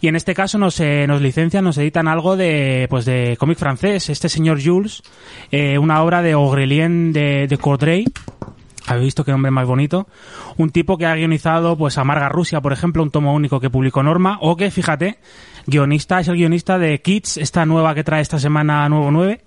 [0.02, 3.56] Y en este caso nos, eh, nos licencian, nos editan algo de, pues de cómic
[3.56, 4.10] francés.
[4.10, 5.00] Este señor Jules,
[5.52, 8.06] eh, una obra de Aurélien de, de Cordray,
[8.86, 10.08] Habéis visto qué nombre más bonito.
[10.56, 14.02] Un tipo que ha guionizado pues Amarga Rusia, por ejemplo, un tomo único que publicó
[14.02, 15.18] Norma, o que, fíjate,
[15.66, 19.40] guionista, es el guionista de Kids, esta nueva que trae esta semana Nuevo 9,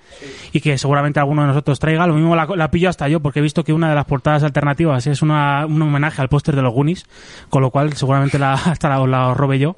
[0.51, 2.07] y que seguramente alguno de nosotros traiga.
[2.07, 4.43] Lo mismo la, la pillo hasta yo, porque he visto que una de las portadas
[4.43, 7.05] alternativas es una, un homenaje al póster de los Goonies,
[7.49, 9.75] con lo cual seguramente la, hasta la, la robe yo.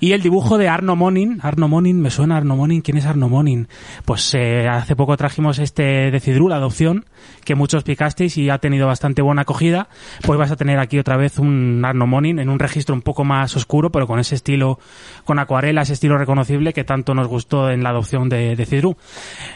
[0.00, 3.28] Y el dibujo de Arno Monin, Arno Monin, me suena Arno Monin, ¿quién es Arno
[3.28, 3.68] Monin?
[4.04, 7.04] Pues eh, hace poco trajimos este de Cidru, la adopción,
[7.44, 9.88] que muchos picasteis y ha tenido bastante buena acogida,
[10.22, 13.24] pues vas a tener aquí otra vez un Arno Monin en un registro un poco
[13.24, 14.78] más oscuro, pero con ese estilo,
[15.24, 18.96] con acuarela, estilo reconocible que tanto nos gustó en la adopción de, Cidru.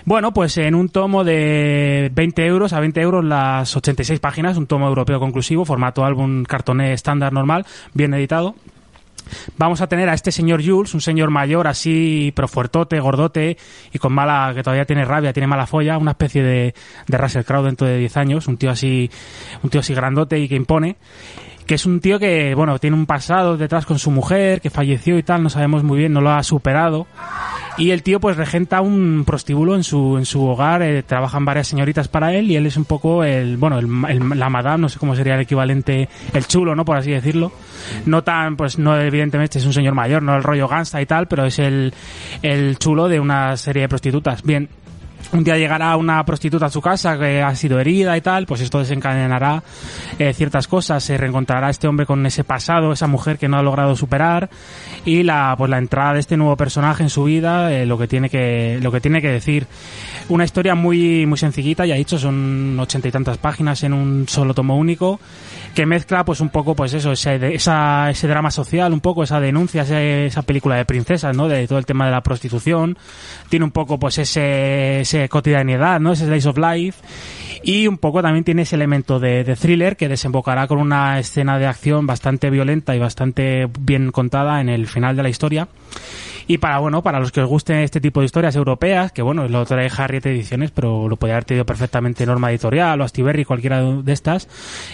[0.05, 4.67] Bueno, pues en un tomo de 20 euros a 20 euros las 86 páginas, un
[4.67, 8.55] tomo europeo conclusivo, formato álbum cartoné estándar normal, bien editado.
[9.57, 13.59] Vamos a tener a este señor Jules, un señor mayor así, pero fuertote, gordote
[13.93, 16.75] y con mala, que todavía tiene rabia, tiene mala folla, una especie de,
[17.07, 19.11] de Russell Crowe dentro de 10 años, un tío así,
[19.63, 20.97] un tío así grandote y que impone
[21.69, 25.19] que es un tío que, bueno, tiene un pasado detrás con su mujer, que falleció
[25.19, 27.07] y tal, no sabemos muy bien, no lo ha superado.
[27.77, 31.69] Y el tío pues regenta un prostíbulo en su, en su hogar, eh, trabajan varias
[31.69, 34.89] señoritas para él y él es un poco el, bueno, el, el- la madame, no
[34.89, 36.85] sé cómo sería el equivalente, el chulo, ¿no?
[36.85, 37.53] Por así decirlo.
[38.07, 41.29] No tan, pues no evidentemente es un señor mayor, no el rollo gangsta y tal,
[41.29, 41.95] pero es el,
[42.43, 44.43] el chulo de una serie de prostitutas.
[44.43, 44.69] Bien,
[45.33, 48.61] un día llegará una prostituta a su casa que ha sido herida y tal, pues
[48.61, 49.63] esto desencadenará
[50.19, 53.63] eh, ciertas cosas, se reencontrará este hombre con ese pasado, esa mujer que no ha
[53.63, 54.49] logrado superar
[55.05, 58.09] y la pues la entrada de este nuevo personaje en su vida, eh, lo que
[58.09, 59.67] tiene que lo que tiene que decir.
[60.29, 64.27] Una historia muy muy sencillita, ya he dicho, son ochenta y tantas páginas en un
[64.29, 65.21] solo tomo único
[65.75, 69.39] que mezcla pues un poco pues eso ese, esa, ese drama social un poco esa
[69.41, 72.99] denuncia ese- esa película de princesas no de todo el tema de la prostitución.
[73.49, 76.99] Tiene un poco pues ese, ese cotidianidad no ese slice of life.
[77.63, 81.59] Y un poco también tiene ese elemento de, de thriller que desembocará con una escena
[81.59, 85.69] de acción bastante violenta y bastante bien contada en el final de la historia.
[86.51, 89.47] Y para, bueno, para los que os gusten este tipo de historias europeas, que bueno,
[89.49, 93.83] lo trae Harriet Ediciones, pero lo podría haber tenido perfectamente Norma Editorial o Astiberri, cualquiera
[93.83, 94.49] de estas.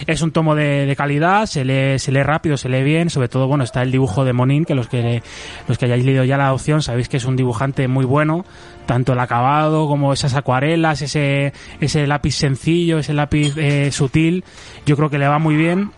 [0.05, 3.27] Es un tomo de, de calidad, se lee, se lee rápido, se lee bien, sobre
[3.27, 5.21] todo, bueno, está el dibujo de Monin, que los que,
[5.67, 8.45] los que hayáis leído ya la opción sabéis que es un dibujante muy bueno,
[8.85, 14.43] tanto el acabado como esas acuarelas, ese, ese lápiz sencillo, ese lápiz eh, sutil,
[14.85, 15.91] yo creo que le va muy bien.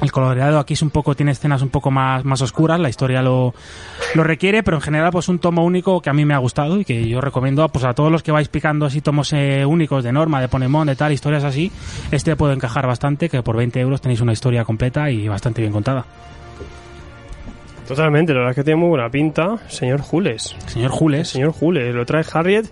[0.00, 3.20] El coloreado aquí es un poco, tiene escenas un poco más, más oscuras, la historia
[3.20, 3.54] lo,
[4.14, 6.80] lo requiere, pero en general pues un tomo único que a mí me ha gustado
[6.80, 10.02] y que yo recomiendo pues a todos los que vais picando así tomos eh, únicos
[10.02, 11.70] de Norma, de Ponemon, de tal, historias así,
[12.10, 15.72] este puede encajar bastante, que por 20 euros tenéis una historia completa y bastante bien
[15.72, 16.04] contada.
[17.86, 19.58] Totalmente, la verdad es que tiene muy buena pinta.
[19.66, 20.54] Señor Jules.
[20.66, 21.28] Señor Jules.
[21.28, 22.66] Señor Jules, lo trae Harriet.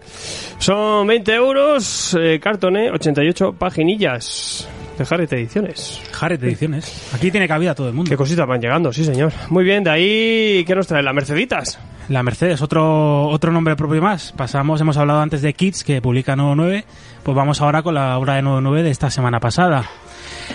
[0.58, 4.68] Son 20 euros, eh, cartoné, 88 paginillas
[4.98, 6.02] de Ediciones.
[6.20, 7.10] Harriet Ediciones.
[7.14, 8.08] Aquí tiene cabida todo el mundo.
[8.08, 9.32] Qué cositas van llegando, sí señor.
[9.48, 11.02] Muy bien, de ahí, ¿qué nos trae?
[11.02, 11.78] ¿La Merceditas?
[12.08, 14.32] La Mercedes, otro, otro nombre propio más.
[14.32, 16.84] Pasamos, hemos hablado antes de Kids, que publica 99,
[17.22, 19.84] pues vamos ahora con la obra de 99 de esta semana pasada.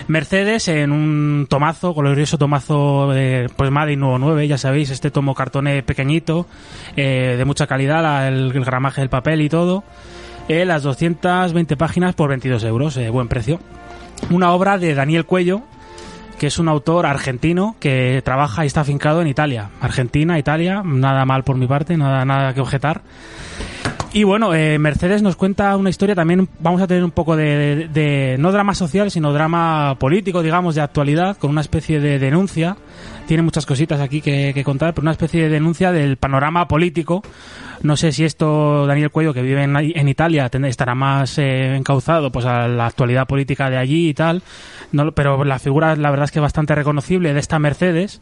[0.08, 5.36] Mercedes en un tomazo, glorioso tomazo de, pues Made in 99, ya sabéis, este tomo
[5.36, 6.48] cartoné pequeñito,
[6.98, 9.84] eh, de mucha calidad, el gramaje del papel y todo.
[10.50, 13.60] Eh, las 220 páginas por 22 euros, eh, buen precio.
[14.30, 15.62] Una obra de Daniel Cuello,
[16.40, 19.70] que es un autor argentino que trabaja y está afincado en Italia.
[19.82, 23.02] Argentina, Italia, nada mal por mi parte, nada, nada que objetar.
[24.12, 27.88] Y bueno, eh, Mercedes nos cuenta una historia también, vamos a tener un poco de,
[27.92, 32.78] de- no drama social, sino drama político, digamos, de actualidad, con una especie de denuncia.
[33.28, 37.24] Tiene muchas cositas aquí que, que contar, pero una especie de denuncia del panorama político.
[37.84, 42.32] No sé si esto, Daniel Cuello, que vive en, en Italia, estará más eh, encauzado
[42.32, 44.42] pues a la actualidad política de allí y tal.
[44.94, 48.22] No, pero la figura, la verdad es que es bastante reconocible de esta Mercedes.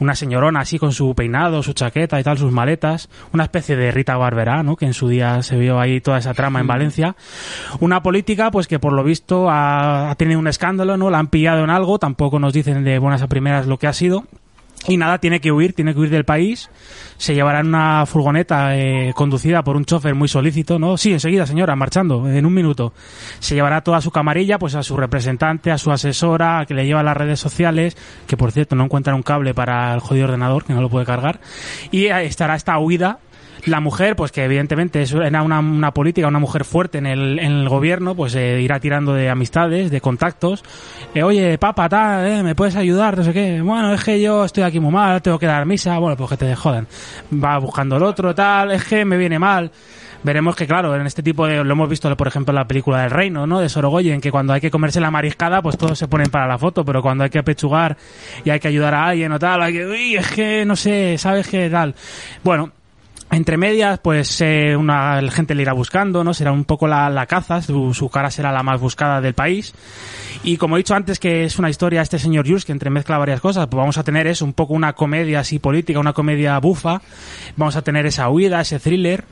[0.00, 3.08] Una señorona así con su peinado, su chaqueta y tal, sus maletas.
[3.32, 4.74] Una especie de Rita Barberá, ¿no?
[4.74, 7.14] Que en su día se vio ahí toda esa trama en Valencia.
[7.78, 11.10] Una política, pues que por lo visto ha, ha tenido un escándalo, ¿no?
[11.10, 12.00] La han pillado en algo.
[12.00, 14.24] Tampoco nos dicen de buenas a primeras lo que ha sido.
[14.88, 16.70] Y nada, tiene que huir, tiene que huir del país.
[17.16, 20.96] Se llevará en una furgoneta eh, conducida por un chofer muy solícito, ¿no?
[20.96, 22.92] Sí, enseguida, señora, marchando, en un minuto.
[23.40, 26.86] Se llevará toda su camarilla, pues a su representante, a su asesora, a que le
[26.86, 30.26] lleva a las redes sociales, que por cierto no encuentra un cable para el jodido
[30.26, 31.40] ordenador, que no lo puede cargar.
[31.90, 33.18] Y eh, estará esta huida
[33.64, 37.38] la mujer, pues que evidentemente es- era una, una política, una mujer fuerte en el,
[37.38, 40.62] en el gobierno, pues eh, irá tirando de amistades, de contactos.
[41.14, 43.16] Eh, Oye, papa, tal, eh, ¿me puedes ayudar?
[43.16, 43.60] No sé qué.
[43.62, 45.98] Bueno, es que yo estoy aquí muy mal, tengo que dar misa.
[45.98, 46.86] Bueno, pues que te jodan.
[47.32, 49.70] Va buscando el otro, tal, es que me viene mal.
[50.22, 51.62] veremos que, claro, en este tipo de.
[51.62, 53.60] Lo hemos visto, por ejemplo, en la película del Reino, ¿no?
[53.60, 56.58] De Sorogoyen, que cuando hay que comerse la mariscada, pues todos se ponen para la
[56.58, 57.96] foto, pero cuando hay que apechugar
[58.44, 59.86] y hay que ayudar a alguien o tal, hay que.
[59.86, 61.94] Uy, es que no sé, ¿sabes qué tal?
[62.42, 62.72] Bueno,
[63.30, 66.32] entre medias, pues eh, una, la gente le irá buscando, ¿no?
[66.32, 69.74] Será un poco la, la caza, su, su cara será la más buscada del país.
[70.44, 73.40] Y como he dicho antes que es una historia este señor Jules que entremezcla varias
[73.40, 77.02] cosas, pues vamos a tener es un poco una comedia así política, una comedia bufa.
[77.56, 79.24] Vamos a tener esa huida, ese thriller,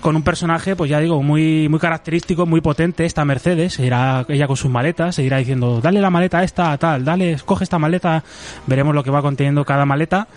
[0.00, 4.24] con un personaje, pues ya digo, muy, muy característico, muy potente, esta Mercedes, se irá
[4.28, 7.64] ella con sus maletas, se irá diciendo, dale la maleta a esta, tal, dale, coge
[7.64, 8.22] esta maleta,
[8.66, 10.28] veremos lo que va conteniendo cada maleta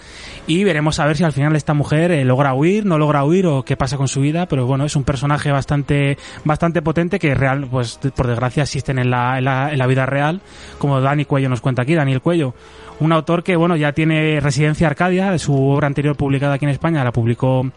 [0.47, 3.45] y veremos a ver si al final esta mujer eh, logra huir, no logra huir
[3.45, 7.35] o qué pasa con su vida, pero bueno, es un personaje bastante, bastante potente que
[7.35, 10.41] real, pues por desgracia existen en la, en la, en la vida real,
[10.79, 12.55] como Dani Cuello nos cuenta aquí, Daniel Cuello,
[13.01, 17.03] un autor que bueno ya tiene residencia Arcadia, su obra anterior publicada aquí en España
[17.03, 17.69] la publicó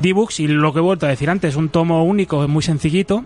[0.00, 3.24] D-Books y lo que he vuelto a decir antes, un tomo único, muy sencillito,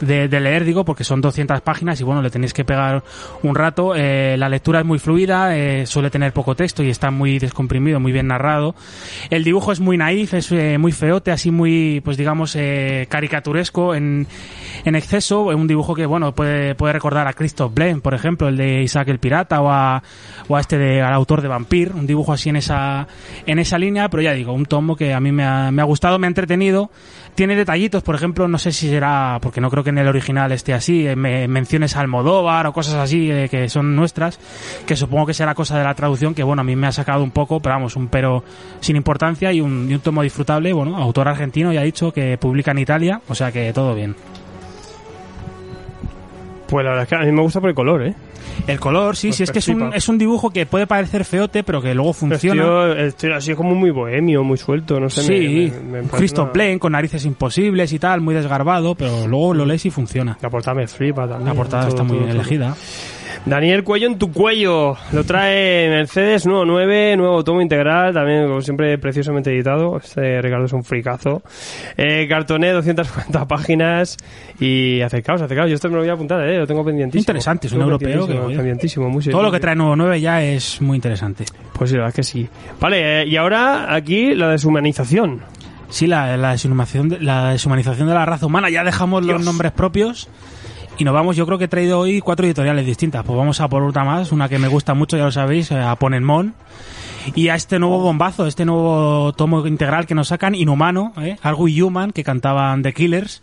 [0.00, 3.02] de, leer, digo, porque son 200 páginas y bueno, le tenéis que pegar
[3.42, 3.94] un rato.
[3.94, 8.00] Eh, la lectura es muy fluida, eh, suele tener poco texto y está muy descomprimido,
[8.00, 8.74] muy bien narrado.
[9.30, 13.94] El dibujo es muy naif, es eh, muy feote, así muy, pues digamos, eh, caricaturesco
[13.94, 14.26] en,
[14.84, 15.44] en exceso.
[15.44, 19.08] Un dibujo que, bueno, puede, puede recordar a Christoph Blaine, por ejemplo, el de Isaac
[19.08, 20.02] el Pirata o a,
[20.48, 21.92] o este de, al autor de Vampir.
[21.92, 23.06] Un dibujo así en esa,
[23.46, 25.84] en esa línea, pero ya digo, un tomo que a mí me ha, me ha
[25.84, 26.90] gustado, me ha entretenido.
[27.34, 30.52] Tiene detallitos, por ejemplo, no sé si será, porque no creo que en el original
[30.52, 34.38] esté así, eh, me, menciones a Almodóvar o cosas así eh, que son nuestras,
[34.86, 37.24] que supongo que será cosa de la traducción, que bueno, a mí me ha sacado
[37.24, 38.44] un poco, pero vamos, un pero
[38.78, 42.38] sin importancia y un, y un tomo disfrutable, bueno, autor argentino ya ha dicho que
[42.38, 44.14] publica en Italia, o sea que todo bien.
[46.68, 48.14] Pues la verdad es que a mí me gusta por el color, ¿eh?
[48.66, 51.24] El color, sí, Pues sí, es que es un, es un dibujo que puede parecer
[51.24, 52.62] feote, pero que luego funciona.
[52.62, 55.22] Tío, el tío así como muy bohemio, muy suelto, no sé.
[55.22, 59.84] sí, me- Christoph Blaine con narices imposibles y tal, muy desgarbado, pero luego lo lees
[59.86, 60.38] y funciona.
[60.40, 61.48] La portada me flipa también.
[61.48, 62.40] La portada todo, está muy todo, bien todo.
[62.42, 62.76] elegida.
[63.46, 64.96] Daniel Cuello en tu cuello.
[65.12, 69.98] Lo trae Mercedes nuevo 9, nuevo tomo integral, también como siempre preciosamente editado.
[69.98, 71.42] Este Ricardo es un fricazo.
[71.96, 74.16] Eh, cartoné 240 páginas
[74.58, 75.68] y acercaos, acercaos.
[75.68, 77.20] Yo esto me lo voy a apuntar, eh, lo tengo pendientísimo.
[77.20, 80.80] Interesante, es un europeo pendientísimo, pendientísimo, muy Todo lo que trae Nuevo 9 ya es
[80.80, 81.44] muy interesante.
[81.72, 82.48] Pues sí, la verdad es que sí.
[82.80, 85.42] Vale, eh, y ahora aquí la deshumanización.
[85.88, 88.70] Sí, la, la, deshumanización de, la deshumanización de la raza humana.
[88.70, 89.44] Ya dejamos los Dios.
[89.44, 90.28] nombres propios
[90.98, 91.36] y nos vamos.
[91.36, 93.24] Yo creo que he traído hoy cuatro editoriales distintas.
[93.24, 95.80] Pues vamos a por otra más, una que me gusta mucho, ya lo sabéis, eh,
[95.80, 96.54] a Ponenmon.
[97.34, 101.36] Y a este nuevo bombazo, este nuevo tomo integral que nos sacan, Inhumano, ¿eh?
[101.42, 103.40] algo Human, que cantaban The Killers.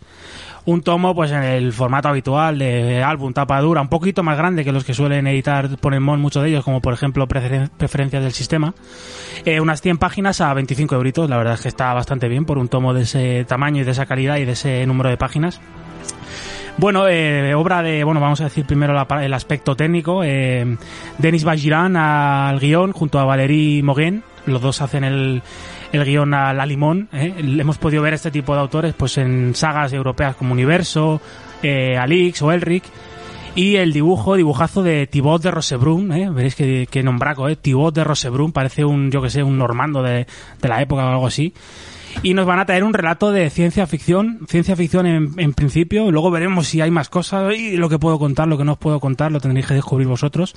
[0.64, 4.62] Un tomo, pues en el formato habitual de álbum, tapa dura, un poquito más grande
[4.64, 8.30] que los que suelen editar Ponenmon, muchos de ellos, como por ejemplo Preferen- Preferencias del
[8.32, 8.72] Sistema.
[9.44, 12.58] Eh, unas 100 páginas a 25 euritos, la verdad es que está bastante bien por
[12.58, 15.60] un tomo de ese tamaño y de esa calidad y de ese número de páginas.
[16.78, 20.22] Bueno, eh, obra de, bueno, vamos a decir primero la el aspecto técnico.
[20.24, 20.76] Eh,
[21.18, 24.24] Denis Bajiran al guion junto a Valérie Moguen.
[24.46, 25.42] Los dos hacen el,
[25.92, 27.08] el guion a la limón.
[27.12, 27.34] ¿eh?
[27.38, 31.20] Hemos podido ver este tipo de autores pues en sagas europeas como Universo,
[31.62, 32.84] eh, Alix o Elric.
[33.54, 36.30] Y el dibujo, dibujazo de Thibaut de Rosebrun, ¿eh?
[36.30, 37.56] veréis que, que nombraco, ¿eh?
[37.56, 40.26] Thibaut de Rosebrun, parece un, yo que sé, un normando de,
[40.60, 41.52] de la época o algo así.
[42.22, 46.30] Y nos van a traer un relato de ciencia ficción, ciencia ficción en, principio, luego
[46.30, 49.00] veremos si hay más cosas y lo que puedo contar, lo que no os puedo
[49.00, 50.54] contar, lo tendréis que descubrir vosotros.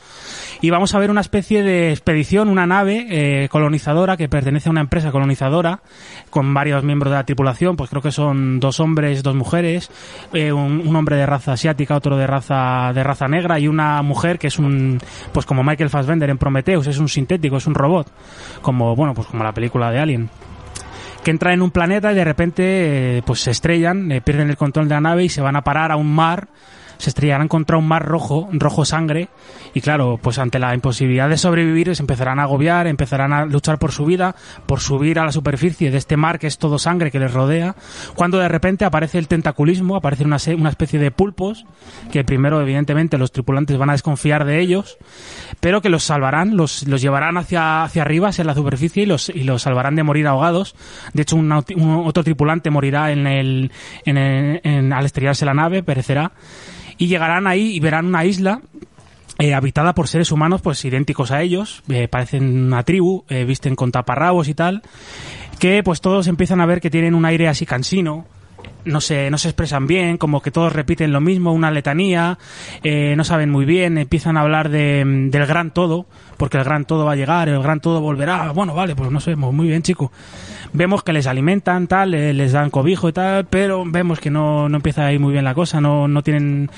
[0.62, 4.72] Y vamos a ver una especie de expedición, una nave eh, colonizadora que pertenece a
[4.72, 5.82] una empresa colonizadora
[6.30, 9.90] con varios miembros de la tripulación, pues creo que son dos hombres, dos mujeres,
[10.34, 14.02] eh, un, un hombre de raza asiática, otro de raza de raza negra y una
[14.02, 15.00] mujer que es un
[15.32, 18.12] pues como Michael Fassbender en Prometheus, es un sintético, es un robot,
[18.62, 20.30] como bueno, pues como la película de Alien
[21.26, 24.58] que entran en un planeta y de repente eh, pues se estrellan, eh, pierden el
[24.58, 26.50] control de la nave y se van a parar a un mar,
[26.98, 29.30] se estrellarán contra un mar rojo, rojo sangre,
[29.74, 33.78] y claro, pues ante la imposibilidad de sobrevivir se empezarán a agobiar, empezarán a luchar
[33.80, 34.36] por su vida,
[34.66, 37.76] por subir a la superficie de este mar que es todo sangre que les rodea,
[38.16, 41.66] cuando de repente aparece el tentaculismo, aparece una, una especie de pulpos,
[42.12, 44.98] que primero evidentemente los tripulantes van a desconfiar de ellos,
[45.60, 49.30] pero que los salvarán, los, los llevarán hacia, hacia arriba, hacia la superficie y los,
[49.30, 50.76] y los salvarán de morir ahogados.
[51.14, 53.72] De hecho, un, un- otro tripulante morirá en el,
[54.06, 56.32] en el- en- al estrellarse la nave, perecerá.
[56.98, 58.62] Y llegarán ahí y verán una isla
[59.38, 63.76] eh, habitada por seres humanos pues idénticos a ellos, eh, parecen una tribu, eh, visten
[63.76, 64.82] con taparrabos y tal,
[65.60, 68.26] que pues todos empiezan a ver que tienen un aire así cansino,
[68.86, 72.38] no se, no se expresan bien, como que todos repiten lo mismo, una letanía,
[72.84, 76.06] eh, no saben muy bien, empiezan a hablar de, del gran todo,
[76.38, 78.52] porque el gran todo va a llegar, el gran todo volverá.
[78.52, 80.12] Bueno, vale, pues no sé, muy bien, chico.
[80.74, 84.68] Vemos que les alimentan, tal, eh, les dan cobijo y tal, pero vemos que no,
[84.70, 86.70] no empieza a ir muy bien la cosa, no, no tienen,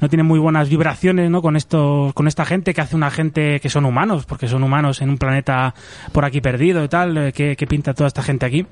[0.00, 1.42] no tienen muy buenas vibraciones, ¿no?
[1.42, 5.02] Con esto, con esta gente que hace una gente que son humanos, porque son humanos
[5.02, 5.74] en un planeta
[6.12, 8.66] por aquí perdido y tal, eh, que, que pinta toda esta gente aquí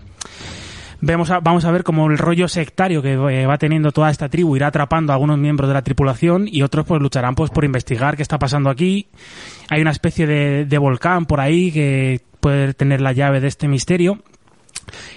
[1.01, 4.28] vemos a- vamos a ver cómo el rollo sectario que eh, va teniendo toda esta
[4.28, 7.64] tribu irá atrapando a algunos miembros de la tripulación y otros pues lucharán pues por
[7.64, 9.06] investigar qué está pasando aquí.
[9.68, 13.68] Hay una especie de, de volcán por ahí que puede tener la llave de este
[13.68, 14.18] misterio.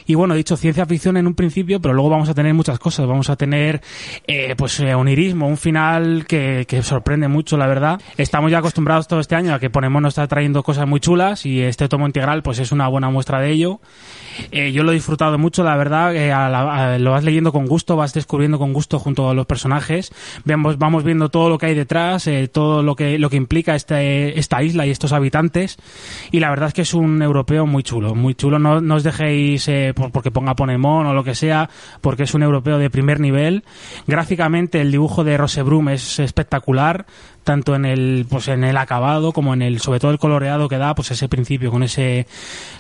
[0.06, 2.80] Y bueno, he dicho ciencia ficción en un principio, pero luego vamos a tener muchas
[2.80, 3.06] cosas.
[3.08, 3.82] Vamos a tener,
[4.28, 8.02] eh, pues, eh, onirismo, un final que, que sorprende mucho, la verdad.
[8.18, 11.46] Estamos ya acostumbrados todo este año a que Ponemos nos está trayendo cosas muy chulas
[11.46, 13.80] y este tomo integral, pues, es una buena muestra de ello.
[14.52, 16.16] Eh, yo lo he disfrutado mucho, la verdad.
[16.16, 19.34] eh, a la- a- lo vas leyendo con gusto, vas descubriendo con gusto junto a
[19.34, 20.12] los personajes.
[20.46, 23.76] Vemos, vamos viendo todo lo que hay detrás, eh, todo lo que, lo que implica
[23.76, 25.78] este, esta isla y estos habitantes.
[26.32, 28.60] Y la verdad es que es un europeo muy chulo, muy chulo.
[28.60, 29.63] No, no os dejéis
[29.96, 31.70] por- porque ponga Ponemon o lo que sea,
[32.02, 33.64] porque es un europeo de primer nivel.
[34.08, 37.06] Gráficamente el dibujo de Rosebrum es espectacular
[37.44, 40.78] tanto en el pues en el acabado como en el sobre todo el coloreado que
[40.78, 42.28] da pues ese principio con ese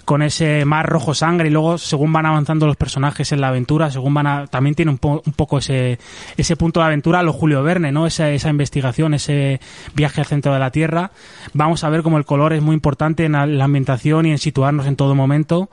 [0.05, 1.49] con ese mar rojo sangre.
[1.49, 4.91] Y luego según van avanzando los personajes en la aventura según van a, también tiene
[4.91, 5.99] un, po- un poco ese
[6.37, 9.59] ese punto de aventura lo Julio Verne no esa, esa investigación ese
[9.93, 11.11] viaje al centro de la tierra.
[11.53, 14.87] Vamos a ver como el color es muy importante en la ambientación y en situarnos
[14.87, 15.69] en todo momento.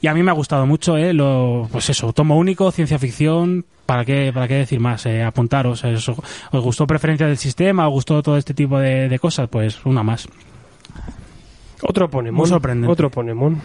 [0.00, 3.64] Y a mí me ha gustado mucho eh lo pues eso tomo único ciencia ficción
[3.86, 5.06] ¿Para qué, ¿Para qué decir más?
[5.06, 5.84] Eh, apuntaros.
[5.84, 7.86] eh, ¿Os, ¿Os gustó preferencia del sistema?
[7.86, 9.48] ¿Os gustó todo este tipo de, de cosas?
[9.48, 10.28] Pues una más.
[11.82, 12.38] Otro Ponemon.
[12.38, 12.90] Muy sorprendente.
[12.92, 13.60] Otro Ponemon.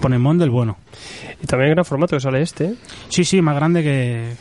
[0.00, 0.76] Ponemon del bueno.
[1.42, 2.64] Y también en gran formato que sale este.
[2.66, 2.74] ¿eh?
[3.08, 4.32] Sí, sí, más grande que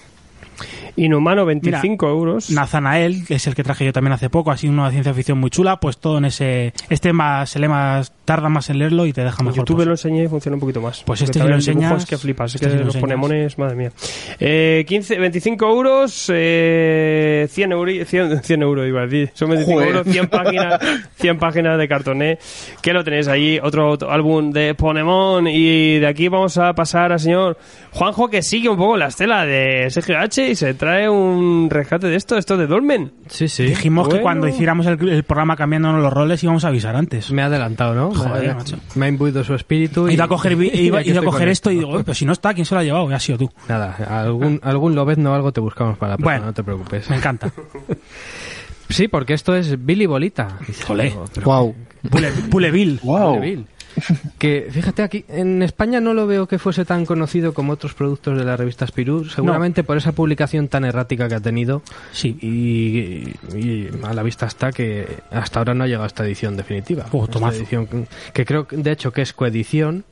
[0.95, 2.49] Inhumano, 25 euros.
[2.49, 5.49] Nazanael, que es el que traje yo también hace poco, así una ciencia ficción muy
[5.49, 6.73] chula, pues todo en ese...
[6.89, 9.59] Este más, se lee más, tarda más en leerlo y te deja mejor.
[9.59, 9.87] YouTube pues.
[9.87, 11.03] lo enseñé y funciona un poquito más.
[11.03, 12.55] Pues este lo enseñas- que flipas.
[12.55, 13.01] Es este que los enseñas.
[13.01, 13.91] Ponemones, madre mía.
[14.39, 19.31] Eh, 15, 25 euros, eh, 100 euros, 100, 100 euros iba a decir.
[19.33, 19.95] Son 25 Joder.
[19.95, 20.79] euros, 100 páginas,
[21.15, 22.39] 100 páginas de cartoné.
[22.81, 25.47] Que lo tenéis ahí, otro, otro álbum de Ponemon.
[25.47, 27.57] Y de aquí vamos a pasar al señor
[27.91, 32.15] Juanjo, que sigue un poco la estela de SGH y se trae un rescate de
[32.15, 33.11] esto, esto de Dolmen.
[33.27, 33.63] Sí, sí.
[33.65, 37.31] Dijimos que cuando hiciéramos el, el programa cambiándonos los roles íbamos a avisar antes.
[37.31, 38.13] Me ha adelantado, ¿no?
[38.13, 38.77] Joder, me, ha- macho.
[38.95, 40.07] me ha imbuido su espíritu.
[40.07, 42.33] He ido a coger, ido- ido a coger esto y digo, "Oye, pero si no
[42.33, 43.09] está, ¿quién se lo ha llevado?
[43.09, 43.51] Y ha sido tú.
[43.67, 46.45] Nada, algún, algún lobezno o algo te buscamos para la próxima, Bueno.
[46.47, 47.09] no te preocupes.
[47.09, 47.51] Me encanta.
[48.89, 50.47] Sí, porque esto es Billy Bolita.
[50.87, 51.13] Olé.
[51.33, 51.75] Pero- Wow.
[52.09, 52.99] Pule, Puleville.
[53.03, 53.41] Wow.
[53.41, 53.65] Bill.
[54.37, 58.37] Que fíjate aquí, en España no lo veo que fuese tan conocido como otros productos
[58.37, 61.81] de la revista Spirou, seguramente por esa publicación tan errática que ha tenido.
[62.11, 62.37] Sí.
[62.41, 66.55] Y, y a la vista está que hasta ahora no ha llegado a esta edición
[66.57, 67.05] definitiva.
[67.11, 70.05] Oh, Esta edición que- que creo, de hecho, que es coedición.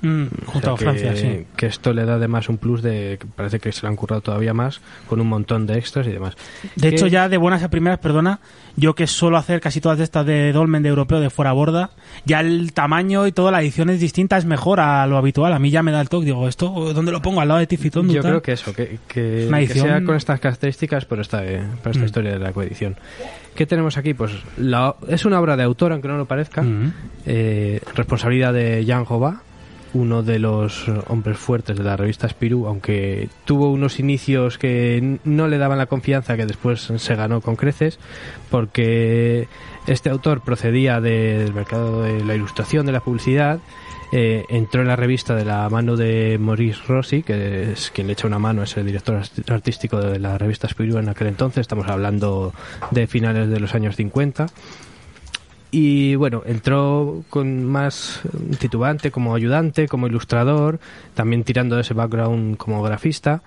[0.00, 1.44] Mm, o junto sea a que, Francia, sí.
[1.56, 4.54] que esto le da además un plus de parece que se lo han currado todavía
[4.54, 6.36] más con un montón de extras y demás.
[6.76, 8.38] De Que- hecho, ya de buenas a primeras, perdona,
[8.76, 11.90] yo que suelo hacer casi todas estas de Dolmen de europeo de fuera borda,
[12.24, 15.52] ya el tamaño y toda la edición es distinta, es mejor a lo habitual.
[15.52, 17.40] A mí ya me da el toque, digo, ¿esto dónde lo pongo?
[17.40, 18.08] ¿Al lado de Tifitón?
[18.08, 21.44] Yo creo que eso, que, que, Una que edición- sea con estas características por esta,
[21.44, 22.06] eh, por esta Mm.
[22.06, 22.96] historia de la coedición.
[23.56, 24.14] ¿Qué tenemos aquí?
[24.14, 26.62] Pues la- es una obra de autor, aunque no lo parezca.
[26.62, 26.92] Mm.
[27.26, 29.42] Eh, responsabilidad de Jan Jova,
[29.94, 35.48] uno de los hombres fuertes de la revista Spirou, aunque tuvo unos inicios que no
[35.48, 37.98] le daban la confianza que después se ganó con creces,
[38.50, 39.48] porque
[39.86, 43.60] este autor procedía del mercado de la ilustración, de la publicidad,
[44.12, 48.14] eh, entró en la revista de la mano de Maurice Rossi, que es quien le
[48.14, 51.62] echa una mano, es el director art- artístico de la revista Spirou en aquel entonces,
[51.62, 52.52] estamos hablando
[52.90, 54.46] de finales de los años 50.
[55.70, 58.22] Y bueno, entró con más
[58.58, 60.80] titubante como ayudante, como ilustrador,
[61.14, 63.42] también tirando de ese background como grafista.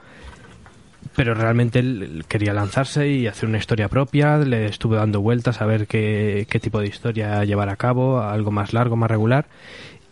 [1.15, 4.37] Pero realmente él quería lanzarse y hacer una historia propia.
[4.37, 8.51] Le estuve dando vueltas a ver qué, qué tipo de historia llevar a cabo, algo
[8.51, 9.47] más largo, más regular.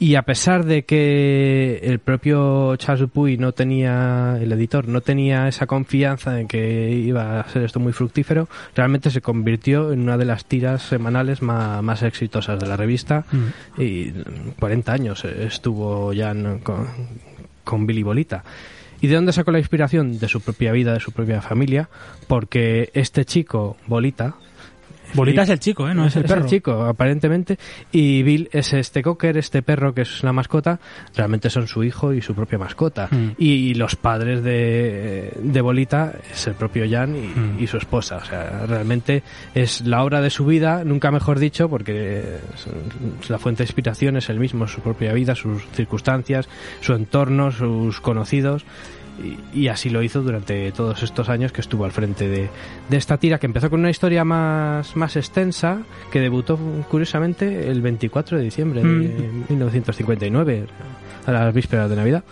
[0.02, 5.50] Y a pesar de que el propio Charles Dupuy no tenía, el editor, no tenía
[5.50, 10.18] esa confianza en que iba a ser esto muy fructífero, realmente se convirtió en una
[10.18, 13.26] de las tiras semanales más, más exitosas de la revista.
[13.30, 13.82] Mm.
[13.82, 14.12] Y
[14.58, 16.88] 40 años estuvo ya en- con,
[17.66, 18.46] con Billy Bolita.
[19.02, 20.18] ¿Y de dónde sacó la inspiración?
[20.18, 21.90] De su propia vida, de su propia familia,
[22.28, 24.36] porque este chico, Bolita,
[25.14, 25.94] Bolita es el chico, ¿eh?
[25.96, 26.46] No es el perro.
[26.46, 27.58] chico, aparentemente.
[27.92, 30.80] Y Bill es este cocker, este perro que es la mascota.
[31.16, 33.08] Realmente son su hijo y su propia mascota.
[33.12, 33.30] Mm.
[33.38, 37.58] Y los padres de, de Bolita es el propio Jan y, Mm.
[37.64, 38.18] y su esposa.
[38.18, 39.24] O sea, realmente
[39.56, 42.20] es la obra de su vida, nunca mejor dicho, porque
[42.56, 46.48] es- la fuente de inspiración es el mismo, su propia vida, sus circunstancias,
[46.82, 48.66] su entorno, sus conocidos.
[49.24, 52.50] Y, y así lo hizo durante todos estos años que estuvo al frente de,
[52.90, 55.82] de esta tira, que empezó con una historia más, más extensa,
[56.12, 56.58] que debutó
[56.90, 59.44] curiosamente el 24 de diciembre de Mm.
[59.50, 60.66] 1959,
[61.26, 62.24] a las vísperas de Navidad.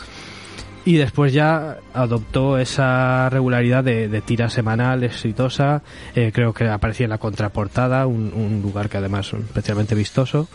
[0.86, 5.82] Y después ya adoptó esa regularidad de, de tira semanal exitosa.
[6.16, 10.48] Eh, creo que aparecía en la contraportada, un, un lugar que además es especialmente vistoso.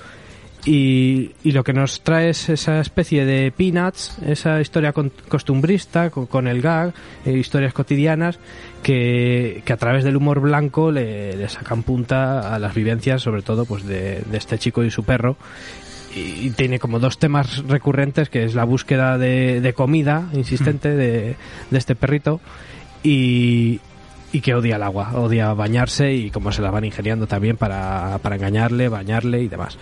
[0.64, 6.10] Y, y lo que nos trae es esa especie de peanuts, esa historia con- costumbrista,
[6.10, 6.92] con, con el gag,
[7.26, 8.38] eh, historias cotidianas,
[8.80, 13.42] que, que a través del humor blanco le, le sacan punta a las vivencias, sobre
[13.42, 15.36] todo pues de, de este chico y su perro.
[16.14, 20.90] Y, y tiene como dos temas recurrentes, que es la búsqueda de, de comida insistente
[20.94, 21.34] de,
[21.70, 22.40] de este perrito
[23.02, 23.80] y,
[24.32, 28.18] y que odia el agua, odia bañarse y cómo se la van ingeniando también para,
[28.22, 29.76] para engañarle, bañarle y demás.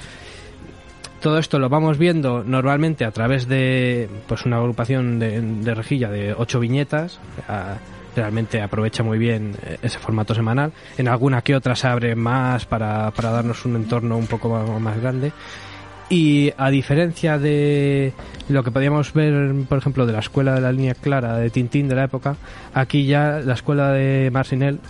[1.21, 6.35] Todo esto lo vamos viendo normalmente a través de pues una agrupación de, rejilla de
[6.35, 7.21] ocho viñetas.
[7.49, 7.77] ah,
[8.17, 10.73] realmente aprovecha muy bien eh, ese formato semanal.
[10.99, 14.49] En alguna que otra se abre más para, para darnos un entorno un poco
[14.81, 15.33] más grande.
[16.09, 18.13] Y a diferencia de
[18.49, 21.89] lo que podíamos ver, por ejemplo, de la escuela de la línea clara de Tintín
[21.89, 22.35] de la época,
[22.75, 24.81] aquí ya la escuela de Marcinel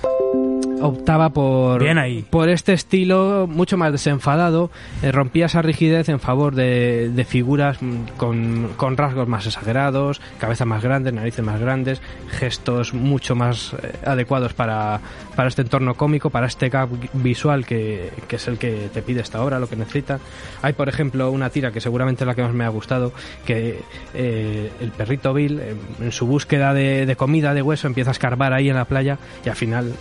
[0.81, 2.25] optaba por, Bien ahí.
[2.29, 4.71] por este estilo mucho más desenfadado,
[5.03, 10.21] eh, rompía esa rigidez en favor de, de figuras mm, con, con rasgos más exagerados,
[10.39, 12.01] cabezas más grandes, narices más grandes,
[12.31, 15.01] gestos mucho más eh, adecuados para,
[15.37, 19.21] para este entorno cómico, para este gag visual que, que es el que te pide
[19.21, 20.19] esta obra, lo que necesita.
[20.63, 23.13] Hay, por ejemplo, una tira que seguramente es la que más me ha gustado,
[23.45, 23.81] que
[24.15, 25.61] eh, el perrito Bill,
[26.01, 29.19] en su búsqueda de, de comida, de hueso, empieza a escarbar ahí en la playa
[29.45, 29.93] y al final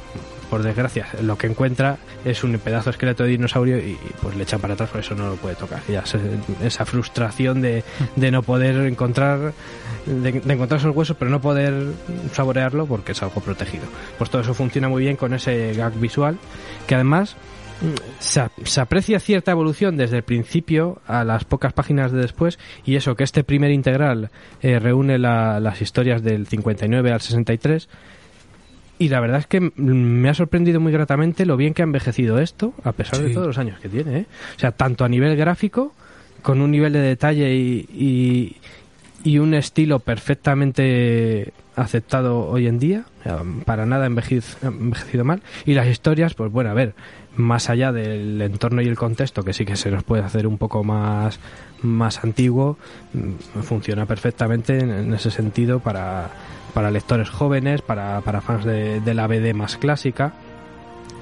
[0.49, 4.43] por desgracia, lo que encuentra es un pedazo de esqueleto de dinosaurio y, pues le
[4.43, 5.81] echan para atrás, por eso no lo puede tocar.
[5.88, 6.19] Ya se-
[6.63, 7.84] esa frustración de,
[8.15, 9.53] de no poder encontrar
[10.05, 11.73] de, encontrar esos huesos, pero no poder
[12.34, 13.84] saborearlo porque es algo protegido.
[14.17, 16.38] Pues todo eso funciona muy bien con ese gag visual,
[16.88, 17.35] que además
[17.81, 22.57] mm, se, se aprecia cierta evolución desde el principio a las pocas páginas de después
[22.85, 24.31] y eso que este primer integral
[24.61, 27.88] eh, reúne la- las historias del 59 al 63
[28.99, 32.38] y la verdad es que me ha sorprendido muy gratamente lo bien que ha envejecido
[32.39, 34.17] esto, a pesar de todos los años que tiene.
[34.19, 34.26] ¿eh?
[34.55, 35.93] O sea, tanto a nivel gráfico,
[36.41, 38.57] con un nivel de detalle y, y,
[39.23, 45.41] y un estilo perfectamente aceptado hoy en día, o sea, para nada envejez- envejecido mal.
[45.65, 46.93] Y las historias, pues bueno, a ver,
[47.38, 50.57] más allá del entorno y el contexto, que sí que se nos puede hacer un
[50.57, 51.39] poco más,
[51.81, 52.77] más antiguo,
[53.13, 56.31] mm, funciona perfectamente en, en ese sentido para,
[56.73, 60.33] para lectores jóvenes, para, para fans de, de la BD más clásica.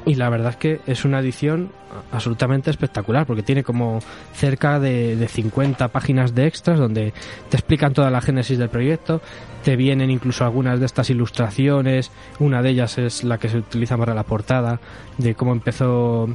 [0.05, 1.71] Y la verdad es que es una edición
[2.11, 3.99] absolutamente espectacular porque tiene como
[4.33, 7.13] cerca de, de 50 páginas de extras donde
[7.49, 9.21] te explican toda la génesis del proyecto,
[9.63, 13.97] te vienen incluso algunas de estas ilustraciones, una de ellas es la que se utiliza
[13.97, 14.79] para la portada,
[15.17, 16.29] de cómo empezó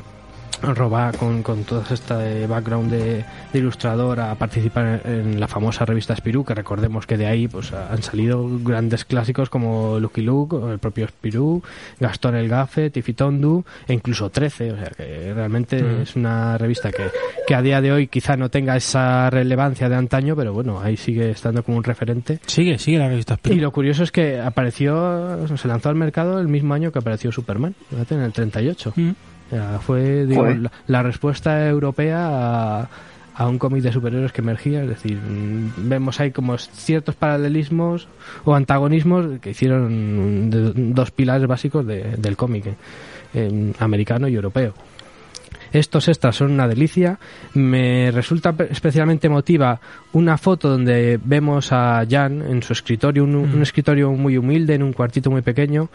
[0.62, 5.84] Roba con, con todo este background de, de ilustrador a participar en, en la famosa
[5.84, 10.56] revista Spirou, que recordemos que de ahí pues han salido grandes clásicos como Lucky Luke,
[10.70, 11.62] el propio Spirou,
[11.98, 16.02] Gastón el Gafe, Tifitondu e incluso 13, o sea que realmente Mm.
[16.02, 17.10] es una revista que,
[17.47, 20.97] que a día de hoy quizá no tenga esa relevancia de antaño, pero bueno, ahí
[20.97, 22.39] sigue estando como un referente.
[22.47, 23.59] Sigue, sigue la revista Y Spirou.
[23.60, 27.74] lo curioso es que apareció, se lanzó al mercado el mismo año que apareció Superman,
[28.10, 28.93] en el 38.
[28.97, 29.10] Mm.
[29.81, 32.89] Fue digo, la, la respuesta europea a,
[33.35, 34.83] a un cómic de superhéroes que emergía.
[34.83, 38.09] Es decir, mm, vemos ahí como ciertos paralelismos
[38.45, 42.74] o antagonismos que hicieron de- dos pilares básicos de- del cómic eh,
[43.35, 44.74] en americano y europeo.
[45.73, 47.19] Estos extras son una delicia.
[47.55, 49.81] Me resulta pe- especialmente emotiva
[50.12, 54.82] una foto donde vemos a Jan en su escritorio, un, un escritorio muy humilde, en
[54.82, 55.89] un cuartito muy pequeño,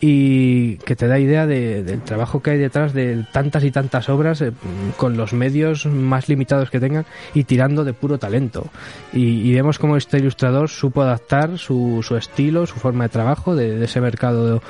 [0.00, 4.08] y que te da idea de- del trabajo que hay detrás de tantas y tantas
[4.08, 4.52] obras eh,
[4.96, 8.66] con los medios más limitados que tengan y tirando de puro talento.
[9.12, 13.56] Y, y vemos cómo este ilustrador supo adaptar su, su estilo, su forma de trabajo
[13.56, 14.62] de, de ese mercado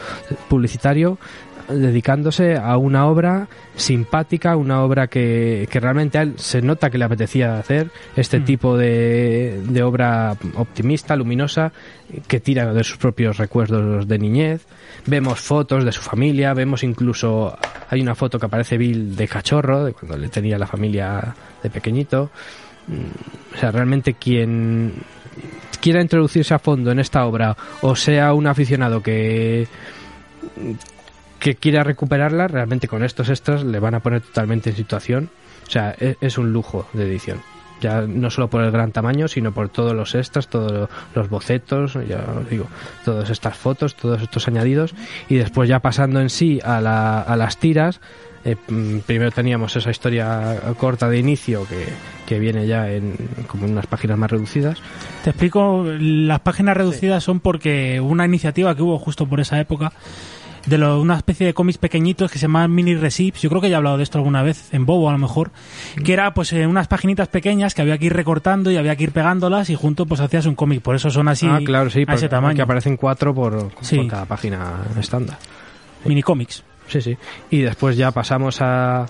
[0.48, 1.18] publicitario
[1.68, 6.98] dedicándose a una obra simpática, una obra que, que realmente a él se nota que
[6.98, 8.44] le apetecía hacer, este Mm.
[8.44, 11.72] tipo de, de obra optimista, luminosa,
[12.28, 14.66] que tira de sus propios recuerdos de niñez.
[15.06, 17.56] Vemos fotos de su familia, vemos incluso,
[17.89, 21.70] hay una foto que aparece Bill de cachorro, de cuando le tenía la familia de
[21.70, 22.30] pequeñito.
[22.89, 24.93] Mm, O sea, realmente quien
[25.80, 29.66] quiera introducirse a fondo en esta obra o sea un aficionado que
[31.43, 35.31] que quiera recuperarla, realmente con estos extras le van a poner totalmente en situación.
[35.66, 37.40] O sea, e- es, un lujo de edición.
[37.81, 41.94] Ya no solo por el gran tamaño, sino por todos los extras, todos los bocetos,
[42.09, 42.66] ya os digo,
[43.05, 44.94] todas estas fotos, todos estos añadidos.
[45.28, 48.01] Y después ya pasando en sí a, la- a las tiras,
[48.44, 51.86] eh, mm, primero teníamos esa historia corta de inicio que,
[52.27, 53.16] que viene ya en
[53.48, 54.78] como unas páginas más reducidas.
[55.24, 59.93] Te explico, las páginas reducidas son porque una iniciativa que hubo justo por esa época
[60.66, 63.68] de lo- una especie de cómics pequeñitos que se llaman mini receipts, yo creo que
[63.68, 65.51] ya he hablado de esto alguna vez en Bobo a lo mejor,
[66.05, 69.05] que era pues eh, unas paginitas pequeñas que había que ir recortando y había que
[69.05, 72.05] ir pegándolas y junto pues hacías un cómic, por eso son así ah, claro, sí,
[72.06, 73.97] a ese tamaño, que aparecen cuatro por, Sí.
[73.97, 75.39] por cada página estándar.
[76.05, 76.62] mini cómics.
[76.89, 77.16] Sí, sí.
[77.51, 79.06] Y después ya pasamos a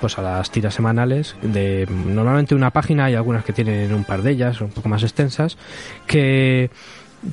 [0.00, 4.20] pues a las tiras semanales de normalmente una página y algunas que tienen un par
[4.22, 5.56] de ellas, un poco más extensas,
[6.06, 6.70] que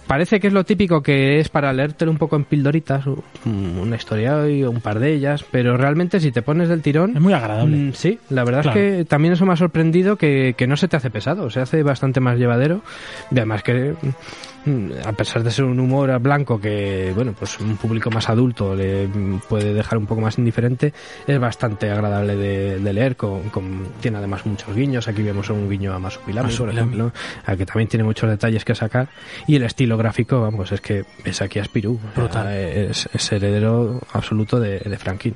[0.07, 3.22] parece que es lo típico que es para leértelo un poco en pildoritas, un-
[3.81, 7.22] una historia y un par de ellas, pero realmente si te pones del tirón Es
[7.22, 7.77] muy agradable.
[7.77, 8.80] Mm, sí, la verdad Claro.
[8.80, 11.59] es que también eso me ha sorprendido que, que no se te hace pesado, se
[11.59, 12.81] hace bastante más llevadero
[13.31, 13.93] y además que
[15.05, 19.07] a pesar de ser un humor blanco que, bueno, pues un público más adulto le
[19.07, 20.93] mm, puede dejar un poco más indiferente,
[21.25, 25.69] es bastante agradable de, de leer, con, con- tiene además muchos guiños, aquí vemos un
[25.69, 27.11] guiño a Masupilami, por ejemplo,
[27.45, 29.07] al que también tiene muchos detalles que sacar.
[29.47, 31.99] Y el estilo gráfico, vamos, es que es aquí a Spirou,
[33.13, 35.35] es heredero absoluto de, de Franklin.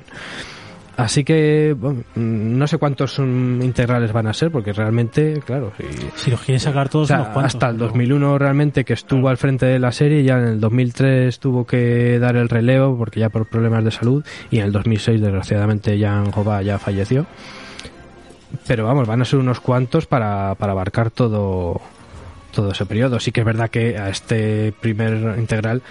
[0.96, 5.72] Así que bueno, mm, no sé cuántos mm, integrales van a ser, porque realmente, claro,
[5.76, 5.84] si,
[6.24, 7.54] Si los quieres sacar todos o sea, unos cuantos.
[7.54, 10.60] hasta el pero- 2001 realmente que estuvo al frente de la serie, ya en el
[10.60, 14.72] 2003 tuvo que dar el relevo porque ya por problemas de salud y en el
[14.72, 17.26] 2006 desgraciadamente Jan Jova ya falleció.
[18.66, 21.80] Pero vamos, van a ser unos cuantos para, para abarcar todo
[22.52, 23.20] todo ese periodo.
[23.20, 25.82] Sí que es verdad que a este primer integral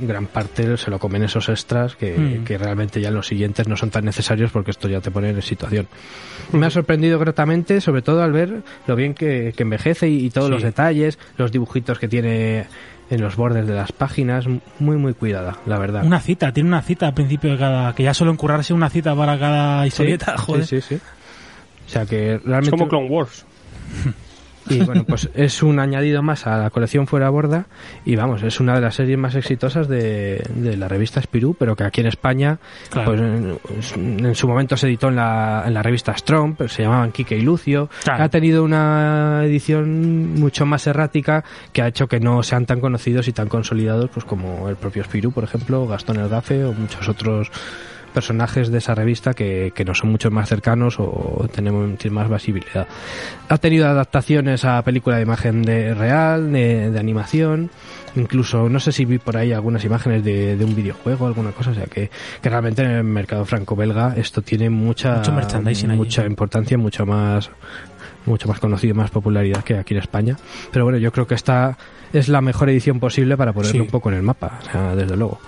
[0.00, 2.44] gran parte se lo comen esos extras que, Mm.
[2.44, 5.30] que realmente ya en los siguientes no son tan necesarios porque esto ya te pone
[5.30, 5.88] en situación.
[6.52, 10.30] Me ha sorprendido gratamente, sobre todo al ver lo bien que, que envejece y, y
[10.30, 10.52] todos Sí.
[10.52, 12.66] los detalles, los dibujitos que tiene
[13.10, 14.46] en los bordes de las páginas,
[14.78, 16.04] muy muy cuidada, la verdad.
[16.04, 17.94] Una cita, tiene una cita al principio de cada.
[17.94, 20.66] que ya suelen currarse una cita para cada Sí, historieta, joder.
[20.66, 21.00] Sí, sí, sí.
[21.86, 22.70] O sea que Es realmente...
[22.70, 23.46] como Clone Wars.
[24.70, 27.66] Y bueno, pues es un añadido más a la colección Fuera Borda
[28.04, 31.74] y vamos, es una de las series más exitosas de, de la revista Spirou, pero
[31.76, 32.58] que aquí en España,
[32.90, 33.12] Claro.
[33.70, 36.82] pues en, en su momento se editó en la, en la revista Strong, pero se
[36.82, 37.88] llamaban Kike y Lucio.
[38.04, 38.24] Claro.
[38.24, 43.28] Ha tenido una edición mucho más errática que ha hecho que no sean tan conocidos
[43.28, 47.50] y tan consolidados pues como el propio Spirou, por ejemplo, Gastón Elgafe o muchos otros
[48.18, 52.88] personajes de esa revista que, que no son mucho más cercanos o tenemos más visibilidad.
[53.48, 57.70] Ha tenido adaptaciones a película de imagen de real, de, de animación,
[58.16, 61.70] incluso no sé si vi por ahí algunas imágenes de, de un videojuego, alguna cosa,
[61.70, 62.10] o sea que,
[62.42, 65.22] que realmente en el mercado franco-belga esto tiene mucha,
[65.64, 65.86] allí.
[65.86, 67.50] mucha importancia, mucho más
[68.26, 70.36] mucho más conocido y más popularidad que aquí en España.
[70.72, 71.78] Pero bueno, yo creo que esta
[72.12, 73.80] es la mejor edición posible para ponerlo Sí.
[73.80, 75.38] un poco en el mapa, o sea, desde luego.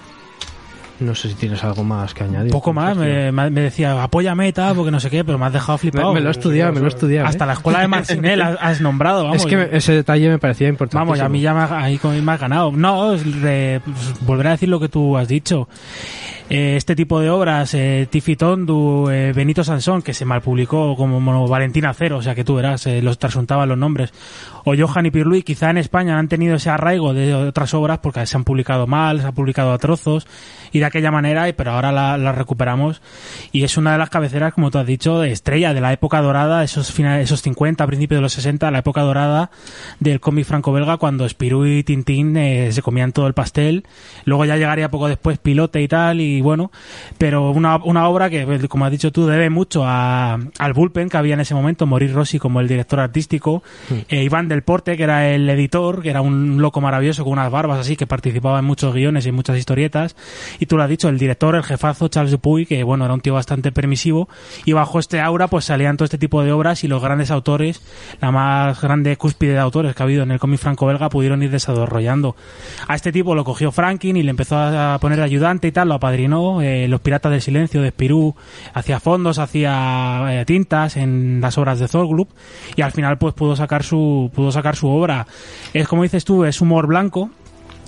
[1.00, 2.52] No sé si tienes algo más que añadir.
[2.52, 5.78] Poco más, me, decía, apóyame y tal, porque no sé qué, pero me has dejado
[5.78, 6.08] flipado.
[6.12, 7.46] Me- me lo he estudiado, me lo he estudiado, Hasta ¿eh?
[7.46, 9.38] la escuela de Marcinel has, has nombrado, vamos.
[9.38, 10.98] es que me- ese detalle me parecía importante.
[10.98, 12.70] Vamos, a mí ya me, ha- ahí con- me has ganado.
[12.72, 15.68] No, re- pues, volveré a decir lo que tú has dicho.
[16.52, 20.96] Eh, este tipo de obras, eh, Tiffy Tondu, eh, Benito Sansón, que se mal publicó
[20.96, 24.12] como Mono- Valentina Cero, o sea que tú verás, eh, los trasuntaban los nombres,
[24.64, 28.26] o Johan y Pirluí, quizá en España han tenido ese arraigo de otras obras porque
[28.26, 30.26] se han publicado mal, se han publicado a trozos
[30.72, 33.00] y de aquella manera, pero ahora la- las recuperamos
[33.52, 36.20] y es una de las cabeceras, como tú has dicho, de estrella de la época
[36.20, 39.50] dorada, esos finales, esos 50, a principios de los 60, la época dorada
[40.00, 43.84] del cómic franco-belga cuando Spirou y Tintín eh, se comían todo el pastel.
[44.24, 46.70] Luego ya llegaría poco después Pilote y tal, y bueno,
[47.18, 51.08] pero una, una obra que, pues, como has dicho tú, debe mucho a, al bullpen
[51.08, 53.62] que había en ese momento, Morir Rossi como el director artístico,
[54.08, 57.50] eh, Iván del Porte, que era el editor, que era un loco maravilloso con unas
[57.50, 60.16] barbas así, que participaba en muchos guiones y en muchas historietas,
[60.58, 63.20] y tú lo has dicho, el director, el jefazo Charles Dupuy, que bueno, era un
[63.20, 64.28] tío bastante permisivo,
[64.64, 67.82] y bajo este aura pues salían todo este tipo de obras y los grandes autores,
[68.20, 71.50] la más grande cúspide de autores que ha habido en el cómic franco-belga, pudieron ir
[71.50, 72.34] desarrollando.
[72.88, 75.94] A este tipo lo cogió Franklin y le empezó a poner ayudante y tal, lo
[75.94, 78.34] apadrinó, eh, Los Piratas del Silencio de Spirou,
[78.72, 82.28] hacía fondos, hacía eh, tintas en las obras de Zorglub,
[82.74, 85.26] y al final pues pudo sacar su, pudo sacar su obra.
[85.74, 87.30] Es como dices tú, es humor blanco,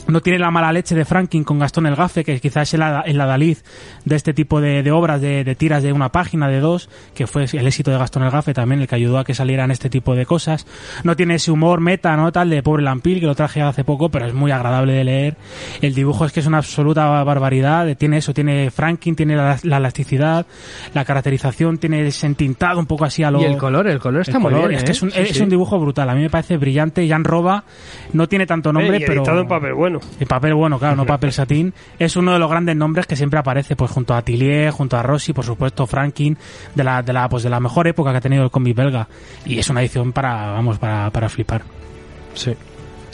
[0.08, 2.82] no tiene la mala leche de Franklin con Gastón el Gafe, que quizás es el,
[3.06, 3.58] el adalid
[4.04, 7.26] de este tipo de, de obras, de, de tiras de una página, de dos, que
[7.26, 9.88] fue el éxito de Gastón el Gafe también, el que ayudó a que salieran este
[9.90, 10.66] tipo de cosas.
[11.04, 12.32] No tiene ese humor meta, ¿no?
[12.32, 15.36] Tal de Pobre Lampil, que lo traje hace poco, pero es muy agradable de leer.
[15.80, 17.96] El dibujo es que es una absoluta barbaridad.
[17.96, 20.46] Tiene eso, tiene Franklin, tiene la, la elasticidad,
[20.94, 23.40] la caracterización, tiene ese entintado un poco así a lo...
[23.40, 24.78] Y el color, el color está el muy color, bien.
[24.78, 24.92] Es que ¿eh?
[24.92, 25.42] es un, Sí, es sí.
[25.42, 26.08] un dibujo brutal.
[26.10, 27.06] A mí me parece brillante.
[27.08, 27.64] Jan Roba
[28.12, 29.20] no tiene tanto nombre, Eh, pero...
[29.22, 29.91] editado en papel bueno.
[30.20, 31.72] En papel bueno, claro, no papel satín.
[31.98, 35.02] Es uno de los grandes nombres que siempre aparece, pues junto a Tillier, junto a
[35.02, 36.36] Rossi, por supuesto, Franklin,
[36.74, 39.08] de la, de la, pues de la mejor época que ha tenido el cómic belga.
[39.44, 41.62] Y es una edición para, vamos, para, para flipar.
[42.34, 42.54] Sí.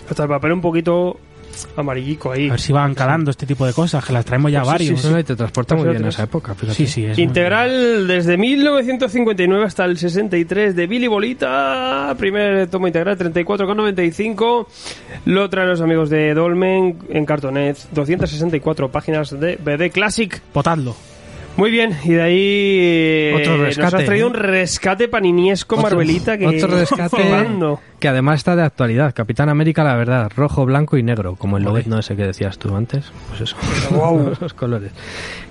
[0.09, 1.19] Hasta el papel un poquito
[1.77, 2.49] amarillico ahí.
[2.49, 4.85] A ver si van calando este tipo de cosas, que las traemos ya Pues sí,
[4.85, 5.01] varios.
[5.01, 6.55] sí, No, y te transporta muy bien a esa época.
[6.55, 6.77] fíjate.
[6.77, 13.17] Sí, sí, es Integral desde 1959 hasta el 63 de Billy Bolita, primer tomo integral
[13.19, 14.67] 34,95.
[15.27, 20.41] Lo traen los amigos de Dolmen en Cartonet, 264 páginas de BD Classic.
[20.53, 20.95] Potadlo.
[21.59, 24.31] Muy bien, y de ahí eh, Otro nos has traído ¿eh?
[24.31, 27.17] un rescate paniniesco Marvelita que Otro rescate
[27.99, 29.13] que además está de actualidad.
[29.13, 32.77] Capitán América, la verdad, rojo, blanco y negro, como el lobezno ese que decías tú
[32.77, 33.11] antes.
[33.29, 33.57] Pues eso,
[34.33, 34.93] esos colores.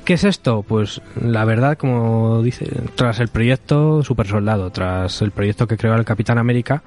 [0.06, 0.64] ¿Qué es esto?
[0.66, 5.94] Pues la verdad, como dice, tras el proyecto Super Soldado, tras el proyecto que creó
[5.96, 6.84] el Capitán América,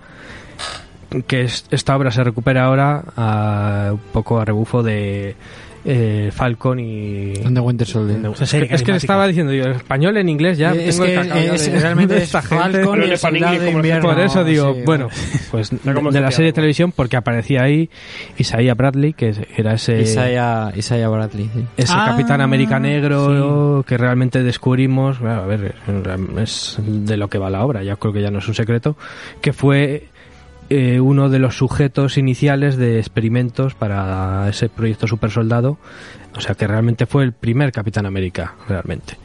[1.26, 5.36] que es- esta obra se recupera ahora a, un poco a rebufo de
[5.84, 7.32] eh, Falcon y...
[7.32, 8.18] The Winter Soldier.
[8.40, 8.96] Es que le carismática.
[8.96, 11.80] estaba diciendo, en español, en inglés, ya es tengo que el cacao ya es, de-
[11.80, 12.62] realmente de es esta gente.
[12.64, 14.08] Falcon Pero y el de invierno.
[14.08, 15.08] Por eso digo, Sí, bueno,
[15.50, 17.88] pues de la serie de televisión, porque aparecía ahí
[18.38, 21.50] Isaiah Bradley, que era ese, Isaiah, Isaiah Bradley.
[21.54, 21.64] sí.
[21.76, 25.74] ese Ah, capitán americanegro que realmente descubrimos, bueno, a ver,
[26.42, 28.96] es de lo que va la obra, ya creo que ya no es un secreto,
[29.40, 30.04] que fue
[30.70, 35.78] eh, uno de los sujetos iniciales de experimentos para ese proyecto super soldado,
[36.36, 39.16] o sea que realmente fue el primer Capitán América, realmente.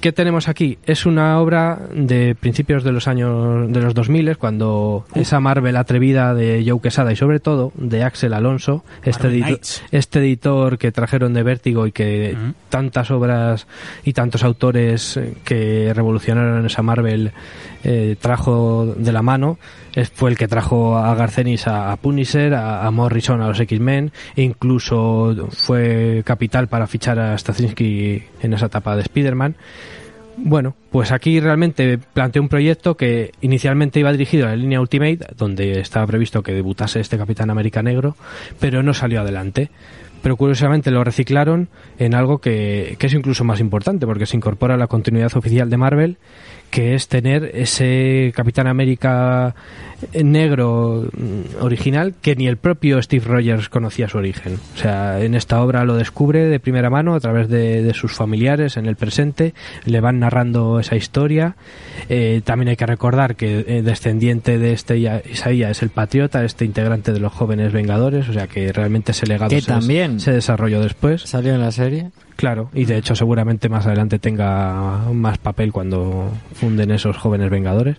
[0.00, 0.78] ¿Qué tenemos aquí?
[0.86, 6.32] Es una obra de principios de los años de los 2000 cuando esa Marvel atrevida
[6.32, 9.60] de Joe Quesada y sobre todo de Axel Alonso, este,
[9.90, 12.34] este editor que trajeron de Vértigo y que
[12.70, 13.66] tantas obras
[14.02, 17.32] y tantos autores eh, que revolucionaron esa Marvel
[17.84, 19.58] eh, trajo de la mano,
[20.14, 24.12] fue el que trajo a Garcenis a, a Punisher, a, a Morrison a los X-Men,
[24.34, 29.56] e incluso fue capital para fichar a Straczynski en esa etapa de Spider-Man.
[30.42, 35.18] Bueno, pues aquí realmente planteé un proyecto que inicialmente iba dirigido a la línea Ultimate,
[35.36, 38.16] donde estaba previsto que debutase este Capitán América Negro,
[38.58, 39.70] pero no salió adelante.
[40.22, 41.68] Pero curiosamente lo reciclaron
[41.98, 45.70] en algo que, que es incluso más importante, porque se incorpora a la continuidad oficial
[45.70, 46.18] de Marvel,
[46.70, 49.54] que es tener ese Capitán América
[50.22, 54.58] negro mm, original que ni el propio Steve Rogers conocía su origen.
[54.74, 58.12] O sea, en esta obra lo descubre de primera mano a través de, de sus
[58.12, 61.56] familiares en el presente, le van narrando esa historia.
[62.08, 66.64] Eh, también hay que recordar que eh, descendiente de este Isaías es el patriota, este
[66.64, 70.20] integrante de los jóvenes vengadores, o sea que realmente ese legado se, también.
[70.20, 71.22] se desarrolló después.
[71.22, 72.10] Salió en la serie.
[72.40, 77.98] Claro, y de hecho seguramente más adelante tenga más papel cuando funden esos jóvenes vengadores.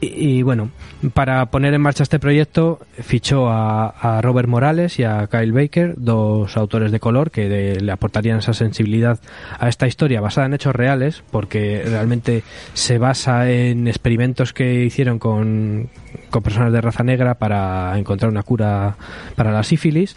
[0.00, 0.70] Y, bueno,
[1.12, 5.96] para poner en marcha este proyecto fichó a, a Robert Morales y a Kyle Baker,
[5.98, 9.20] dos autores de color que le aportarían esa sensibilidad
[9.58, 15.18] a esta historia basada en hechos reales, porque realmente se basa en experimentos que hicieron
[15.18, 15.90] con,
[16.30, 18.96] con personas de raza negra para encontrar una cura
[19.36, 20.16] para la sífilis.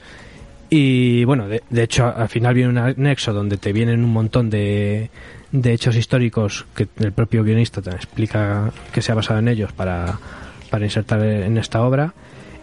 [0.73, 4.49] Y bueno, de, de hecho al final viene un anexo donde te vienen un montón
[4.49, 5.09] de,
[5.51, 9.73] de hechos históricos que el propio guionista te explica que se ha basado en ellos
[9.73, 10.17] para,
[10.69, 12.13] para insertar en esta obra.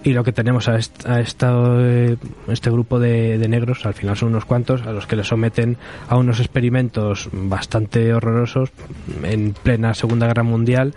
[0.04, 2.16] Y lo que tenemos a, a esta, eh,
[2.46, 5.76] este grupo de, de negros, al final son unos cuantos, a los que le someten
[6.08, 8.70] a unos experimentos bastante horrorosos
[9.22, 10.94] en plena Segunda Guerra Mundial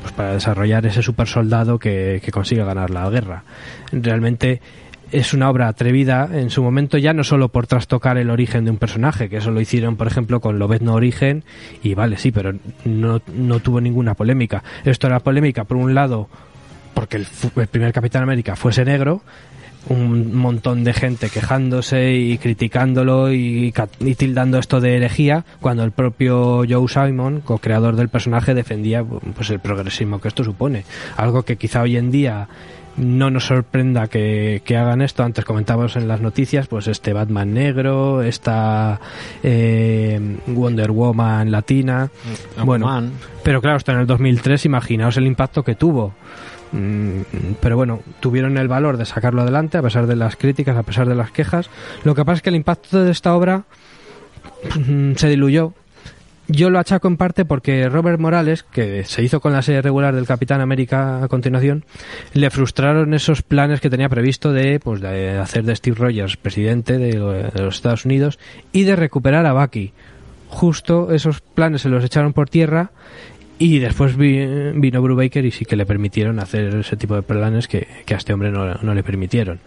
[0.00, 3.44] pues para desarrollar ese super soldado que, que consigue ganar la guerra.
[3.92, 4.60] Realmente
[5.12, 8.70] es una obra atrevida en su momento ya no solo por trastocar el origen de
[8.70, 11.44] un personaje, que eso lo hicieron por ejemplo con Lobezno Origen
[11.82, 12.52] y vale, sí, pero
[12.84, 14.62] no, no tuvo ninguna polémica.
[14.84, 16.28] Esto era polémica por un lado
[16.94, 17.26] porque el,
[17.56, 19.22] el primer Capitán América fuese negro
[19.88, 25.92] un montón de gente quejándose y criticándolo y, y tildando esto de herejía cuando el
[25.92, 30.84] propio Joe Simon, co-creador del personaje, defendía pues el progresismo que esto supone.
[31.16, 32.48] Algo que quizá hoy en día
[33.00, 35.22] no nos sorprenda que, que hagan esto.
[35.24, 39.00] Antes comentábamos en las noticias, pues este Batman negro, esta
[39.42, 42.10] eh, Wonder Woman latina.
[42.62, 43.02] Bueno,
[43.42, 46.12] pero claro, esto en el 2003, imaginaos el impacto que tuvo.
[46.72, 47.22] Mm,
[47.60, 51.08] Pero bueno, tuvieron el valor de sacarlo adelante a pesar de las críticas, a pesar
[51.08, 51.70] de las quejas.
[52.04, 53.64] Lo que pasa es que el impacto de esta obra
[54.76, 55.72] mm, se diluyó.
[56.52, 60.14] Yo lo achaco en parte porque Robert Morales, que se hizo con la serie regular
[60.14, 61.84] del Capitán América a continuación,
[62.34, 66.98] le frustraron esos planes que tenía previsto de, pues, de hacer de Steve Rogers presidente
[66.98, 68.38] de, los Estados Unidos
[68.72, 69.92] y de recuperar a Bucky.
[70.48, 72.90] Justo esos planes se los echaron por tierra
[73.58, 77.68] y después vi- vino Brubaker y sí que le permitieron hacer ese tipo de planes
[77.68, 79.60] que, que a este hombre no, no le permitieron.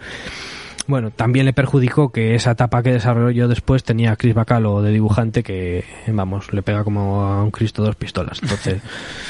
[0.85, 4.91] Bueno, también le perjudicó que esa etapa que desarrolló después tenía a Chris Bacalo de
[4.91, 8.39] dibujante que, vamos, le pega como a un Cristo dos pistolas.
[8.41, 8.81] Entonces,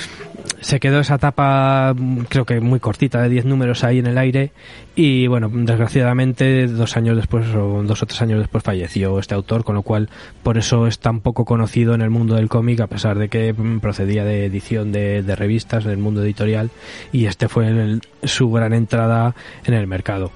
[0.62, 4.18] se quedó esa etapa, mm, creo que muy cortita, de 10 números ahí en el
[4.18, 4.52] aire.
[4.96, 9.64] Y bueno, desgraciadamente, dos años después, o dos o tres años después, falleció este autor,
[9.64, 10.10] con lo cual,
[10.42, 13.54] por eso es tan poco conocido en el mundo del cómic, a pesar de que
[13.54, 16.72] mm, procedía de edición de, de revistas, del mundo editorial,
[17.12, 19.36] y este fue el- su gran entrada
[19.66, 20.32] en el mercado.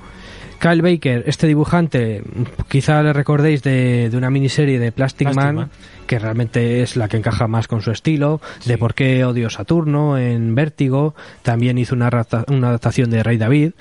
[0.60, 2.24] Kyle Baker, este dibujante,
[2.68, 5.70] quizá le recordéis de, de una miniserie de Plastic, Plastic Man, Man.
[6.08, 10.18] que realmente es la que encaja más con su estilo, de por qué odio Saturno
[10.18, 13.72] en Vértigo, también hizo una adaptación de Rey David,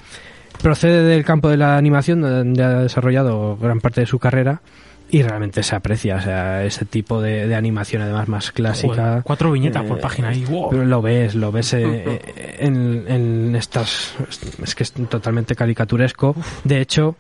[0.63, 4.61] procede del campo de la animación donde ha desarrollado gran parte de su carrera
[5.09, 8.95] y realmente se aprecia, o sea, ese tipo de, de animación además más clásica.
[8.95, 10.45] Joder, cuatro viñetas por Eh, página ahí.
[10.45, 10.71] wow.
[10.71, 14.15] Pero Lo ves, lo ves eh, eh, en, en estas...
[14.63, 16.35] Es que es totalmente caricaturesco.
[16.65, 17.15] De hecho,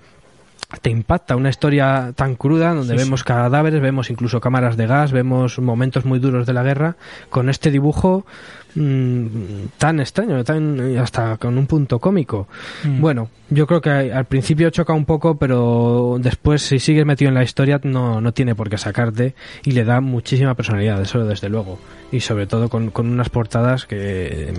[0.82, 3.04] te impacta una historia tan cruda donde Sí, sí.
[3.04, 6.96] vemos cadáveres, vemos incluso cámaras de gas, vemos momentos muy duros de la guerra,
[7.30, 8.26] con este dibujo
[8.76, 9.26] mm,
[9.78, 12.46] tan extraño, tan hasta con un punto cómico.
[12.84, 13.00] Mm.
[13.00, 17.34] Bueno, yo creo que al principio choca un poco, pero después si sigues metido en
[17.34, 19.34] la historia no, no tiene por qué sacarte
[19.64, 21.78] y le da muchísima personalidad, eso desde luego.
[22.12, 24.52] Y sobre todo con, con unas portadas que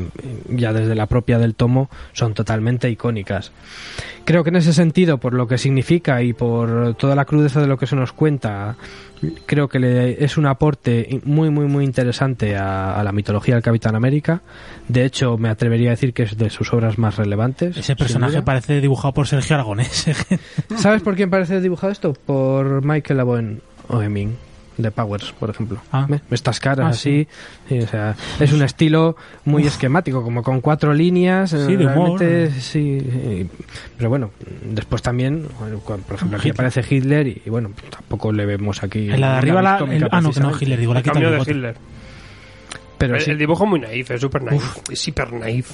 [0.49, 3.51] mm, ya desde la propia del tomo son totalmente icónicas.
[4.25, 7.67] Creo que en ese sentido, por lo que significa y por toda la crudeza de
[7.67, 8.75] lo que se nos cuenta,
[9.45, 13.63] creo que le, es un aporte muy, muy, muy interesante a, a la mitología del
[13.63, 14.41] Capitán América.
[14.87, 17.77] De hecho, me atrevería a decir que es de sus obras más relevantes.
[17.77, 20.05] Ese personaje parece dibujado por Sergio Aragonés.
[20.75, 22.13] ¿Sabes por quién parece dibujado esto?
[22.13, 24.46] Por Michael Avoen Oeming
[24.77, 25.79] de Powers, por ejemplo.
[25.91, 26.07] Ah.
[26.31, 27.27] Estas caras Ah, así.
[27.67, 31.49] sí, o sea, es un estilo muy esquemático, como con cuatro líneas.
[31.49, 32.19] Sí, de humor.
[32.19, 33.49] realmente, sí, sí.
[33.97, 34.31] Pero bueno,
[34.63, 35.47] después también,
[35.87, 36.53] por ejemplo, aquí Hitler.
[36.67, 39.09] aparece Hitler y, bueno, tampoco le vemos aquí.
[39.09, 40.51] en la de arriba, la, el- ah, no, que no.
[40.59, 41.51] Hitler, digo, la El cambio el de.
[41.51, 41.75] Hitler.
[42.97, 44.63] Pero el, sí, el dibujo es muy naif, es súper naif.
[44.91, 45.73] Es hiper naif.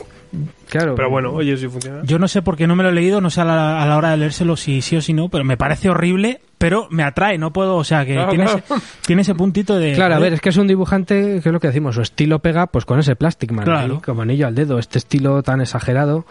[0.70, 0.96] claro.
[0.96, 2.02] Pero bueno, oye, si funciona.
[2.04, 3.86] Yo no sé por qué no me lo he leído, no sé a la, a
[3.88, 7.04] la hora de leérselo si sí o si no, pero me parece horrible, pero me
[7.04, 8.64] atrae, no puedo, o sea, que Claro, tiene, claro.
[8.66, 8.76] Ese,
[9.06, 9.94] tiene ese puntito de...
[9.94, 12.40] Claro, a ver, es que es un dibujante, que es lo que decimos, su estilo
[12.40, 13.96] pega pues con ese Plastic Man, Claro.
[13.96, 16.26] ahí, como anillo al dedo, este estilo tan exagerado.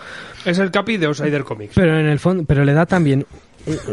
[0.44, 1.74] Es el capi de Outsider Comics.
[1.74, 3.27] Pero en el fondo, pero le da también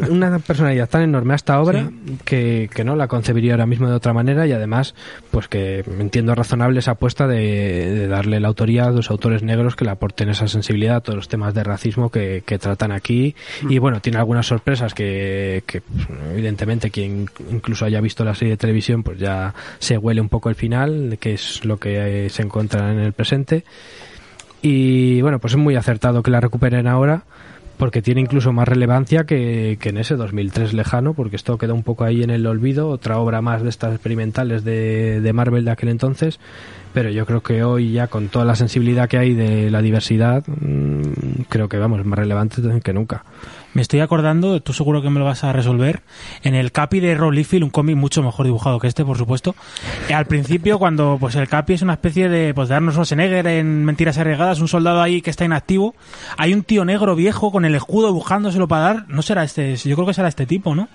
[0.10, 1.92] una personalidad tan enorme a esta obra
[2.26, 4.96] que, que no la concebiría ahora mismo de otra manera y además,
[5.32, 9.76] pues que entiendo razonable esa apuesta de, de darle la autoría a dos autores negros
[9.76, 13.36] que le aporten esa sensibilidad a todos los temas de racismo que, que tratan aquí.
[13.70, 15.82] Y bueno, tiene algunas sorpresas que, que
[16.32, 20.50] evidentemente quien incluso haya visto la serie de televisión pues ya se huele un poco
[20.50, 23.64] el final, que es lo que eh, se encuentra en el presente.
[24.62, 27.24] Y bueno, pues es muy acertado que la recuperen ahora
[27.80, 31.84] porque tiene incluso más relevancia que, que en ese 2003 lejano, porque esto queda un
[31.84, 35.72] poco ahí en el olvido, otra obra más de estas experimentales de, de Marvel de
[35.72, 36.42] aquel entonces,
[36.94, 40.44] pero yo creo que hoy ya con toda la sensibilidad que hay de la diversidad,
[40.48, 43.24] mm, creo que vamos, es más relevante que nunca.
[43.74, 46.02] Me estoy acordando, tú seguro que me lo vas a resolver,
[46.44, 49.56] en el Capi de Rob Liefeld, un cómic mucho mejor dibujado que este, por supuesto.
[50.08, 53.46] eh, al principio, cuando pues el Capi es una especie de, pues de Arnold Schwarzenegger
[53.48, 55.94] en Mentiras Arriesgadas, un soldado ahí que está inactivo,
[56.38, 59.96] hay un tío negro viejo con el escudo buscándoselo para dar, no será este, yo
[59.96, 60.90] creo que será este tipo, ¿no?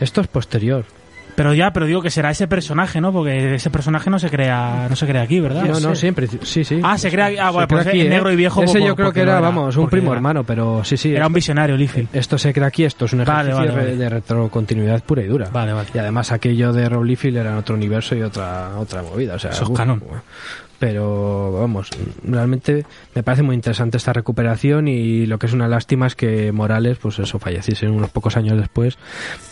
[0.00, 0.84] Esto es posterior.
[1.34, 3.10] Pero ya, pero digo que será ese personaje, ¿no?
[3.12, 5.64] Porque ese personaje no se crea, no se crea aquí, ¿verdad?
[5.64, 6.80] no, no, siempre, sí, sí.
[6.82, 8.08] Ah, se crea aquí, ah, Se bueno, crea pues aquí, ¿eh?
[8.08, 8.62] negro y viejo.
[8.62, 11.14] Ese por- yo creo que era, vamos, un primo era- hermano, pero sí, sí.
[11.14, 12.08] Era un visionario, Liefeld.
[12.12, 13.96] Esto se crea aquí, esto es un Vale, ejercicio vale, de- vale.
[13.96, 15.48] de retrocontinuidad pura y dura.
[15.50, 15.88] Vale, vale.
[15.94, 19.34] Y además aquello de Rob Liefeld era en otro universo y otra otra movida.
[19.34, 20.02] O sea, Eso es canon.
[20.82, 21.90] Pero vamos,
[22.24, 22.84] realmente
[23.14, 26.98] me parece muy interesante esta recuperación y lo que es una lástima es que Morales,
[26.98, 28.98] pues eso, falleciese unos pocos años después,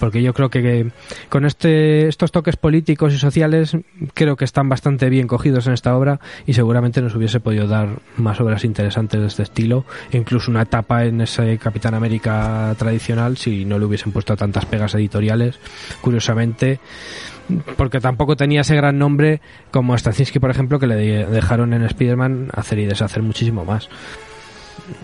[0.00, 0.90] porque yo creo que
[1.28, 3.76] con este, estos toques políticos y sociales
[4.12, 8.00] creo que están bastante bien cogidos en esta obra y seguramente nos hubiese podido dar
[8.16, 13.64] más obras interesantes de este estilo, incluso una etapa en ese Capitán América tradicional si
[13.64, 15.60] no le hubiesen puesto tantas pegas editoriales.
[16.00, 16.80] Curiosamente,
[17.76, 19.40] porque tampoco tenía ese gran nombre
[19.70, 20.96] como Straczynski, por ejemplo, que le
[21.26, 23.88] dejaron en Spider-Man hacer y deshacer muchísimo más.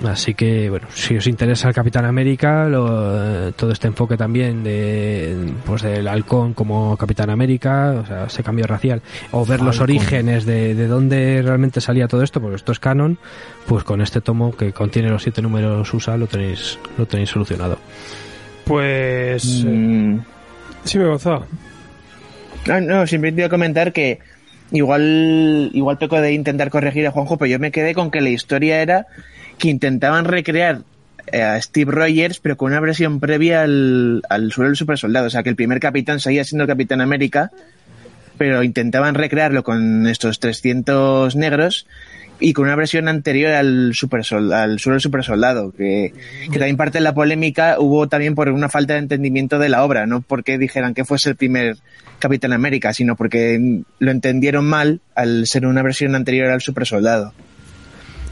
[0.05, 4.65] Así que, bueno, si os interesa el Capitán América, lo- eh, todo este enfoque también
[4.65, 9.01] de, pues del halcón como Capitán América, o sea, ese cambio racial,
[9.31, 13.17] o ver los orígenes de, de dónde realmente salía todo esto, porque esto es canon,
[13.69, 17.79] pues con este tomo que contiene los siete números USA lo tenéis, lo tenéis solucionado.
[18.65, 19.63] Pues.
[19.65, 20.19] eh, Mm,
[20.85, 21.47] sí, me gozó.
[22.67, 24.19] No, no, simplemente iba a comentar que
[24.73, 28.31] igual, igual peco de intentar corregir a Juanjo, pero yo me quedé con que la
[28.31, 29.07] historia era
[29.59, 30.83] que intentaban recrear
[31.33, 35.27] eh, a Steve Rogers, pero con una versión previa al, al suelo del super soldado.
[35.27, 37.51] O sea, que el primer capitán seguía siendo el Capitán América,
[38.39, 41.87] pero intentaban recrearlo con estos 300 negros
[42.41, 46.13] y con una versión anterior al super sol- al suelo del super soldado que,
[46.53, 49.83] que también parte de la polémica hubo también por una falta de entendimiento de la
[49.85, 51.77] obra no porque dijeran que fuese el primer
[52.19, 57.33] Capitán América sino porque lo entendieron mal al ser una versión anterior al super soldado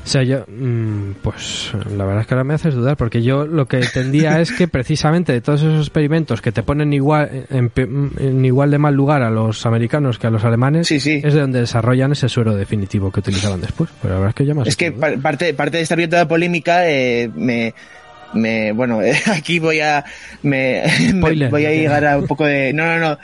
[0.04, 3.46] O sea, yo, mm, pues la verdad es que ahora me haces dudar, porque yo
[3.46, 8.44] lo que entendía es que precisamente de todos esos experimentos que te ponen igual en,
[8.44, 11.22] igual de mal lugar a los americanos que a los alemanes, Sí, sí.
[11.24, 13.88] es de donde desarrollan ese suero definitivo que utilizaban después.
[14.02, 14.68] Pero la verdad es que ya más.
[14.68, 17.72] es que pa- parte, parte de esta abierta polémica eh, me,
[18.34, 19.00] me bueno
[19.32, 20.04] aquí voy a
[20.42, 20.82] me,
[21.50, 23.18] voy a llegar a un poco de no no no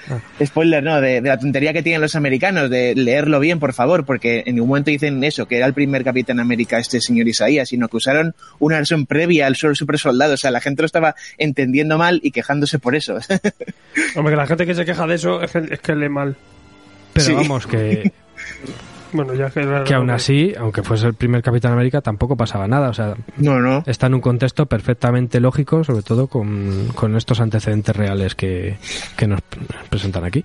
[0.44, 4.04] spoiler no de, de la tontería que tienen los americanos de leerlo bien por favor
[4.04, 7.68] porque en ningún momento dicen eso que era el primer Capitán América este señor Isaías
[7.68, 11.14] sino que usaron una versión previa al super soldado o sea la gente lo estaba
[11.38, 13.18] entendiendo mal y quejándose por eso
[14.16, 16.36] Hombre, que la gente que se queja de eso es que, es que lee mal.
[17.12, 17.32] Pero sí.
[17.32, 18.12] vamos, que,
[19.12, 19.84] Bueno, ya que.
[19.84, 22.88] que aún así, aunque fuese el primer Capitán América, tampoco pasaba nada.
[22.88, 27.40] O sea, no no está en un contexto perfectamente lógico, sobre todo con, con estos
[27.40, 28.76] antecedentes reales que,
[29.16, 29.40] que nos
[29.88, 30.44] presentan aquí.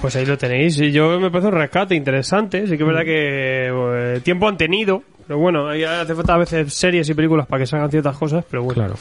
[0.00, 0.78] Pues ahí lo tenéis.
[0.80, 2.66] Y yo me parece un rescate interesante.
[2.66, 3.68] Sí que es verdad que
[4.16, 5.02] eh, tiempo han tenido.
[5.26, 8.44] Pero bueno, ahí hace falta a veces series y películas para que salgan ciertas cosas.
[8.50, 8.74] Pero bueno.
[8.74, 8.94] Claro.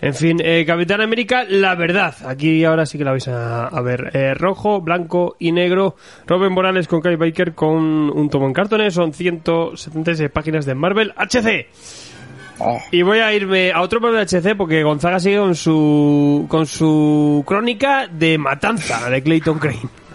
[0.00, 2.14] En fin, eh, Capitán América, la verdad.
[2.26, 4.10] Aquí ahora sí que la vais a, a ver.
[4.12, 5.96] Eh, rojo, blanco y negro.
[6.26, 8.94] Robin Morales con Kai Baker con un tomo en cartones.
[8.94, 11.68] Son 176 páginas de Marvel HC.
[12.58, 12.80] Oh.
[12.90, 17.44] Y voy a irme a otro Marvel HC porque Gonzaga sigue con su, con su
[17.46, 20.05] crónica de matanza de Clayton Crane.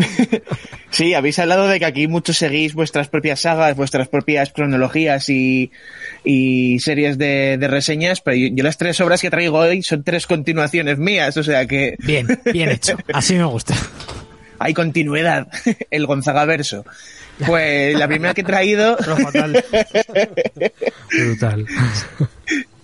[0.90, 5.70] Sí, habéis hablado de que aquí muchos seguís vuestras propias sagas, vuestras propias cronologías y,
[6.24, 10.02] y series de, de reseñas, pero yo, yo las tres obras que traigo hoy son
[10.02, 12.96] tres continuaciones mías, o sea que Bien, bien hecho.
[13.12, 13.74] Así me gusta.
[14.58, 15.46] hay continuidad,
[15.90, 16.84] el Gonzaga verso.
[17.46, 18.98] Pues la primera que he traído,
[21.10, 21.66] Brutal.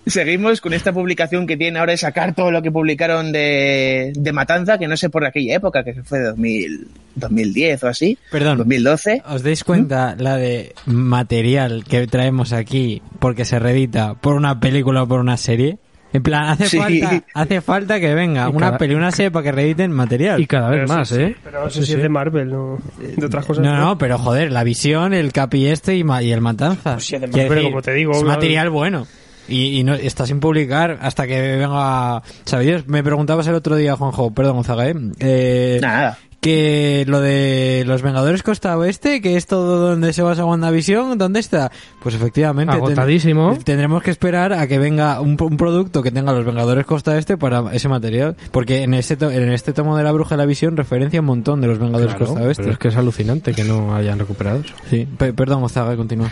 [0.06, 4.32] Seguimos con esta publicación que tiene ahora de sacar todo lo que publicaron de, de
[4.32, 8.58] Matanza, que no sé por aquella época, que fue 2000, 2010 o así, Perdón.
[8.58, 9.22] 2012.
[9.28, 15.02] ¿Os dais cuenta la de material que traemos aquí porque se reedita por una película
[15.02, 15.78] o por una serie?
[16.12, 16.78] En plan, hace Sí.
[16.78, 20.40] falta, hace falta que venga Y una cada- peli, una serie para que reediten material.
[20.40, 21.36] Y cada vez Pero más, sí, ¿eh?
[21.44, 21.96] Pero no sé Sí, si sí.
[21.98, 22.78] es de Marvel, no.
[23.16, 23.62] De otras cosas.
[23.62, 26.94] no, no, pero joder, la visión, el capi este y, ma- y el matanza.
[26.94, 29.06] Pues sí, además, Quiero pero como te digo, es material bueno.
[29.48, 32.22] Y, y no, está sin publicar hasta que venga...
[32.44, 32.86] ¿Sabías?
[32.88, 34.94] Me preguntabas el otro día, Juanjo, perdón, Gonzaga, ¿eh?
[35.20, 36.18] Eh, Nada.
[36.40, 41.40] que lo de los Vengadores Costa Oeste, que es todo donde se basa WandaVision, ¿dónde
[41.40, 41.70] está?
[42.02, 42.72] Pues efectivamente.
[42.72, 43.56] ten- Agotadísimo.
[43.64, 47.36] tendremos que esperar a que venga un, un producto que tenga los Vengadores Costa Oeste
[47.36, 48.36] para ese material.
[48.52, 51.26] Porque en este, to- en este tomo de la Bruja de la Visión referencia un
[51.26, 52.62] montón de los Vengadores Claro, Costa Oeste.
[52.64, 54.74] pero es que es alucinante que no hayan recuperado eso.
[54.90, 56.30] Sí, Pe- perdón, Ozaga, continúa.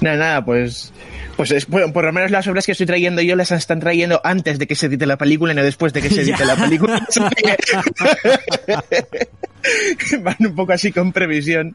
[0.00, 0.92] Nada, nada, pues,
[1.40, 4.20] pues es, bueno, por lo menos las obras que estoy trayendo yo las están trayendo
[4.24, 6.54] antes de que se edite la película y no después de que se edite la
[6.54, 7.00] película.
[10.20, 11.74] Van un poco así con previsión.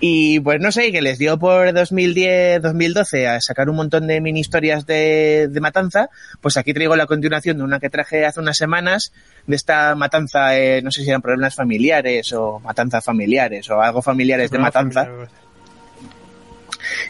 [0.00, 4.20] Y pues no sé, que les dio por 2010, 2012 a sacar un montón de
[4.20, 6.10] mini historias de, de matanza.
[6.40, 9.12] Pues aquí traigo la continuación de una que traje hace unas semanas,
[9.46, 14.02] de esta matanza, eh, no sé si eran problemas familiares o matanzas familiares o algo
[14.02, 15.08] familiares de matanza.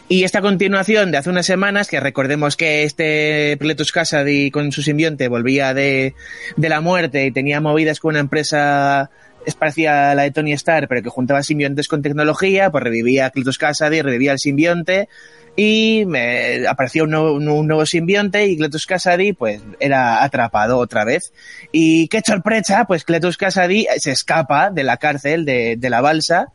[0.07, 4.81] Y esta continuación de hace unas semanas, que recordemos que este Pletus Cassidy con su
[4.81, 6.15] simbionte volvía de,
[6.57, 9.09] de la muerte y tenía movidas con una empresa
[9.45, 13.57] es la de Tony Stark, pero que juntaba simbiontes con tecnología, pues revivía a Cletus
[13.57, 15.07] Kasady, revivía al simbionte,
[15.55, 21.31] y me apareció un nuevo, simbionte y Cletus Kasady pues era atrapado otra vez.
[21.71, 26.47] Y qué sorpresa, pues Cletus Kasady se escapa de la cárcel de, de la balsa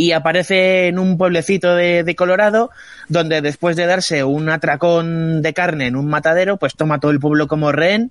[0.00, 2.70] y aparece en un pueblecito de, Colorado
[3.08, 7.20] donde después de darse un atracón de carne en un matadero pues toma todo el
[7.20, 8.10] pueblo como rehén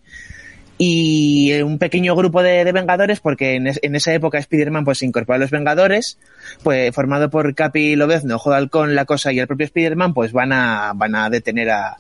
[0.78, 5.06] y un pequeño grupo de, Vengadores, porque en, es, en, esa época Spider-Man pues se
[5.06, 6.20] incorporó a los Vengadores,
[6.64, 10.94] pues formado por Capi Lobezno, Halcón, La Cosa y el propio Spider-Man, pues van a,
[10.96, 11.98] van a detener a,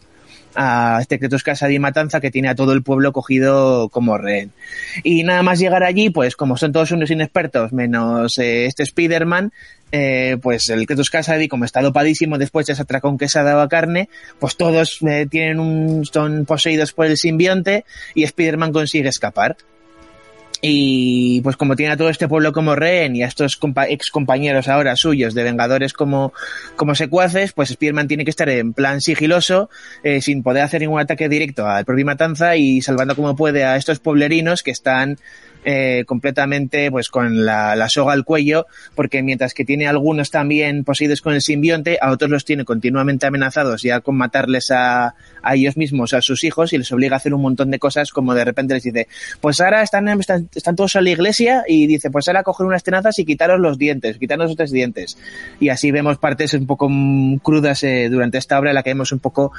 [0.61, 4.51] a este Cretus Casa y Matanza que tiene a todo el pueblo cogido como rehén.
[5.05, 9.53] Y nada más llegar allí, pues como son todos unos inexpertos, menos eh, este Spider-Man,
[9.93, 13.43] eh, pues el Cretus Kasady, como está dopadísimo después de ese atracón que se ha
[13.43, 18.73] dado a carne, pues todos eh, tienen un, son poseídos por el simbionte y Spider-Man
[18.73, 19.55] consigue escapar.
[20.61, 23.57] Y pues como tiene a todo este pueblo como rehén y a estos
[23.87, 26.33] ex compañeros ahora suyos de Vengadores como,
[26.75, 29.69] como secuaces, pues Spider-Man tiene que estar en plan sigiloso,
[30.03, 33.77] eh, sin poder hacer ningún ataque directo al propio Matanza y salvando como puede a
[33.77, 35.17] estos pueblerinos que están
[35.65, 41.21] eh, completamente pues con la, soga al cuello, porque mientras que tiene algunos también poseídos
[41.21, 45.77] con el simbionte, a otros los tiene continuamente amenazados ya con matarles a, a ellos
[45.77, 48.45] mismos, a sus hijos, y les obliga a hacer un montón de cosas como de
[48.45, 49.07] repente les dice,
[49.41, 53.17] pues ahora están, están, todos en la iglesia y dice, pues ahora coger unas tenazas
[53.19, 55.17] y quitaros los dientes, quitaros los tres dientes.
[55.59, 56.89] Y así vemos partes un poco
[57.41, 59.51] crudas eh, durante esta obra en la que vemos un poco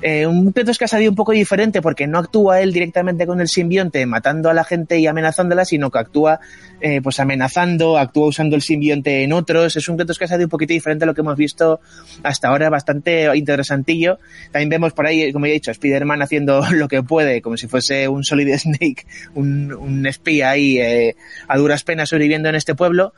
[0.00, 4.06] eh, un Kratos Casadí un poco diferente porque no actúa él directamente con el simbionte
[4.06, 6.38] matando a la gente y amenazándola, sino que actúa
[6.80, 9.74] eh, pues amenazando, actúa usando el simbionte en otros.
[9.76, 11.80] Es un Kratos Casadí un poquito diferente a lo que hemos visto
[12.22, 14.18] hasta ahora, bastante interesantillo.
[14.52, 17.66] También vemos por ahí, como ya he dicho, Spider-Man haciendo lo que puede, como si
[17.66, 19.04] fuese un Solid Snake,
[19.34, 21.16] un, un espía ahí eh,
[21.48, 23.14] a duras penas sobreviviendo en este pueblo.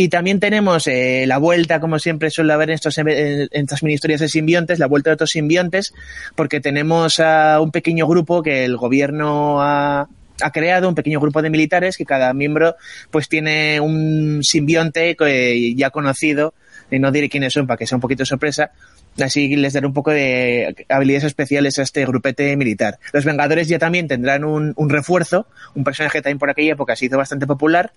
[0.00, 3.96] Y también tenemos eh, la vuelta, como siempre suele haber en, estos, en, estas mini
[3.96, 5.92] historias de simbiontes, la vuelta de otros simbiontes,
[6.36, 10.08] porque tenemos a un pequeño grupo que el gobierno ha,
[10.40, 12.76] ha creado un pequeño grupo de militares que cada miembro
[13.10, 16.54] pues tiene un simbionte que ya conocido
[16.90, 18.70] y no diré quiénes son para que sea un poquito sorpresa
[19.18, 22.98] así les daré un poco de habilidades especiales a este grupete militar.
[23.12, 27.06] Los Vengadores ya también tendrán un, un refuerzo, un personaje también por aquella época se
[27.06, 27.92] hizo bastante popular,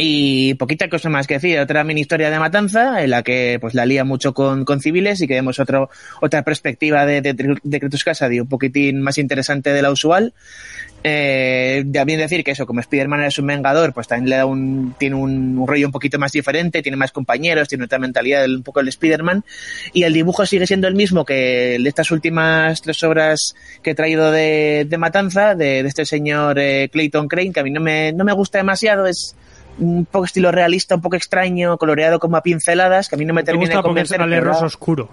[0.00, 3.74] y poquita cosa más que decir, otra mini historia de matanza en la que pues
[3.74, 7.80] la lía mucho con, con civiles y que vemos otro, otra perspectiva de, de, de
[7.80, 10.32] Cretus Kasady un poquitín más interesante de la usual.
[11.02, 14.94] Eh, también decir que eso, como Spider-Man es un vengador, pues también le da un,
[14.98, 18.62] tiene un, un, rollo un poquito más diferente, tiene más compañeros, tiene otra mentalidad un
[18.62, 19.44] poco el Spider-Man,
[19.92, 23.94] y el dibujo sigue siendo el mismo que de estas últimas tres obras que he
[23.94, 27.80] traído de, de Matanza, de, de este señor eh, Clayton Crane, que a mí no
[27.80, 29.36] me, no me gusta demasiado, es,
[29.78, 33.34] un poco estilo realista, un poco extraño, coloreado como a pinceladas, que a mí no
[33.34, 34.18] me termina de convencer.
[34.18, 35.08] Porque es rosa oscuro.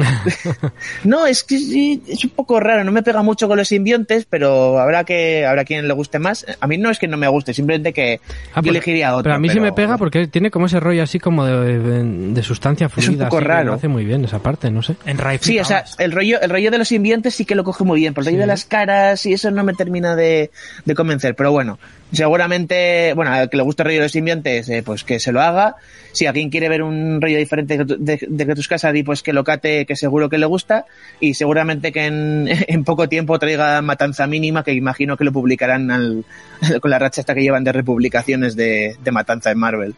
[1.04, 4.26] no, es que sí, es un poco raro, no me pega mucho con los simbiontes,
[4.28, 6.46] pero habrá que habrá quien le guste más.
[6.60, 8.20] A mí no es que no me guste, simplemente que
[8.54, 9.24] ah, yo elegiría otro.
[9.24, 9.60] Pero a mí pero...
[9.60, 13.10] sí me pega porque tiene como ese rollo así como de, de, de sustancia fluida.
[13.10, 13.66] Es un poco así, raro.
[13.66, 14.96] Lo hace muy bien esa parte, no sé.
[15.06, 17.64] En Raif, sí, o sea, el rollo, el rollo de los simbiontes sí que lo
[17.64, 18.40] coge muy bien, pero el rollo sí.
[18.40, 20.50] de las caras y eso no me termina de,
[20.84, 21.34] de convencer.
[21.34, 21.78] Pero bueno,
[22.12, 25.32] seguramente, bueno, al que le guste el rollo de los simbiontes, eh, pues que se
[25.32, 25.76] lo haga.
[26.12, 29.44] Si alguien quiere ver un rollo diferente de, de, de tus casas, pues que lo
[29.44, 30.86] cate, que seguro que le gusta.
[31.20, 35.90] Y seguramente que en, en, poco tiempo traiga Matanza Mínima, que imagino que lo publicarán
[35.90, 36.24] al,
[36.80, 39.94] con la racha esta que llevan de republicaciones de, de Matanza en Marvel.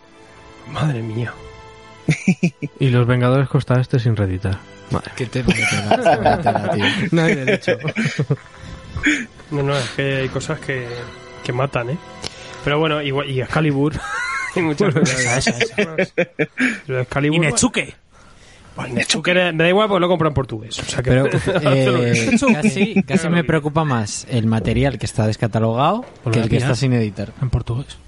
[0.71, 1.33] Madre mía.
[2.79, 4.59] y los Vengadores Costa Este sin reeditar.
[4.91, 5.13] Madre.
[5.17, 5.55] ¿Qué te tío?
[7.13, 7.79] No hay derecho.
[9.51, 10.87] no, no, es que hay cosas que
[11.43, 11.99] que matan, ¿eh?
[12.65, 13.95] Pero bueno, igual, y Excalibur.
[14.57, 15.51] y muchas esa.
[16.89, 17.37] Excalibur.
[17.37, 17.95] Y Nechuque.
[18.77, 20.79] Bueno, Nechuque me da igual porque lo compro en portugués.
[20.79, 21.27] O sea que Pero
[22.07, 26.75] eh, casi, casi me preocupa más el material que está descatalogado que el que está
[26.75, 27.33] sin editar.
[27.43, 27.99] En portugués.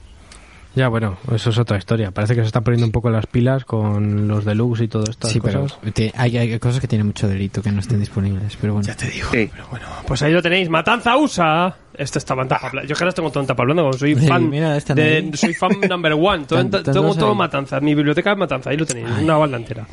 [0.75, 2.11] Ya, bueno, eso es otra historia.
[2.11, 5.29] Parece que se están poniendo un poco las pilas con los deluxe y todo esto.
[5.29, 5.79] Sí, cosas.
[5.81, 8.89] pero te, hay, hay, cosas que tienen mucho delito que no estén disponibles, pero bueno.
[8.89, 9.29] Ya te digo.
[9.31, 9.49] Sí.
[9.53, 10.69] Pero bueno, pues ahí lo tenéis.
[10.69, 11.77] Matanza USA.
[11.97, 14.49] Este está en tapa Yo que ahora tengo todo en tapa hablando, soy fan Sí,
[14.49, 15.37] mira, esta de, no.
[15.37, 16.45] soy fan number one.
[16.49, 17.35] Todo, tengo todo.
[17.35, 17.81] Matanza.
[17.81, 19.87] Mi biblioteca es Matanza, ahí lo tenéis, una balda entera.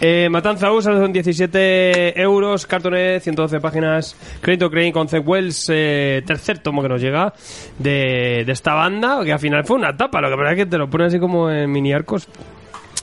[0.00, 6.58] Eh, Matanza USA son 17 euros, cartonet, 112 páginas, Crédito Crane, Concept Wells, eh, tercer
[6.60, 7.32] tomo que nos llega
[7.78, 10.66] de, de esta banda, que al final fue una tapa, lo que pasa es que
[10.66, 12.28] te lo pone así como en mini arcos.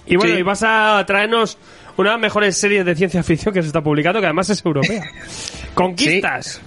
[0.08, 0.40] Y bueno, Sí.
[0.40, 1.58] y vas a traernos
[1.98, 4.64] una de las mejores series de ciencia ficción que se está publicando, que además es
[4.64, 5.04] europea.
[5.74, 6.62] Conquistas.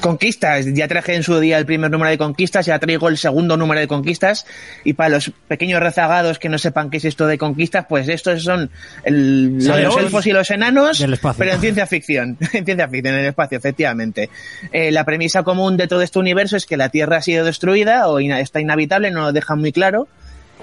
[0.00, 3.56] Conquistas, ya traje en su día el primer número de conquistas, ya traigo el segundo
[3.56, 4.46] número de conquistas.
[4.84, 8.42] Y para los pequeños rezagados que no sepan qué es esto de conquistas, pues estos
[8.42, 8.70] son
[9.04, 10.98] el, lo de los elfos y los enanos,
[11.38, 14.28] pero en ciencia ficción, en ciencia ficción, en el espacio, efectivamente.
[14.72, 18.08] Eh, la premisa común de todo este universo es que la Tierra ha sido destruida
[18.08, 20.08] o ina- está inhabitable, no lo dejan muy claro,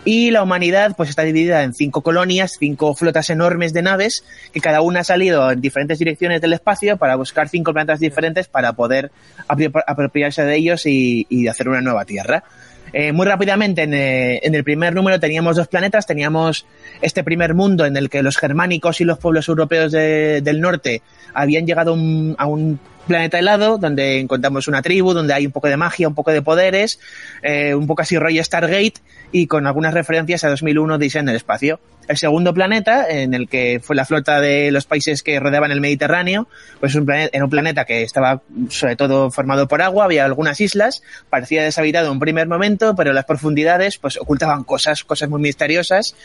[0.06, 4.24] y la humanidad pues está dividida en cinco colonias, cinco flotas enormes de naves,
[4.54, 8.48] que cada una ha salido en diferentes direcciones del espacio para buscar cinco planetas diferentes
[8.48, 9.12] para poder
[9.48, 12.44] apropiarse de ellos y, y hacer una nueva Tierra.
[12.92, 16.66] Eh, muy rápidamente, en, eh, en el primer número teníamos dos planetas, teníamos
[17.02, 21.04] este primer mundo en el que los germánicos y los pueblos europeos de- del norte
[21.36, 25.78] habían llegado a un planeta helado donde encontramos una tribu, donde hay un poco de
[25.78, 27.00] magia, un poco de poderes,
[27.44, 28.94] eh, un poco así rollo Stargate
[29.32, 31.80] y con algunas referencias a 2001 Dice en el espacio.
[32.08, 35.80] El segundo planeta, en el que fue la flota de los países que rodeaban el
[35.80, 36.48] Mediterráneo,
[36.80, 40.60] pues un planeta, en un planeta que estaba sobre todo formado por agua, había algunas
[40.60, 45.40] islas, parecía deshabitado en un primer momento, pero las profundidades pues ocultaban cosas, cosas muy
[45.40, 46.16] misteriosas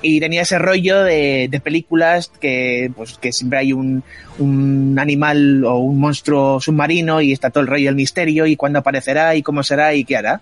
[0.00, 4.04] y tenía ese rollo de, de películas que pues que siempre hay un,
[4.38, 8.78] un animal o un monstruo submarino y está todo el rollo del misterio y cuándo
[8.78, 10.40] aparecerá y cómo será y qué hará.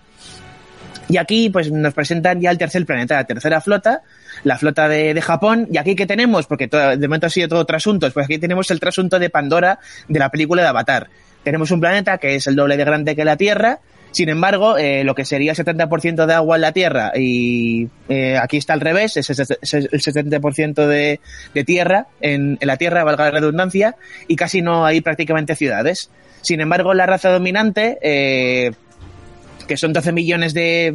[1.11, 4.03] Y aquí pues nos presentan ya el tercer planeta, la tercera flota,
[4.45, 5.69] la flota de, de Japón.
[5.73, 8.79] Y aquí que tenemos, porque de momento ha sido todo trasuntos, pues aquí tenemos el
[8.79, 11.09] trasunto de Pandora de la película de Avatar.
[11.43, 13.81] Tenemos un planeta que es el doble de grande que la Tierra.
[14.13, 18.37] Sin embargo, eh, lo que sería el 70% de agua en la Tierra y eh,
[18.39, 21.21] aquí está al revés, es el 70% de,
[21.55, 23.95] de tierra en, en la Tierra, valga la redundancia,
[24.27, 26.11] y casi no hay prácticamente ciudades.
[26.43, 28.73] Sin embargo, la raza dominante, eh,
[29.71, 30.91] que son 12 millones de,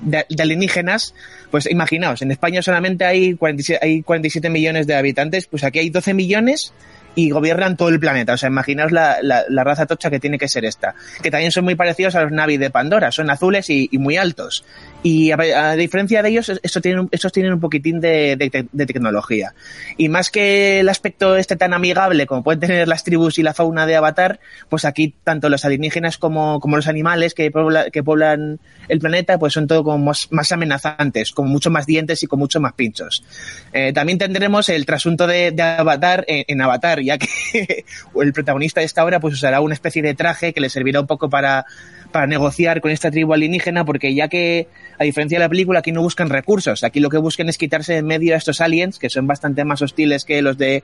[0.00, 1.12] de- alienígenas,
[1.50, 5.90] pues imaginaos, en España solamente hay 47, hay 47 millones de habitantes, pues aquí hay
[5.90, 6.72] 12 millones
[7.16, 8.34] y gobiernan todo el planeta.
[8.34, 10.94] O sea, imaginaos la, la- raza tocha que tiene que ser esta.
[11.20, 14.64] Que también son muy parecidos a los Navi de Pandora, son azules y muy altos.
[15.02, 19.54] Y a, diferencia de ellos, esto tienen, estos tienen un poquitín de, de de tecnología.
[19.96, 23.54] Y más que el aspecto este tan amigable como pueden tener las tribus y la
[23.54, 28.02] fauna de Avatar, pues aquí tanto los alienígenas como, como los animales que, pobla- que
[28.02, 32.38] poblan el planeta, pues son todo como más, amenazantes, con mucho más dientes y con
[32.38, 33.24] mucho más pinchos.
[33.72, 37.28] Eh, también tendremos el trasunto de, Avatar en, en Avatar, ya que
[38.20, 41.06] el protagonista de esta obra pues usará una especie de traje que le servirá un
[41.06, 41.64] poco para,
[42.10, 44.68] para negociar con esta tribu alienígena, porque ya que,
[44.98, 47.92] a diferencia de la película, aquí no buscan recursos, aquí lo que buscan es quitarse
[47.94, 50.82] de en medio a estos aliens, que son bastante más hostiles que los de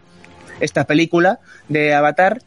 [0.61, 2.39] esta película de Avatar,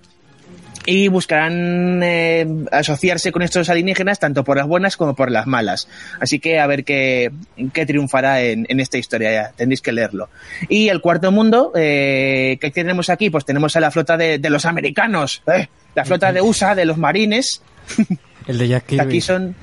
[0.85, 5.87] y buscarán eh, asociarse con estos alienígenas tanto por las buenas como por las malas.
[6.19, 7.31] Así que a ver qué,
[7.73, 10.29] qué triunfará en, en esta historia, ya tendréis que leerlo.
[10.67, 13.29] Y el cuarto mundo, eh, ¿qué tenemos aquí?
[13.29, 15.67] Pues tenemos a la flota de, de los americanos, ¿eh?
[15.93, 17.61] la flota de USA, de los marines,
[18.49, 19.07] El de Jack que Kirby.
[19.07, 19.55] aquí son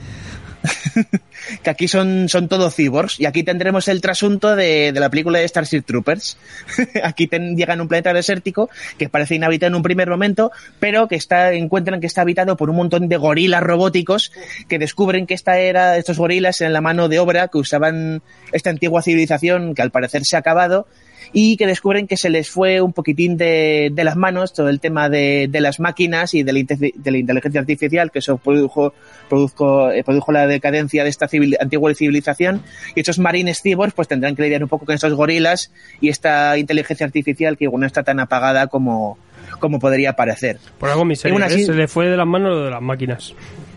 [1.63, 5.39] que aquí son, son todos cyborgs y aquí tendremos el trasunto de, de la película
[5.39, 6.37] de Starship Troopers.
[7.05, 8.69] aquí ten- llegan a un planeta desértico
[8.99, 10.51] que parece inhabitado en un primer momento,
[10.81, 14.33] pero que está, encuentran que está habitado por un montón de gorilas robóticos
[14.69, 18.23] que descubren que esta era, estos gorilas en la mano de obra que usaban
[18.53, 20.89] esta antigua civilización que al parecer se ha acabado
[21.33, 24.81] y que descubren que se les fue un poquitín de, de las manos todo el
[24.81, 28.95] tema de, de las máquinas y de la, de la inteligencia artificial, que eso produjo,
[29.29, 32.63] produjo, eh, produjo la decadencia de esta civil- antigua civilización.
[32.95, 36.57] Y estos marines cyborgs pues tendrán que lidiar un poco con estos gorilas y esta
[36.59, 39.19] inteligencia artificial que igual no está tan apagada como,
[39.59, 40.59] como podría parecer.
[40.79, 43.35] Por algo miseria, así- se le fue de las manos lo de las máquinas.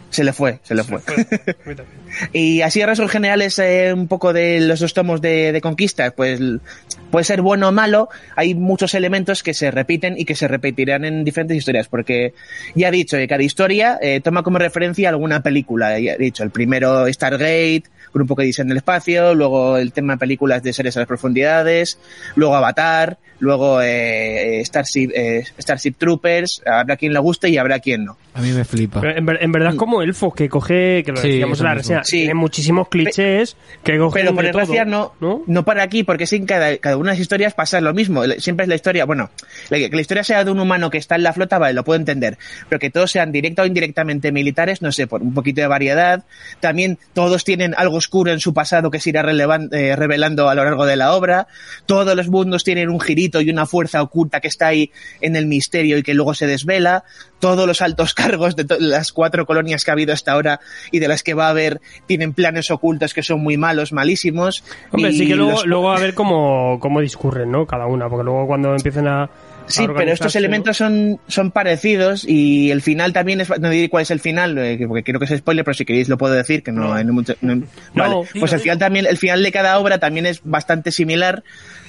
[0.10, 0.99] Se le fue, se le fue.
[2.34, 6.10] Y así a rasgos generales eh, un poco de los dos tomos de, de conquista,
[6.11, 6.40] pues
[7.11, 11.06] puede ser bueno o malo, hay muchos elementos que se repiten y que se repetirán
[11.06, 12.34] en diferentes historias, porque
[12.76, 16.44] ya he dicho que cada historia eh, toma como referencia alguna película, ya he dicho,
[16.44, 20.64] el primero Stargate, con un poco de diseño del espacio, luego el tema de películas
[20.64, 21.99] de seres a las profundidades,
[22.36, 28.03] luego Avatar, luego eh, Starship, eh, Starship Troopers, habrá quien le guste y habrá quien
[28.06, 28.18] no.
[28.34, 29.02] A mí me flipa.
[29.15, 31.73] En, ver- en verdad es como Elfos, que coge, que lo Sí, decíamos en la
[31.76, 32.18] reseña, Sí.
[32.19, 35.41] tiene muchísimos clichés que cogen Pero por desgracia no, ¿no?
[35.48, 38.23] no para aquí, porque sí, en cada, cada una de las historias pasa lo mismo.
[38.40, 39.30] Siempre es la historia, bueno,
[39.69, 41.84] la- que la historia sea de un humano que está en la flota, vale, lo
[41.84, 42.38] puedo entender.
[42.68, 46.23] Pero que todos sean directa o indirectamente militares, no sé, por un poquito de variedad.
[46.60, 50.63] También todos tienen algo oscuro en su pasado que se irá eh, revelando a lo
[50.63, 51.47] largo de la obra.
[51.85, 55.45] Todos los mundos tienen un girito y una fuerza oculta que está ahí en el
[55.45, 57.03] misterio y que luego se desvela.
[57.39, 60.59] Todos los altos cargos de las cuatro colonias que ha habido hasta ahora
[60.91, 64.63] y de las que va a haber tienen planes ocultos que son muy malos, malísimos.
[64.91, 67.65] Hombre, y sí que luego, los- luego a ver cómo, cómo discurren, ¿no?
[67.65, 69.30] Cada una, porque luego cuando empiecen a,
[69.69, 73.49] Sí, pero estos elementos son, son parecidos y el final también es.
[73.59, 76.09] No diré cuál es el final, eh, porque creo que es spoiler, pero si queréis
[76.09, 77.35] lo puedo decir, que no hay mucho.
[77.41, 77.63] no-
[77.93, 78.15] vale.
[78.39, 81.43] Pues el final también, el final de cada obra también es bastante similar.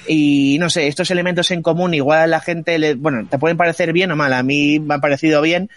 [0.07, 3.57] Y no sé, estos elementos en común, igual a la gente, le, bueno, te pueden
[3.57, 4.33] parecer bien o mal.
[4.33, 5.69] A mí me han parecido bien.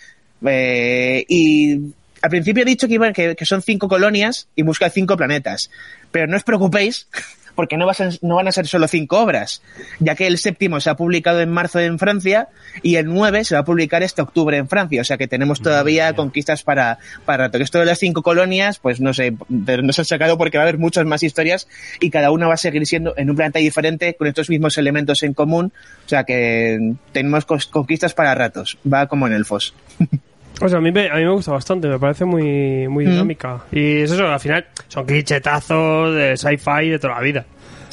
[0.46, 1.78] Eh, y
[2.22, 5.70] al principio he dicho que, iban, que, que son cinco colonias y busca cinco planetas.
[6.10, 7.06] Pero no os preocupéis,
[7.54, 9.62] porque no, vas a- no van a ser solo cinco obras,
[10.00, 12.48] ya que el séptimo se ha publicado en marzo en Francia
[12.82, 15.00] y el 9 se va a publicar este octubre en Francia.
[15.00, 17.58] O sea que tenemos todavía conquistas para, para rato.
[17.58, 19.34] Esto de las cinco colonias, pues no sé,
[19.66, 21.68] pero no se han sacado porque va a haber muchas más historias
[22.00, 25.22] y cada una va a seguir siendo en un planeta diferente con estos mismos elementos
[25.22, 25.72] en común.
[26.04, 28.78] O sea que tenemos conquistas para ratos.
[28.90, 29.74] Va como en Elfos.
[30.60, 33.10] O sea, a mí, me, a mí me gusta bastante, me parece muy, muy Mm.
[33.10, 33.64] dinámica.
[33.72, 37.44] Y es eso, al final son clichetazos de sci-fi de toda la vida.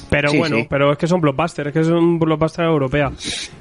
[0.09, 0.67] Pero Sí, bueno, sí.
[0.69, 3.11] pero es que son blockbusters, es que es un blockbuster europea.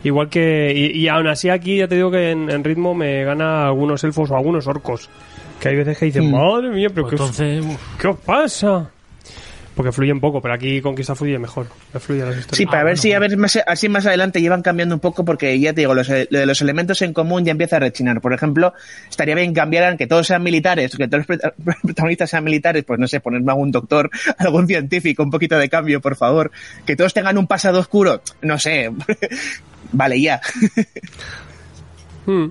[0.03, 0.73] Igual que.
[0.75, 4.03] Y, y aún así aquí ya te digo que en, en ritmo me gana algunos
[4.05, 5.09] elfos o algunos orcos.
[5.61, 6.33] Que hay veces que dicen, Mm.
[6.33, 8.91] madre mía, pero Pues ¿qué, entonces, ¿qué os pasa?
[9.75, 11.67] Porque fluyen poco, pero aquí Conquista fluye mejor.
[11.95, 12.57] Me fluye las historias.
[12.59, 15.01] Sí, para Ah, ver bueno, si a ver más, así más adelante llevan cambiando un
[15.01, 17.79] poco porque ya te digo, los, lo de los elementos en común ya empieza a
[17.79, 18.21] rechinar.
[18.21, 18.75] Por ejemplo,
[19.09, 22.99] estaría bien cambiaran que todos sean militares, que todos los prota- protagonistas sean militares, pues
[22.99, 26.51] no sé, ponerme algún doctor, algún científico, un poquito de cambio, por favor.
[26.85, 28.91] Que todos tengan un pasado oscuro, no sé.
[29.93, 30.41] vale, ya.
[32.27, 32.47] Hmm.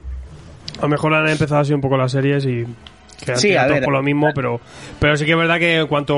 [0.80, 2.66] A lo mejor han empezado así un poco las series y
[3.26, 3.84] que Sí, a todos ver.
[3.84, 4.60] por lo mismo, pero,
[5.00, 6.16] pero sí que es verdad que en cuanto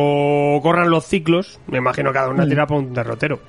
[0.61, 2.33] corran los ciclos, me imagino cada Mm.
[2.35, 3.39] una tira por un derrotero.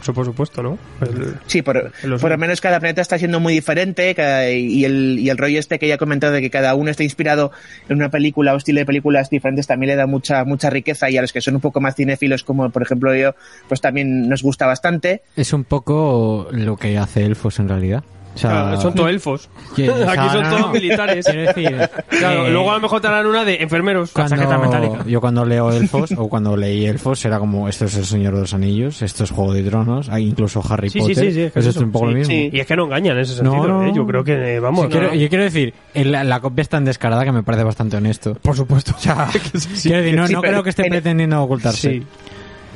[0.00, 0.78] Eso por supuesto, ¿no?
[1.02, 4.86] El- Sí, por, Los- por lo menos cada planeta está siendo muy diferente cada- y,
[4.86, 7.52] el, y el rollo este que ya he comentado de que cada uno está inspirado
[7.86, 11.18] en una película o estilo de películas diferentes también le da mucha mucha riqueza y
[11.18, 13.34] a los que son un poco más cinéfilos como por ejemplo yo,
[13.68, 15.20] pues también nos gusta bastante.
[15.36, 18.02] Es un poco lo que hace Elfos en realidad.
[18.32, 19.48] O sea, Claro, son todos elfos.
[19.74, 20.72] que- o sea, Aquí son no, todos no.
[20.72, 21.26] militares.
[21.26, 24.12] Quiero decir, Claro, eh, luego a lo mejor te harán una de enfermeros.
[24.12, 25.04] Cuando, metálica.
[25.06, 28.40] yo cuando leo Elfos o cuando leí Elfos era como esto es el Señor de
[28.40, 31.16] los Anillos, esto es Juego de Tronos, hay incluso Harry Sí, sí, Potter.
[31.24, 32.32] sí, sí, es que eso es un poco lo mismo.
[32.32, 32.50] Sí.
[32.52, 33.86] Y es que no engañan en ese sentido, No, no.
[33.86, 33.92] ¿eh?
[33.94, 34.84] Yo creo que, eh, vamos.
[34.84, 35.14] Yo quiero, no.
[35.14, 38.34] yo quiero decir, la, la copia es tan descarada que me parece bastante honesto.
[38.34, 38.92] Por supuesto.
[38.96, 39.28] O sea,
[39.82, 42.02] quiero decir, no, Sí, no pero creo que esté en- pretendiendo ocultarse.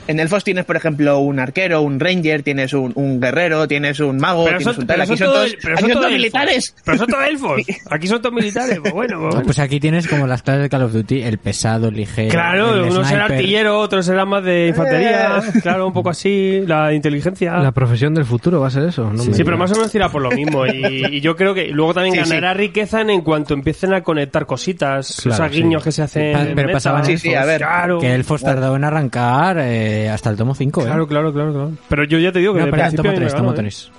[0.06, 4.18] En Elfos tienes, por ejemplo, un arquero, un ranger, tienes un, un guerrero, tienes un
[4.18, 4.96] mago, Pero tienes son, un tal.
[4.96, 6.18] pero Aquí son son todos, todos, pero aquí son son todos todos elfos.
[6.18, 6.76] militares.
[6.84, 7.60] Pero son todos elfos.
[7.90, 8.78] Aquí son todos militares.
[8.80, 9.44] Pues bueno, pues bueno.
[9.46, 12.30] Pues aquí tienes como las clases de Call of Duty, el pesado, el ligero.
[12.30, 16.92] Claro, el uno será artillero, otro será más de infantería, claro, un poco así, la
[16.92, 17.54] inteligencia.
[17.58, 19.10] La profesión del futuro va a ser eso.
[19.10, 20.66] No Sí, me Sí, pero más o menos tira por lo mismo.
[20.66, 24.02] Y, y yo creo que luego también Sí, ganará riqueza en, en cuanto empiecen a
[24.02, 25.84] conectar cositas, Claro, esos guiños sí.
[25.88, 26.24] que se hacen.
[26.36, 26.72] En pero meta.
[26.72, 27.58] pasaban Sí, sí, a ver.
[27.58, 30.84] Claro, Que Elfos tardó en arrancar eh, hasta el tomo 5, ¿eh?
[30.84, 31.72] claro, claro, claro, claro.
[31.88, 33.44] Pero yo ya te digo que No, de principio tomo a mí me 3, ganó,
[33.44, 33.62] tomo ¿eh?
[33.62, 33.90] 3.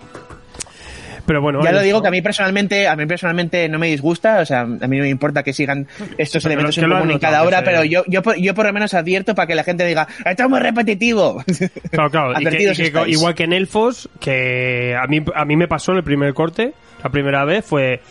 [1.28, 4.42] Pero bueno, Ya lo digo que a mí personalmente, a mí personalmente no me disgusta,
[4.42, 5.88] o sea, a mí no me importa que sigan
[6.20, 8.74] estos Pero elementos en común en cada hora, pero yo, yo, por- yo por lo
[8.74, 11.44] menos advierto para que la gente diga, esto es muy repetitivo.
[11.90, 12.34] Claro, claro.
[12.40, 15.98] Y que- y igual que en Elfos, que a mí, a mí me pasó en
[15.98, 16.74] el primer corte,
[17.04, 18.02] la primera vez, fue.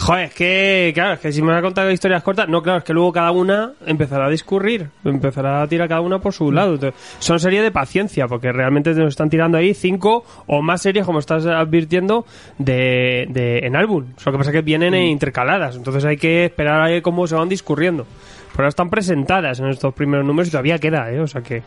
[0.00, 2.78] Joder, es que, claro, es que si me va a contar historias cortas, no, claro,
[2.78, 6.50] es que luego cada una empezará a discurrir, empezará a tirar cada una por su
[6.50, 6.72] lado.
[6.74, 11.04] Entonces, son series de paciencia, porque realmente nos están tirando ahí cinco o más series,
[11.04, 12.24] como estás advirtiendo,
[12.56, 14.06] de, de en álbum.
[14.24, 15.06] Lo que pasa es que vienen Mm.
[15.10, 18.06] intercaladas, entonces hay que esperar a ver cómo se van discurriendo.
[18.52, 21.20] Pero ahora están presentadas en estos primeros números y todavía queda, ¿eh?
[21.20, 21.62] O sea que,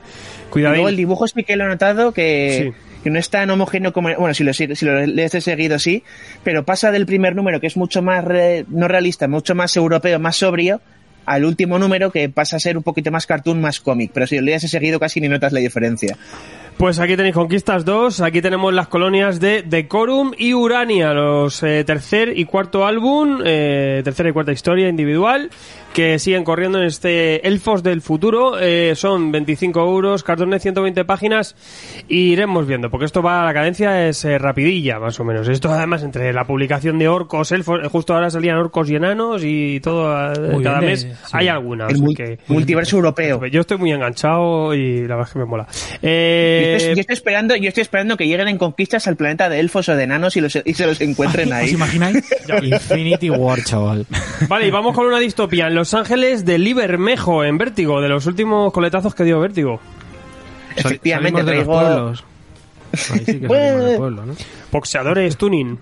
[0.49, 0.73] cuidado.
[0.73, 2.92] luego el dibujo sí que lo he notado que, Sí.
[3.03, 6.03] Que no es tan homogéneo como, bueno, si lo, si lo lees de seguido sí,
[6.43, 10.19] pero pasa del primer número que es mucho más, re- no realista, mucho más europeo,
[10.19, 10.81] más sobrio,
[11.25, 14.35] al último número que pasa a ser un poquito más cartoon, más cómic, pero si
[14.35, 16.17] lo lees de seguido casi ni notas la diferencia.
[16.77, 21.83] Pues aquí tenéis Conquistas 2, aquí tenemos las colonias de Decorum y Urania, los eh,
[21.85, 25.49] tercer y cuarto álbum, eh, tercera y cuarta historia individual,
[25.93, 31.05] que siguen corriendo en este Elfos del Futuro, eh, son 25 euros, cartón de 120
[31.05, 31.55] páginas,
[32.09, 35.47] y iremos viendo, porque esto va, la cadencia es eh, rapidilla, más o menos.
[35.47, 39.41] Esto además entre la publicación de orcos, elfos, eh, justo ahora salían orcos y enanos
[39.45, 41.31] y todo, Muy cada bien, mes eh, sí.
[41.31, 41.85] hay alguna.
[41.87, 43.45] El o sea mul- que- multiverso europeo.
[43.45, 45.67] Yo estoy muy enganchado y la verdad es que me mola.
[46.01, 49.49] Eh, Yo estoy, yo estoy esperando, yo estoy esperando que lleguen en conquistas al planeta
[49.49, 51.69] de elfos o de enanos y, los, y se los encuentren ¿Os ahí.
[51.71, 52.23] imagináis?
[52.63, 54.05] Infinity War, chaval.
[54.47, 58.25] Vale, y vamos con una distopía en Los Ángeles de Libermejo, en Vértigo, de los
[58.25, 59.79] últimos coletazos que dio Vértigo.
[60.75, 62.23] Efectivamente, salimos de los traigo, pueblos.
[63.11, 64.35] Ahí sí que salimos del pueblo, ¿no?
[64.71, 65.79] Boxeadores Tuning.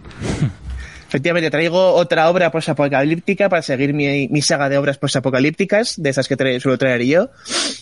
[1.08, 6.28] efectivamente, traigo otra obra posapocalíptica para seguir mi, mi saga de obras posapocalípticas, de esas
[6.28, 7.30] que tra- suelo traer yo.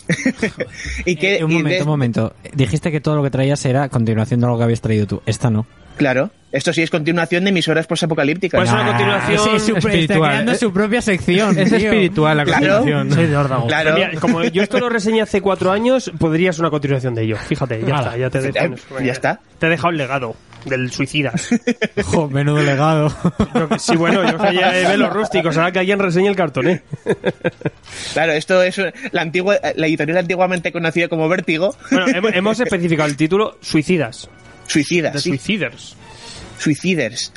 [1.05, 2.33] y que, Eh, un y momento, de- un momento.
[2.53, 5.21] Dijiste que todo lo que traías era continuación de lo que habías traído tú.
[5.25, 5.65] Esta no.
[5.97, 6.31] Claro.
[6.51, 8.57] Esto sí es continuación de emisoras posapocalípticas.
[8.59, 10.29] Pues una Ah, continuación sí, su- está espiritual.
[10.31, 11.57] creando su propia sección.
[11.59, 11.77] Es tío.
[11.77, 12.77] espiritual la Claro.
[12.77, 13.11] continuación.
[13.13, 13.67] Soy de órdago.
[13.67, 14.19] Claro.
[14.19, 17.37] Como yo esto lo reseñé hace cuatro años, podrías una continuación de ello.
[17.37, 17.99] Fíjate, ya Nada.
[18.15, 19.39] está, ya te he Ya- está.
[19.59, 20.35] Te he dejado el legado
[20.65, 21.49] del suicidas.
[22.03, 23.13] Jo, menudo legado.
[23.53, 26.35] Yo que- sí, bueno, yo que ya ve los rústicos, ahora que alguien reseñe el
[26.35, 26.81] cartoné.
[28.13, 28.81] Claro, esto es
[29.11, 34.29] la antigua, la editorial antiguamente conocida como Vértigo, Bueno, hem- hemos especificado el título Suicidas,
[34.65, 35.95] Suicidas, de sí, Suiciders.
[36.59, 37.33] Suiciders.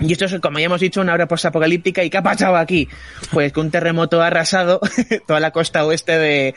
[0.00, 2.02] Y esto es, como ya hemos dicho, una obra posapocalíptica.
[2.02, 2.88] ¿Y qué ha pasado aquí?
[3.32, 4.80] Pues que un terremoto ha arrasado
[5.26, 6.54] toda la costa oeste de...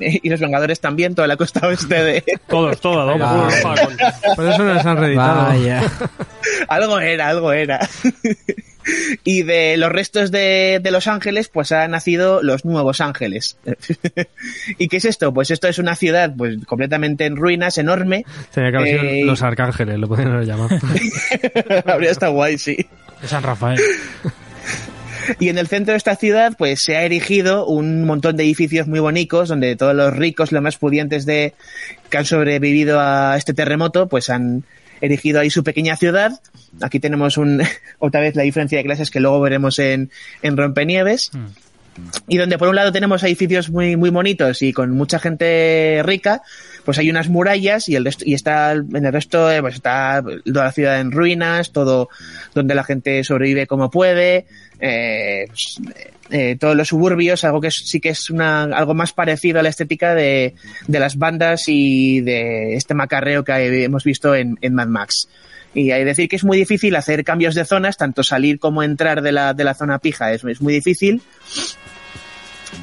[0.00, 2.24] Y los Vengadores también, toda la costa oeste de...
[2.48, 3.22] Todos, todos, ¿no?
[3.62, 5.44] Con- Por eso nos han reeditado.
[5.48, 5.82] Vaya.
[6.68, 7.86] algo era, algo era.
[9.24, 13.56] Y de los restos de, de Los Ángeles, pues han nacido los Nuevos Ángeles.
[14.78, 15.32] ¿Y qué es esto?
[15.32, 18.24] Pues esto es una ciudad pues completamente en ruinas, enorme.
[18.52, 20.70] Tenía que haber sido Eh, los arcángeles, lo podrían llamado.
[21.86, 22.76] Habría estado guay, sí.
[23.20, 23.80] De San Rafael.
[25.38, 28.88] Y en el centro de esta ciudad, pues se ha erigido un montón de edificios
[28.88, 31.54] muy bonitos, donde todos los ricos, los más pudientes de
[32.08, 34.64] que han sobrevivido a este terremoto, pues han
[35.00, 36.40] erigido ahí su pequeña ciudad.
[36.80, 37.62] Aquí tenemos un,
[37.98, 40.10] otra vez la diferencia de clases que luego veremos en,
[40.42, 41.30] en Rompenieves.
[42.28, 46.40] Y donde por un lado tenemos edificios muy, muy bonitos y con mucha gente rica,
[46.84, 50.22] pues hay unas murallas y el resto, y está en el resto eh, pues está
[50.46, 52.08] toda la ciudad en ruinas, todo
[52.54, 54.46] donde la gente sobrevive como puede,
[54.80, 55.78] eh, pues,
[56.30, 59.62] eh, todos los suburbios, algo que es- sí que es una, algo más parecido a
[59.62, 60.54] la estética de,
[60.86, 65.28] de las bandas y de este macarreo que hemos visto en, en Mad Max.
[65.74, 68.82] Y hay que decir que es muy difícil hacer cambios de zonas, tanto salir como
[68.82, 71.22] entrar de la, de la zona pija es, es muy difícil.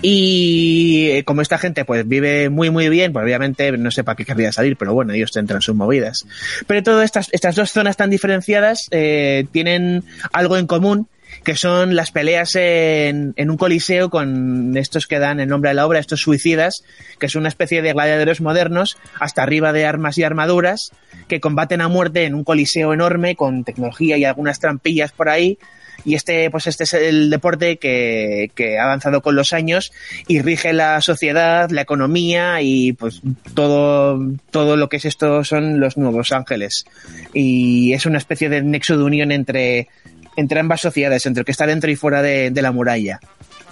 [0.01, 4.15] Y eh, como esta gente pues vive muy muy bien, pues obviamente no sé para
[4.15, 6.25] qué querría salir, pero bueno, ellos tendrán sus movidas.
[6.67, 11.07] Pero todas estas, estas dos zonas tan diferenciadas eh, tienen algo en común,
[11.43, 15.73] que son las peleas en, en un coliseo con estos que dan el nombre a
[15.73, 16.83] la obra, estos suicidas,
[17.19, 20.91] que son una especie de gladiadores modernos, hasta arriba de armas y armaduras,
[21.27, 25.57] que combaten a muerte en un coliseo enorme con tecnología y algunas trampillas por ahí.
[26.05, 29.91] Y este, pues este es el deporte que, que ha avanzado con los años
[30.27, 33.21] y rige la sociedad, la economía y pues
[33.55, 34.19] todo,
[34.51, 36.85] todo lo que es esto son los nuevos ángeles.
[37.33, 39.87] Y es una especie de nexo de unión entre,
[40.37, 43.19] entre ambas sociedades, entre el que está dentro y fuera de, de la muralla.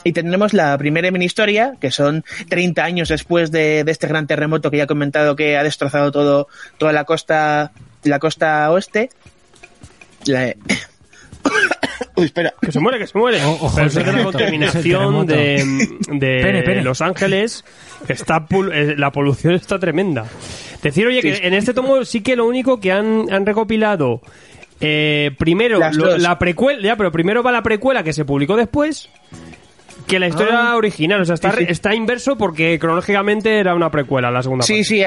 [0.04, 4.28] Y tendremos la primera mini historia, que son 30 años después de, de este gran
[4.28, 6.48] terremoto que ya he comentado que ha destrozado todo,
[6.78, 7.72] toda la costa,
[8.04, 9.10] la costa oeste.
[10.26, 10.54] La-
[12.18, 12.54] Uy, espera.
[12.62, 13.44] Que se muere, que se muere.
[13.44, 14.38] O- ojo, Pero es la terremoto.
[14.38, 16.84] contaminación de, de Pene, pene.
[16.84, 17.64] Los Ángeles.
[18.08, 20.26] Está pul- eh, la polución está tremenda.
[20.84, 24.22] Decir, oye, que en este tomo sí que lo único que han, han recopilado.
[24.80, 29.10] Eh, primero, lo- la precuela, ya, pero primero va la precuela que se publicó después.
[30.08, 30.76] Que la historia Ah.
[30.76, 31.66] original, o sea, está, Sí, sí.
[31.70, 34.84] está inverso porque cronológicamente era una precuela la segunda Sí, parte.
[34.84, 35.04] sí,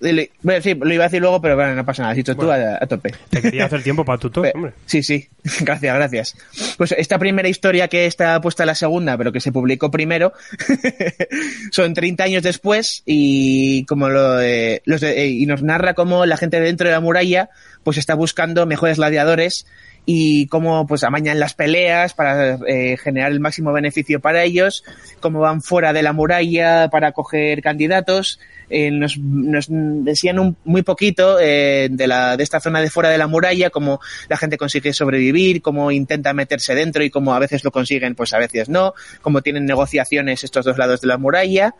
[0.00, 2.12] bueno, sí, lo iba a decir luego, pero bueno, no pasa nada.
[2.12, 3.12] Has dicho tú a, a tope.
[3.30, 4.72] Te quería hacer tiempo para tu tos, hombre.
[4.86, 5.28] Sí, sí,
[5.60, 6.36] gracias, gracias.
[6.76, 10.32] Pues esta primera historia que está puesta en la segunda, pero que se publicó primero,
[11.70, 16.26] son 30 años después y como lo, eh, los de- eh, y nos narra cómo
[16.26, 17.48] la gente dentro de la muralla
[17.82, 19.66] pues está buscando mejores gladiadores
[20.08, 24.84] y cómo pues amañan las peleas para eh, generar el máximo beneficio para ellos,
[25.18, 28.38] cómo van fuera de la muralla para coger candidatos.
[28.70, 33.10] Eh, nos, nos decían un, muy poquito eh, de, la, de esta zona de fuera
[33.10, 37.40] de la muralla, cómo la gente consigue sobrevivir, cómo intenta meterse dentro y cómo a
[37.40, 41.18] veces lo consiguen, pues a veces no, cómo tienen negociaciones estos dos lados de la
[41.18, 41.74] muralla.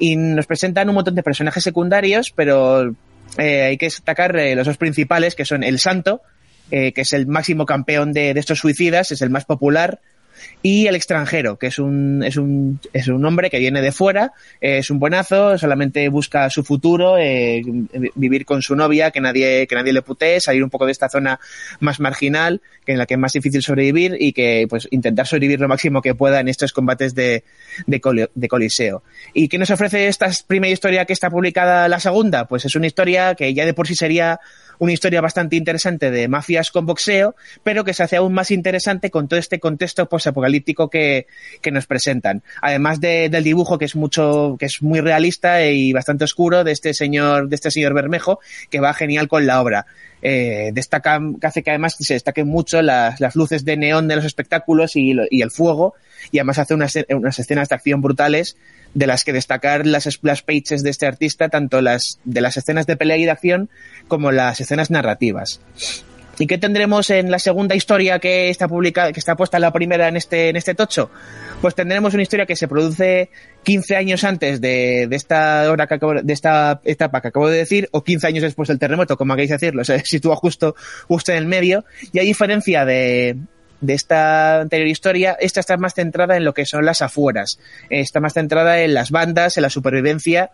[0.00, 2.92] Y nos presentan un montón de personajes secundarios, pero
[3.36, 6.22] eh, hay que destacar eh, los dos principales, que son el Santo,
[6.70, 10.00] eh, que es el máximo campeón de, de estos suicidas, es el más popular,
[10.62, 14.32] y el extranjero, que es un, es un, es un hombre que viene de fuera,
[14.60, 17.60] eh, es un buenazo, solamente busca su futuro, eh,
[18.14, 21.08] vivir con su novia, que nadie, que nadie le putee, salir un poco de esta
[21.08, 21.40] zona
[21.80, 25.58] más marginal, que en la que es más difícil sobrevivir y que pues intentar sobrevivir
[25.58, 27.42] lo máximo que pueda en estos combates de,
[27.88, 29.02] de, coli- de coliseo.
[29.34, 32.46] ¿Y qué nos ofrece esta primera historia que está publicada la segunda?
[32.46, 34.38] Pues es una historia que ya de por sí sería
[34.78, 39.10] una historia bastante interesante de mafias con boxeo, pero que se hace aún más interesante
[39.10, 41.26] con todo este contexto posapocalíptico que,
[41.60, 42.42] que nos presentan.
[42.62, 46.72] Además de- del dibujo que es mucho, que es muy realista y bastante oscuro de
[46.72, 48.40] este señor, de este señor Bermejo,
[48.70, 49.86] que va genial con la obra.
[50.20, 54.16] Eh, destaca, que hace que además se destaquen mucho las, las luces de neón de
[54.16, 55.94] los espectáculos y, y el fuego,
[56.32, 58.56] y además hace unas, unas escenas de acción brutales
[58.94, 62.86] de las que destacar las splash pages de este artista, tanto las de las escenas
[62.86, 63.70] de pelea y de acción
[64.08, 65.60] como las escenas narrativas.
[66.40, 69.72] ¿Y qué tendremos en la segunda historia que está publicada, que está puesta en la
[69.72, 71.10] primera en este, en este tocho?
[71.60, 73.30] Pues tendremos una historia que se produce
[73.64, 77.58] 15 años antes de, de esta hora que acabo, de esta etapa que acabo de
[77.58, 80.76] decir, o 15 años después del terremoto, como queréis decirlo, se sitúa justo,
[81.08, 83.36] justo en el medio, y a diferencia de,
[83.80, 87.58] de esta anterior historia, esta está más centrada en lo que son las afueras,
[87.90, 90.50] está más centrada en las bandas, en la supervivencia,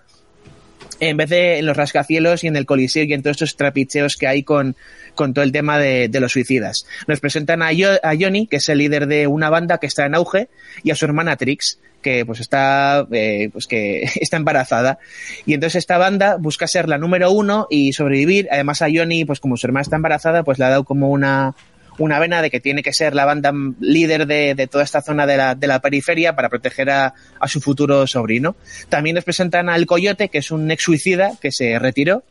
[1.00, 4.16] en vez de en los rascacielos y en el coliseo y en todos estos trapicheos
[4.16, 4.76] que hay con,
[5.14, 6.86] con todo el tema de, los suicidas.
[7.06, 10.14] Nos presentan a, a Johnny, que es el líder de una banda que está en
[10.14, 10.48] auge,
[10.82, 14.98] y a su hermana Trix, que pues está, eh, pues que está embarazada.
[15.46, 18.48] Y entonces esta banda busca ser la número uno y sobrevivir.
[18.50, 21.54] Además a Johnny, pues como su hermana está embarazada, pues le ha dado como una,
[21.98, 25.36] una vena de que tiene que ser la banda líder de, toda esta zona de
[25.36, 28.56] la, de la periferia para proteger a, a su futuro sobrino.
[28.88, 32.24] También nos presentan al Coyote, que es un ex suicida que se retiró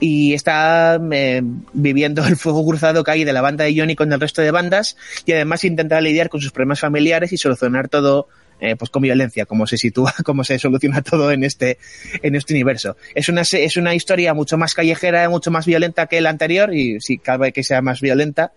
[0.00, 4.12] y está eh, viviendo el fuego cruzado que hay de la banda de Johnny con
[4.12, 8.28] el resto de bandas y además intenta lidiar con sus problemas familiares y solucionar todo
[8.60, 11.78] eh, pues con violencia, como se sitúa, cómo se soluciona todo en este,
[12.22, 12.96] en este universo.
[13.14, 17.00] Es una, es una historia mucho más callejera, mucho más violenta que la anterior, y
[17.00, 18.52] sí, cabe que sea más violenta,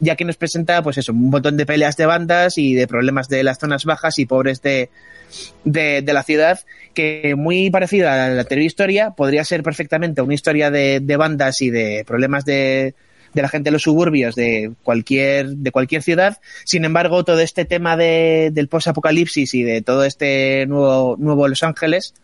[0.00, 3.28] ya que nos presenta, pues eso, un montón de peleas de bandas y de problemas
[3.28, 4.90] de las zonas bajas y pobres de,
[5.64, 6.60] de, de la ciudad,
[6.94, 11.60] que muy parecida a la anterior historia, podría ser perfectamente una historia de, de bandas
[11.62, 12.94] y de problemas de,
[13.34, 16.38] de la gente de los suburbios de cualquier, de cualquier ciudad.
[16.64, 21.62] Sin embargo, todo este tema de, del post-apocalipsis y de todo este nuevo, nuevo Los
[21.62, 22.14] Ángeles,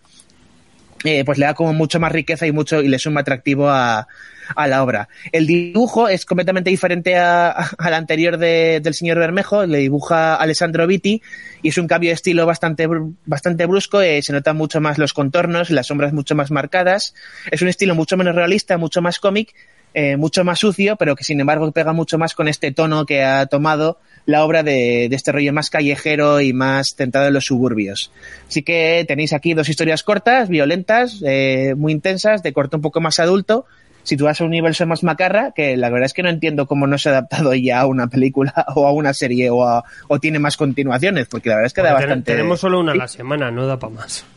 [1.05, 4.09] eh, pues le da como mucho más riqueza y mucho y le suma atractivo a,
[4.56, 5.10] a la obra.
[5.32, 11.20] El dibujo es completamente diferente al anterior de- del señor Bermejo, le dibuja Alessandro Vitti
[11.62, 12.89] y es un cambio de estilo bastante,
[13.26, 17.14] bastante brusco, eh, se notan mucho más los contornos, las sombras mucho más marcadas,
[17.51, 19.55] es un estilo mucho menos realista, mucho más cómic,
[19.94, 23.22] eh, mucho más sucio, pero que sin embargo pega mucho más con este tono que
[23.22, 27.46] ha tomado la obra de, de este rollo más callejero y más centrado en los
[27.46, 28.10] suburbios.
[28.48, 33.00] Así que tenéis aquí dos historias cortas, violentas, eh, muy intensas, de corte un poco
[33.00, 33.66] más adulto,
[34.05, 36.97] situadas en un universo más macarra, que la verdad es que no entiendo cómo no
[36.98, 40.39] se ha adaptado ya a una película o a una serie o, a- o tiene
[40.39, 42.32] más continuaciones, porque la verdad es que da bastante...
[42.32, 44.24] Tenemos solo una a la semana, no da para más.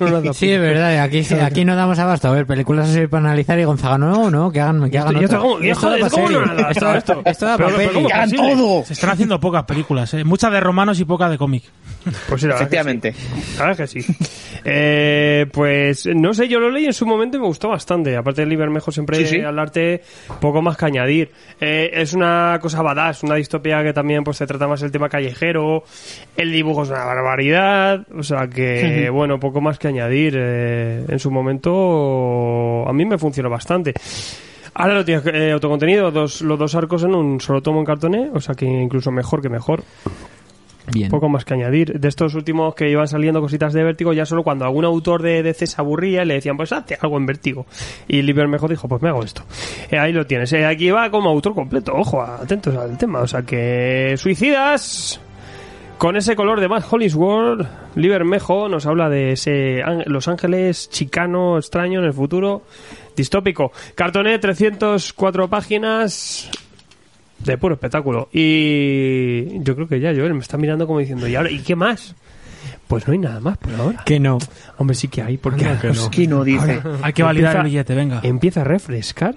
[0.00, 2.28] No nos da Sí, es verdad, aquí, aquí no damos abasto.
[2.28, 5.42] A ver, películas así para analizar y Gonzaga, no, no, que hagan, que hagan esto
[5.44, 5.66] otra.
[5.68, 6.46] Esto joder, da ¿cómo pa' no serie.
[6.56, 7.22] nada, Esto- esto?
[7.24, 7.94] Esto da Pero- pa' pero peli.
[7.94, 8.52] ¿cómo ¡Que hagan posible?
[8.54, 8.84] todo!
[8.84, 10.24] Se están haciendo pocas películas, ¿eh?
[10.24, 11.64] muchas de romanos y pocas de cómic.
[12.28, 13.12] Pues sí, la verdad que Efectivamente.
[13.14, 13.54] sí.
[13.58, 14.06] La verdad que sí.
[14.64, 18.16] Eh, pues no sé, yo lo leí en su momento y me gustó bastante.
[18.16, 19.40] Aparte del Libermejo siempre Sí, sí.
[19.40, 20.02] al arte
[20.40, 21.30] poco más que añadir.
[21.60, 25.08] Eh, es una cosa badass, una distopía que también pues se trata más el tema
[25.08, 25.84] callejero.
[26.36, 28.06] El dibujo es una barbaridad.
[28.16, 30.34] O sea que, bueno, poco más que añadir.
[30.36, 33.94] Eh, en su momento a mí me funcionó bastante.
[34.74, 38.30] Ahora lo tienes eh, autocontenido, dos, los dos arcos en un solo tomo en cartoné,
[38.32, 39.84] o sea que incluso mejor que mejor.
[40.92, 41.10] Bien.
[41.10, 41.98] Poco más que añadir.
[41.98, 45.42] De estos últimos que iban saliendo cositas de vértigo, ya solo cuando algún autor de
[45.42, 47.66] DC se aburría, le decían, pues hazte algo en vértigo.
[48.08, 49.42] Y Liber mejor dijo, pues me hago esto.
[49.90, 50.52] Eh, ahí lo tienes.
[50.52, 53.20] Eh, aquí va como autor completo, ojo, atentos al tema.
[53.20, 55.20] O sea que, suicidas.
[56.02, 57.64] Con ese color de Matt Hollisworth,
[57.94, 62.62] Libermejo nos habla de ese Los Ángeles chicano, extraño en el futuro,
[63.14, 63.70] distópico.
[63.94, 66.50] Cartoné, 304 páginas,
[67.44, 68.28] de puro espectáculo.
[68.32, 71.50] Y yo creo que ya, Joel me está mirando como diciendo, ¿y ahora?
[71.50, 72.14] ¿Y qué más?
[72.88, 74.02] Pues no hay nada más por ahora.
[74.04, 74.38] Que no.
[74.78, 75.66] Hombre, sí que hay, porque
[76.10, 76.80] ¿Quién no dice?
[77.02, 78.20] Hay que validar Empieza- el billete, venga.
[78.22, 79.34] empieza a refrescar.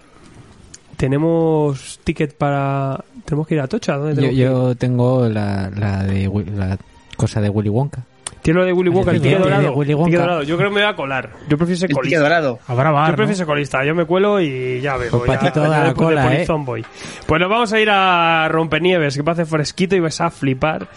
[0.98, 3.04] Tenemos ticket para...
[3.26, 3.98] Tenemos que ir a Tocha.
[3.98, 6.78] ¿Dónde Yo, yo tengo la, la de la
[7.18, 8.04] cosa de Willy Wonka.
[8.46, 9.74] Tiene lo de Willy Wonka, el de dorado.
[9.74, 10.18] Wonka.
[10.20, 10.44] dorado.
[10.44, 11.32] Yo creo que me voy a colar.
[11.50, 12.20] Yo prefiero ser El colista.
[12.20, 12.60] dorado.
[12.68, 13.16] Habrá bar, Yo ¿no?
[13.18, 15.10] prefiero ser colista, yo me cuelo y ya veo.
[15.10, 16.86] Pues ya, patito da ya la de- cola, polizón voy.
[17.26, 20.88] Pues nos vamos a ir a Rompenieves, que parece fresquito y vas a flipar.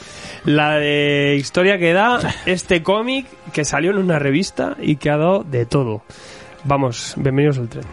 [0.45, 5.17] La de historia que da este cómic que salió en una revista y que ha
[5.17, 6.03] dado de todo.
[6.65, 7.85] Vamos, bienvenidos al tren.